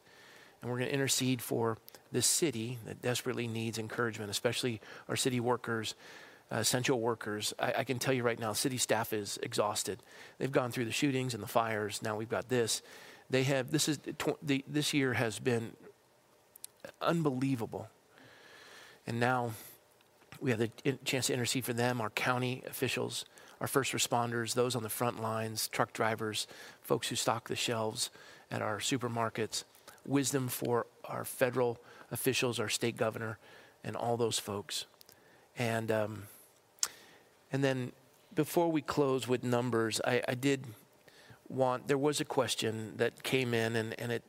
And 0.61 0.71
we're 0.71 0.79
going 0.79 0.91
to 0.91 0.95
intercede 0.95 1.41
for 1.41 1.79
this 2.13 2.27
city 2.27 2.79
that 2.85 3.01
desperately 3.01 3.47
needs 3.47 3.79
encouragement, 3.79 4.31
especially 4.31 4.81
our 5.09 5.17
city 5.17 5.41
workers. 5.41 5.95
Uh, 6.53 6.57
essential 6.57 6.99
workers. 6.99 7.55
I, 7.61 7.75
I, 7.79 7.85
can 7.85 8.01
tell 8.01 8.13
you 8.13 8.25
right 8.25 8.37
now, 8.37 8.53
city 8.55 8.77
staff 8.77 9.13
is 9.13 9.39
exhausted. 9.41 10.03
They've 10.39 10.51
gone 10.51 10.73
through 10.73 10.87
the 10.87 10.91
shootings 10.91 11.33
and 11.33 11.41
the 11.41 11.47
fires. 11.47 12.03
Now 12.03 12.17
we've 12.17 12.29
got 12.29 12.49
this. 12.49 12.83
They 13.31 13.45
have 13.45 13.71
this 13.71 13.89
is 13.89 14.01
this 14.67 14.93
year 14.93 15.13
has 15.13 15.39
been 15.39 15.77
unbelievable, 17.01 17.89
and 19.07 19.21
now 19.21 19.53
we 20.41 20.51
have 20.51 20.59
the 20.59 20.71
chance 21.05 21.27
to 21.27 21.33
intercede 21.33 21.65
for 21.65 21.73
them. 21.73 22.01
Our 22.01 22.11
county 22.11 22.63
officials, 22.67 23.25
our 23.61 23.67
first 23.67 23.93
responders, 23.93 24.55
those 24.55 24.75
on 24.75 24.83
the 24.83 24.89
front 24.89 25.21
lines, 25.21 25.69
truck 25.69 25.93
drivers, 25.93 26.47
folks 26.83 27.09
who 27.09 27.17
stock 27.17 27.49
the 27.49 27.57
shelves 27.57 28.11
at 28.51 28.63
our 28.63 28.79
supermarkets. 28.79 29.65
Wisdom 30.07 30.49
for 30.49 30.87
our 31.05 31.25
federal 31.25 31.79
officials, 32.11 32.59
our 32.59 32.69
state 32.69 32.97
governor, 32.97 33.39
and 33.85 33.97
all 33.97 34.17
those 34.17 34.39
folks. 34.39 34.87
And 35.59 35.91
um, 35.91 36.23
and 37.53 37.63
then 37.63 37.93
before 38.35 38.71
we 38.71 38.81
close 38.81 39.29
with 39.29 39.43
numbers, 39.43 40.01
I, 40.07 40.23
I 40.27 40.35
did 40.35 40.67
want, 41.49 41.89
there 41.89 41.99
was 41.99 42.21
a 42.21 42.25
question 42.25 42.95
that 42.97 43.23
came 43.23 43.53
in, 43.53 43.77
and, 43.77 43.99
and 43.99 44.13
it, 44.13 44.23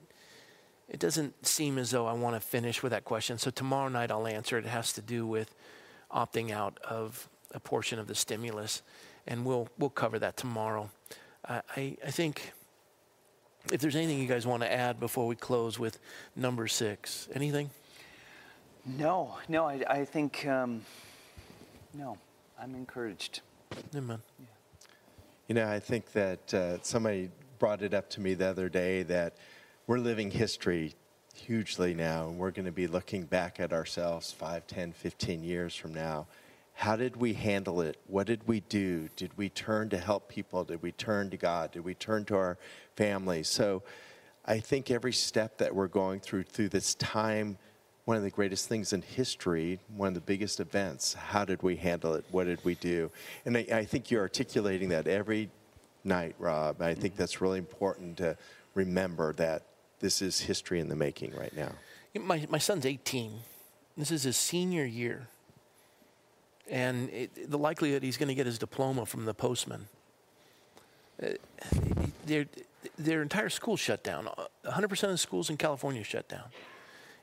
it 0.90 1.00
doesn't 1.00 1.46
seem 1.46 1.78
as 1.78 1.92
though 1.92 2.08
I 2.08 2.14
want 2.14 2.36
to 2.36 2.40
finish 2.42 2.82
with 2.82 2.92
that 2.92 3.06
question. 3.06 3.38
So 3.38 3.52
tomorrow 3.52 3.90
night 3.90 4.12
I'll 4.12 4.28
answer 4.28 4.58
it. 4.58 4.66
It 4.66 4.70
has 4.70 4.92
to 4.94 5.02
do 5.02 5.28
with 5.28 5.54
opting 6.14 6.52
out 6.52 6.80
of 6.84 7.30
a 7.54 7.60
portion 7.60 8.00
of 8.00 8.08
the 8.08 8.16
stimulus, 8.16 8.82
and 9.28 9.46
we'll, 9.46 9.68
we'll 9.78 9.90
cover 9.90 10.20
that 10.20 10.38
tomorrow. 10.38 10.90
I, 11.48 11.62
I, 11.76 11.98
I 12.06 12.12
think 12.12 12.54
if 13.72 13.82
there's 13.82 13.96
anything 13.96 14.20
you 14.20 14.28
guys 14.28 14.48
want 14.48 14.64
to 14.64 14.72
add 14.72 15.00
before 15.00 15.28
we 15.28 15.36
close 15.36 15.78
with 15.78 16.00
number 16.36 16.68
six, 16.68 17.30
anything? 17.34 17.70
No, 18.86 19.38
no, 19.48 19.66
I, 19.66 19.84
I 19.88 20.06
think, 20.06 20.46
um, 20.48 20.82
no. 21.94 22.18
I'm 22.62 22.76
encouraged. 22.76 23.42
Amen. 23.96 24.22
Yeah. 24.40 24.46
You 25.48 25.56
know, 25.56 25.68
I 25.68 25.80
think 25.80 26.12
that 26.12 26.54
uh, 26.54 26.78
somebody 26.84 27.32
brought 27.58 27.82
it 27.82 27.96
up 27.96 28.08
to 28.12 28.22
me 28.22 28.36
the 28.36 28.46
other 28.46 28.70
day 28.70 29.02
that 29.04 29.36
we're 29.88 29.98
living 29.98 30.30
history 30.30 30.94
hugely 31.42 31.94
now, 31.94 32.28
and 32.28 32.38
we're 32.38 32.52
going 32.52 32.66
to 32.66 32.72
be 32.72 32.88
looking 32.88 33.24
back 33.24 33.60
at 33.60 33.74
ourselves 33.74 34.32
5, 34.32 34.68
10, 34.68 34.94
15 34.94 35.44
years 35.44 35.76
from 35.76 35.94
now. 35.94 36.28
How 36.74 36.96
did 36.96 37.18
we 37.18 37.34
handle 37.34 37.82
it? 37.82 37.98
What 38.08 38.28
did 38.28 38.48
we 38.48 38.62
do? 38.62 39.10
Did 39.16 39.38
we 39.38 39.50
turn 39.50 39.90
to 39.90 39.98
help 39.98 40.30
people? 40.30 40.64
Did 40.64 40.82
we 40.82 40.92
turn 40.92 41.30
to 41.32 41.38
God? 41.38 41.72
Did 41.72 41.84
we 41.84 41.94
turn 41.94 42.26
to 42.26 42.36
our 42.36 42.58
families? 42.96 43.50
So 43.50 43.84
I 44.46 44.60
think 44.60 44.90
every 44.90 45.14
step 45.14 45.58
that 45.58 45.76
we're 45.76 45.88
going 45.88 46.20
through 46.20 46.44
through 46.44 46.70
this 46.70 46.96
time 46.96 47.58
one 48.06 48.18
of 48.18 48.24
the 48.24 48.30
greatest 48.30 48.68
things 48.68 48.94
in 48.94 49.02
history, 49.02 49.80
one 49.96 50.10
of 50.10 50.14
the 50.16 50.22
biggest 50.22 50.60
events. 50.60 51.14
How 51.14 51.46
did 51.46 51.62
we 51.62 51.76
handle 51.76 52.16
it? 52.16 52.26
What 52.32 52.46
did 52.46 52.64
we 52.66 52.76
do? 52.76 53.12
And 53.46 53.56
I, 53.56 53.66
I 53.72 53.86
think 53.86 54.10
you're 54.10 54.22
articulating 54.22 54.90
that 54.90 55.08
every 55.08 55.50
night, 56.04 56.36
Rob. 56.40 56.82
I 56.82 56.94
think 56.94 57.14
mm-hmm. 57.14 57.22
that's 57.22 57.42
really 57.42 57.60
important 57.60 58.18
to 58.18 58.38
remember 58.74 59.34
that 59.34 59.64
this 60.02 60.22
is 60.22 60.42
history 60.42 60.80
in 60.80 60.90
the 60.90 60.96
making 60.96 61.34
right 61.36 61.56
now. 61.56 61.72
My, 62.20 62.46
my 62.50 62.58
son's 62.58 62.86
18. 62.86 63.32
This 63.98 64.12
is 64.12 64.24
his 64.24 64.36
senior 64.36 64.84
year. 64.84 65.28
And 66.70 67.10
it, 67.10 67.50
the 67.50 67.58
likelihood 67.58 68.04
he's 68.04 68.18
going 68.18 68.30
to 68.30 68.36
get 68.36 68.46
his 68.46 68.58
diploma 68.58 69.06
from 69.06 69.26
the 69.26 69.34
postman. 69.34 69.88
Uh, 71.22 71.30
their, 72.26 72.46
their 72.98 73.22
entire 73.22 73.50
school 73.50 73.78
shut 73.78 74.04
down. 74.04 74.28
100% 74.66 75.04
of 75.04 75.10
the 75.12 75.18
schools 75.18 75.50
in 75.50 75.58
California 75.58 76.04
shut 76.04 76.28
down. 76.28 76.46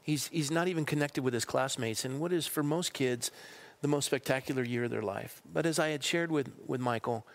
He's, 0.02 0.28
he's 0.28 0.50
not 0.50 0.68
even 0.68 0.84
connected 0.84 1.22
with 1.22 1.34
his 1.34 1.44
classmates 1.44 2.04
in 2.04 2.18
what 2.18 2.32
is, 2.32 2.46
for 2.46 2.62
most 2.62 2.92
kids, 2.94 3.30
the 3.82 3.88
most 3.88 4.06
spectacular 4.06 4.62
year 4.62 4.84
of 4.84 4.90
their 4.90 5.02
life. 5.02 5.42
But 5.52 5.66
as 5.66 5.78
I 5.78 5.88
had 5.88 6.02
shared 6.02 6.30
with, 6.30 6.50
with 6.66 6.80
Michael, 6.80 7.26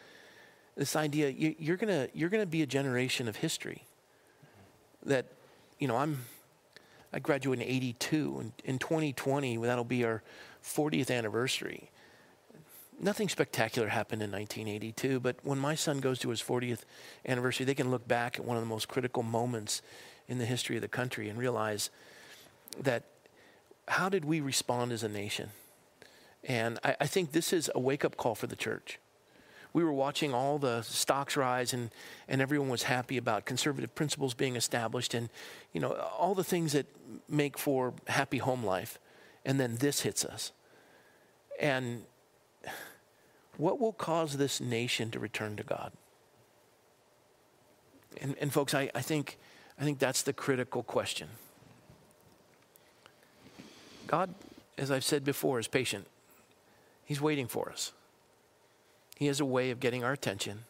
this 0.76 0.96
idea 0.96 1.30
you, 1.30 1.56
you're 1.60 1.78
going 1.78 2.10
you're 2.14 2.30
gonna 2.30 2.46
be 2.46 2.62
a 2.62 2.66
generation 2.66 3.28
of 3.28 3.38
history. 3.38 3.84
That, 5.06 5.26
you 5.80 5.88
know, 5.88 5.98
I'm, 5.98 6.26
I 7.12 7.20
graduated 7.20 7.68
in 7.68 7.74
82. 7.74 8.38
And 8.40 8.52
in 8.64 8.80
2020, 8.80 9.58
that'll 9.58 9.84
be 9.84 10.04
our 10.04 10.24
40th 10.64 11.12
anniversary. 11.12 11.90
Nothing 13.00 13.28
spectacular 13.28 13.90
happened 13.90 14.22
in 14.22 14.32
1982, 14.32 15.20
but 15.20 15.36
when 15.44 15.58
my 15.58 15.76
son 15.76 16.00
goes 16.00 16.20
to 16.20 16.30
his 16.30 16.42
40th 16.42 16.82
anniversary, 17.28 17.66
they 17.66 17.74
can 17.74 17.92
look 17.92 18.08
back 18.08 18.40
at 18.40 18.46
one 18.46 18.56
of 18.56 18.64
the 18.64 18.70
most 18.70 18.88
critical 18.88 19.24
moments 19.24 19.82
in 20.28 20.38
the 20.38 20.46
history 20.46 20.76
of 20.76 20.82
the 20.82 20.88
country 20.88 21.28
and 21.28 21.38
realize 21.38 21.90
that 22.80 23.04
how 23.88 24.10
did 24.10 24.26
we 24.26 24.40
respond 24.40 24.92
as 24.92 25.04
a 25.04 25.10
nation? 25.10 25.50
And 26.44 26.80
I, 26.84 26.96
I 27.02 27.08
think 27.08 27.32
this 27.32 27.52
is 27.52 27.70
a 27.76 27.80
wake 27.80 28.06
up 28.06 28.16
call 28.16 28.36
for 28.36 28.48
the 28.48 28.56
church. 28.56 29.00
We 29.74 29.84
were 29.84 29.92
watching 29.92 30.34
all 30.34 30.60
the 30.60 30.84
stocks 30.84 31.36
rise 31.36 31.74
and, 31.74 31.90
and 32.28 32.42
everyone 32.42 32.70
was 32.70 32.84
happy 32.84 33.18
about 33.18 33.46
conservative 33.46 33.94
principles 33.96 34.36
being 34.36 34.56
established 34.56 35.16
and 35.16 35.30
you 35.74 35.82
know 35.82 35.94
all 36.18 36.36
the 36.36 36.44
things 36.44 36.74
that 36.74 36.86
make 37.28 37.58
for 37.58 37.94
happy 38.08 38.38
home 38.38 38.64
life. 38.64 39.00
And 39.46 39.60
then 39.60 39.78
this 39.78 40.02
hits 40.02 40.24
us. 40.24 40.52
And 41.60 42.04
what 43.58 43.80
will 43.80 43.94
cause 43.94 44.38
this 44.38 44.62
nation 44.62 45.12
to 45.12 45.20
return 45.20 45.56
to 45.58 45.64
God? 45.64 45.92
And, 48.22 48.36
and 48.40 48.54
folks, 48.54 48.74
I, 48.74 48.90
I, 48.96 49.02
think, 49.02 49.38
I 49.80 49.84
think 49.84 50.00
that's 50.00 50.22
the 50.22 50.34
critical 50.34 50.84
question. 50.84 51.28
God, 54.08 54.34
as 54.78 54.92
I've 54.92 55.04
said 55.04 55.24
before, 55.24 55.60
is 55.60 55.68
patient. 55.68 56.08
He's 57.06 57.22
waiting 57.22 57.48
for 57.48 57.70
us. 57.70 57.92
He 59.24 59.28
has 59.28 59.40
a 59.40 59.46
way 59.46 59.72
of 59.72 59.80
getting 59.80 60.04
our 60.04 60.12
attention, 60.12 60.66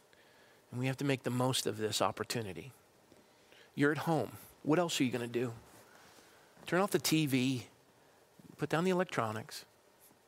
and 0.70 0.80
we 0.80 0.86
have 0.86 0.98
to 0.98 1.04
make 1.04 1.24
the 1.24 1.32
most 1.32 1.66
of 1.66 1.80
this 1.80 2.04
opportunity. 2.04 2.72
You're 3.74 3.92
at 3.92 3.98
home. 3.98 4.34
What 4.62 4.78
else 4.78 5.02
are 5.02 5.04
you 5.04 5.10
going 5.10 5.26
to 5.26 5.28
do? 5.28 5.54
Turn 6.68 6.80
off 6.80 6.92
the 6.92 7.00
TV, 7.00 7.64
put 8.58 8.70
down 8.70 8.84
the 8.84 8.92
electronics. 8.92 9.66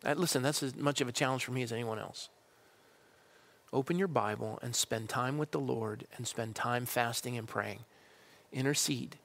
Uh, 0.04 0.14
listen, 0.14 0.42
that's 0.42 0.64
as 0.64 0.76
much 0.76 1.02
of 1.02 1.08
a 1.08 1.12
challenge 1.12 1.46
for 1.46 1.52
me 1.52 1.62
as 1.62 1.72
anyone 1.72 2.00
else. 2.00 2.30
Open 3.72 4.00
your 4.00 4.08
Bible 4.08 4.58
and 4.64 4.76
spend 4.76 5.08
time 5.08 5.38
with 5.38 5.52
the 5.52 5.60
Lord 5.60 6.08
and 6.18 6.26
spend 6.26 6.56
time 6.56 6.88
fasting 6.88 7.38
and 7.38 7.48
praying. 7.48 7.82
Intercede. 8.52 9.20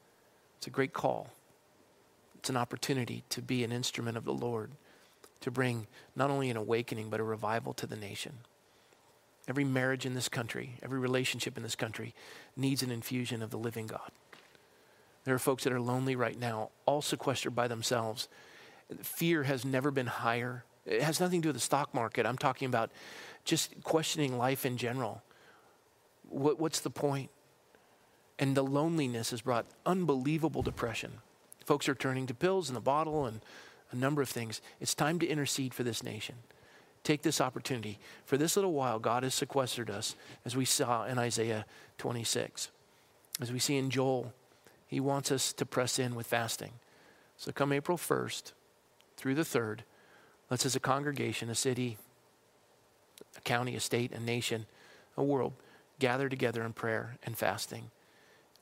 It's 0.59 0.67
a 0.67 0.71
great 0.71 0.93
call. 0.93 1.31
It's 2.39 2.51
an 2.51 2.57
opportunity 2.59 3.25
to 3.31 3.41
be 3.41 3.65
an 3.65 3.73
instrument 3.73 4.19
of 4.19 4.27
the 4.27 4.35
Lord, 4.35 4.73
to 5.41 5.51
bring 5.51 5.87
not 6.15 6.29
only 6.29 6.51
an 6.51 6.59
awakening, 6.59 7.09
but 7.09 7.19
a 7.19 7.25
revival 7.25 7.73
to 7.73 7.87
the 7.87 7.97
nation. 7.97 8.41
Every 9.49 9.65
marriage 9.65 10.07
in 10.07 10.15
this 10.15 10.29
country, 10.29 10.77
every 10.83 10.99
relationship 10.99 11.57
in 11.57 11.63
this 11.63 11.75
country 11.75 12.15
needs 12.57 12.83
an 12.83 12.91
infusion 12.91 13.43
of 13.43 13.51
the 13.51 13.59
living 13.59 13.87
God. 13.87 14.11
There 15.25 15.35
are 15.35 15.39
folks 15.39 15.65
that 15.65 15.73
are 15.73 15.81
lonely 15.81 16.17
right 16.17 16.39
now, 16.39 16.71
all 16.87 17.03
sequestered 17.03 17.55
by 17.55 17.69
themselves. 17.69 18.29
Fear 19.03 19.45
has 19.45 19.65
never 19.65 19.91
been 19.91 20.07
higher. 20.07 20.65
It 20.87 21.03
has 21.03 21.21
nothing 21.21 21.41
to 21.41 21.45
do 21.45 21.49
with 21.51 21.57
the 21.57 21.61
stock 21.61 21.93
market. 21.95 22.27
I'm 22.27 22.39
talking 22.39 22.67
about 22.67 22.91
just 23.45 23.83
questioning 23.83 24.39
life 24.39 24.65
in 24.65 24.77
general. 24.77 25.23
What, 26.29 26.59
what's 26.59 26.81
the 26.81 26.91
point? 26.91 27.31
And 28.39 28.57
the 28.57 28.63
loneliness 28.65 29.31
has 29.31 29.43
brought 29.43 29.67
unbelievable 29.85 30.63
depression. 30.63 31.13
Folks 31.65 31.89
are 31.89 31.95
turning 31.95 32.27
to 32.27 32.35
pills 32.35 32.69
and 32.69 32.77
the 32.77 32.81
bottle 32.81 33.27
and 33.27 33.41
a 33.93 33.97
number 33.97 34.23
of 34.23 34.29
things. 34.29 34.61
It's 34.81 34.95
time 34.95 35.19
to 35.19 35.27
intercede 35.27 35.75
for 35.75 35.83
this 35.83 36.03
nation. 36.03 36.37
Take 37.03 37.23
this 37.23 37.41
opportunity. 37.41 37.99
For 38.25 38.37
this 38.37 38.57
little 38.57 38.73
while, 38.73 38.99
God 38.99 39.23
has 39.23 39.35
sequestered 39.35 39.91
us, 39.91 40.17
as 40.45 40.57
we 40.57 40.65
saw 40.65 41.05
in 41.05 41.19
Isaiah 41.19 41.65
26. 41.99 42.71
As 43.41 43.53
we 43.53 43.59
see 43.59 43.77
in 43.77 43.91
Joel, 43.91 44.33
He 44.87 45.01
wants 45.01 45.33
us 45.33 45.53
to 45.55 45.67
press 45.67 45.99
in 45.99 46.15
with 46.15 46.27
fasting. 46.27 46.73
So 47.37 47.53
come 47.53 47.73
April 47.73 47.97
1st 47.97 48.53
through 49.17 49.35
the 49.35 49.43
3rd, 49.43 49.81
let's 50.51 50.67
as 50.67 50.77
a 50.77 50.81
congregation, 50.81 51.49
a 51.49 51.55
city, 51.55 51.97
a 53.37 53.41
county, 53.41 53.77
a 53.77 53.81
state, 53.81 54.13
a 54.13 54.21
nation, 54.21 54.67
a 55.17 55.23
world, 55.23 55.55
gather 55.99 56.29
together 56.29 56.63
in 56.65 56.73
prayer 56.73 57.17
and 57.25 57.37
fasting 57.37 57.91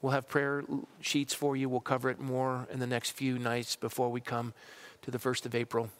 We'll 0.00 0.12
have 0.12 0.28
prayer 0.28 0.62
sheets 1.00 1.34
for 1.34 1.56
you. 1.56 1.68
We'll 1.68 1.80
cover 1.80 2.08
it 2.08 2.20
more 2.20 2.68
in 2.70 2.78
the 2.78 2.86
next 2.86 3.12
few 3.12 3.38
nights 3.38 3.74
before 3.74 4.10
we 4.10 4.20
come 4.20 4.54
to 5.02 5.10
the 5.10 5.18
1st 5.18 5.46
of 5.46 5.54
April. 5.54 5.90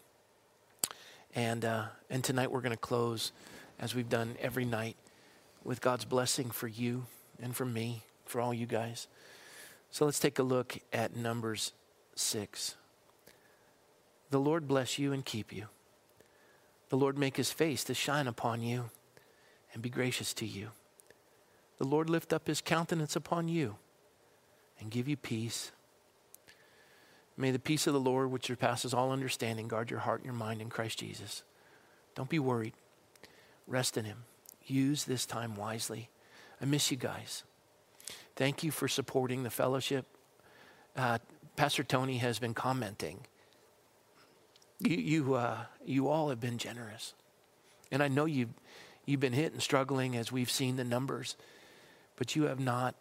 And, 1.35 1.63
uh, 1.63 1.85
and 2.09 2.23
tonight 2.23 2.51
we're 2.51 2.61
going 2.61 2.71
to 2.71 2.77
close, 2.77 3.31
as 3.79 3.93
we've 3.93 4.09
done 4.09 4.35
every 4.41 4.65
night, 4.65 4.95
with 5.63 5.81
God's 5.81 6.05
blessing 6.05 6.49
for 6.49 6.67
you 6.67 7.05
and 7.41 7.55
for 7.55 7.65
me, 7.65 8.03
for 8.25 8.41
all 8.41 8.53
you 8.53 8.65
guys. 8.65 9.07
So 9.91 10.05
let's 10.05 10.19
take 10.19 10.39
a 10.39 10.43
look 10.43 10.77
at 10.93 11.15
Numbers 11.15 11.73
6. 12.15 12.75
The 14.31 14.39
Lord 14.39 14.67
bless 14.67 14.99
you 14.99 15.13
and 15.13 15.25
keep 15.25 15.53
you. 15.53 15.65
The 16.89 16.97
Lord 16.97 17.17
make 17.17 17.37
his 17.37 17.51
face 17.51 17.83
to 17.85 17.93
shine 17.93 18.27
upon 18.27 18.61
you 18.61 18.89
and 19.73 19.81
be 19.81 19.89
gracious 19.89 20.33
to 20.35 20.45
you. 20.45 20.69
The 21.77 21.85
Lord 21.85 22.09
lift 22.09 22.33
up 22.33 22.47
his 22.47 22.61
countenance 22.61 23.15
upon 23.15 23.47
you 23.47 23.77
and 24.79 24.91
give 24.91 25.07
you 25.07 25.17
peace. 25.17 25.71
May 27.39 27.51
the 27.51 27.57
peace 27.57 27.87
of 27.87 27.93
the 27.93 28.01
Lord, 28.01 28.31
which 28.31 28.47
surpasses 28.47 28.93
all 28.93 29.13
understanding, 29.13 29.69
guard 29.69 29.89
your 29.89 30.01
heart 30.01 30.19
and 30.19 30.25
your 30.25 30.33
mind 30.33 30.61
in 30.61 30.69
Christ 30.69 30.99
Jesus. 30.99 31.43
Don't 32.13 32.27
be 32.27 32.37
worried. 32.37 32.73
Rest 33.65 33.97
in 33.97 34.03
Him. 34.03 34.25
Use 34.65 35.05
this 35.05 35.25
time 35.25 35.55
wisely. 35.55 36.09
I 36.61 36.65
miss 36.65 36.91
you 36.91 36.97
guys. 36.97 37.45
Thank 38.35 38.61
you 38.61 38.71
for 38.71 38.89
supporting 38.89 39.43
the 39.43 39.49
fellowship. 39.49 40.05
Uh, 40.97 41.19
Pastor 41.55 41.81
Tony 41.81 42.17
has 42.17 42.39
been 42.39 42.53
commenting. 42.53 43.21
You, 44.81 44.97
you, 44.97 45.33
uh, 45.35 45.59
you 45.85 46.09
all 46.09 46.27
have 46.31 46.41
been 46.41 46.57
generous. 46.57 47.13
And 47.89 48.03
I 48.03 48.09
know 48.09 48.25
you've, 48.25 48.53
you've 49.05 49.21
been 49.21 49.31
hit 49.31 49.53
and 49.53 49.61
struggling 49.61 50.17
as 50.17 50.29
we've 50.29 50.51
seen 50.51 50.75
the 50.75 50.83
numbers, 50.83 51.37
but 52.17 52.35
you 52.35 52.43
have 52.43 52.59
not 52.59 52.95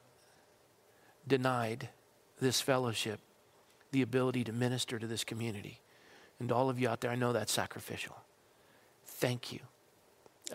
denied 1.27 1.89
this 2.41 2.61
fellowship 2.61 3.19
the 3.91 4.03
ability 4.03 4.45
to 4.45 4.53
minister 4.53 4.99
to 4.99 5.07
this 5.07 5.25
community. 5.25 5.81
And 6.41 6.53
all 6.53 6.71
of 6.71 6.79
you 6.79 6.89
out 6.89 7.01
there, 7.01 7.11
I 7.11 7.17
know 7.17 7.33
that's 7.33 7.53
sacrificial. 7.53 8.17
Thank 9.05 9.53
you. 9.53 9.61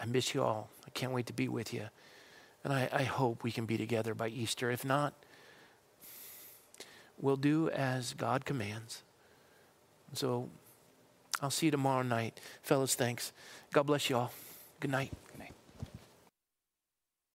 I 0.01 0.05
miss 0.05 0.33
you 0.33 0.43
all. 0.43 0.69
I 0.85 0.89
can't 0.91 1.11
wait 1.11 1.25
to 1.27 1.33
be 1.33 1.47
with 1.47 1.73
you. 1.73 1.87
And 2.63 2.71
I, 2.71 2.89
I 2.91 3.03
hope 3.03 3.43
we 3.43 3.51
can 3.51 3.65
be 3.65 3.77
together 3.77 4.13
by 4.13 4.29
Easter. 4.29 4.71
If 4.71 4.85
not, 4.85 5.13
we'll 7.19 7.35
do 7.35 7.69
as 7.69 8.13
God 8.13 8.45
commands. 8.45 9.03
So 10.13 10.49
I'll 11.41 11.51
see 11.51 11.67
you 11.67 11.71
tomorrow 11.71 12.03
night. 12.03 12.39
Fellas, 12.61 12.95
thanks. 12.95 13.33
God 13.73 13.83
bless 13.83 14.09
you 14.09 14.15
all. 14.15 14.31
Good 14.79 14.91
night. 14.91 15.11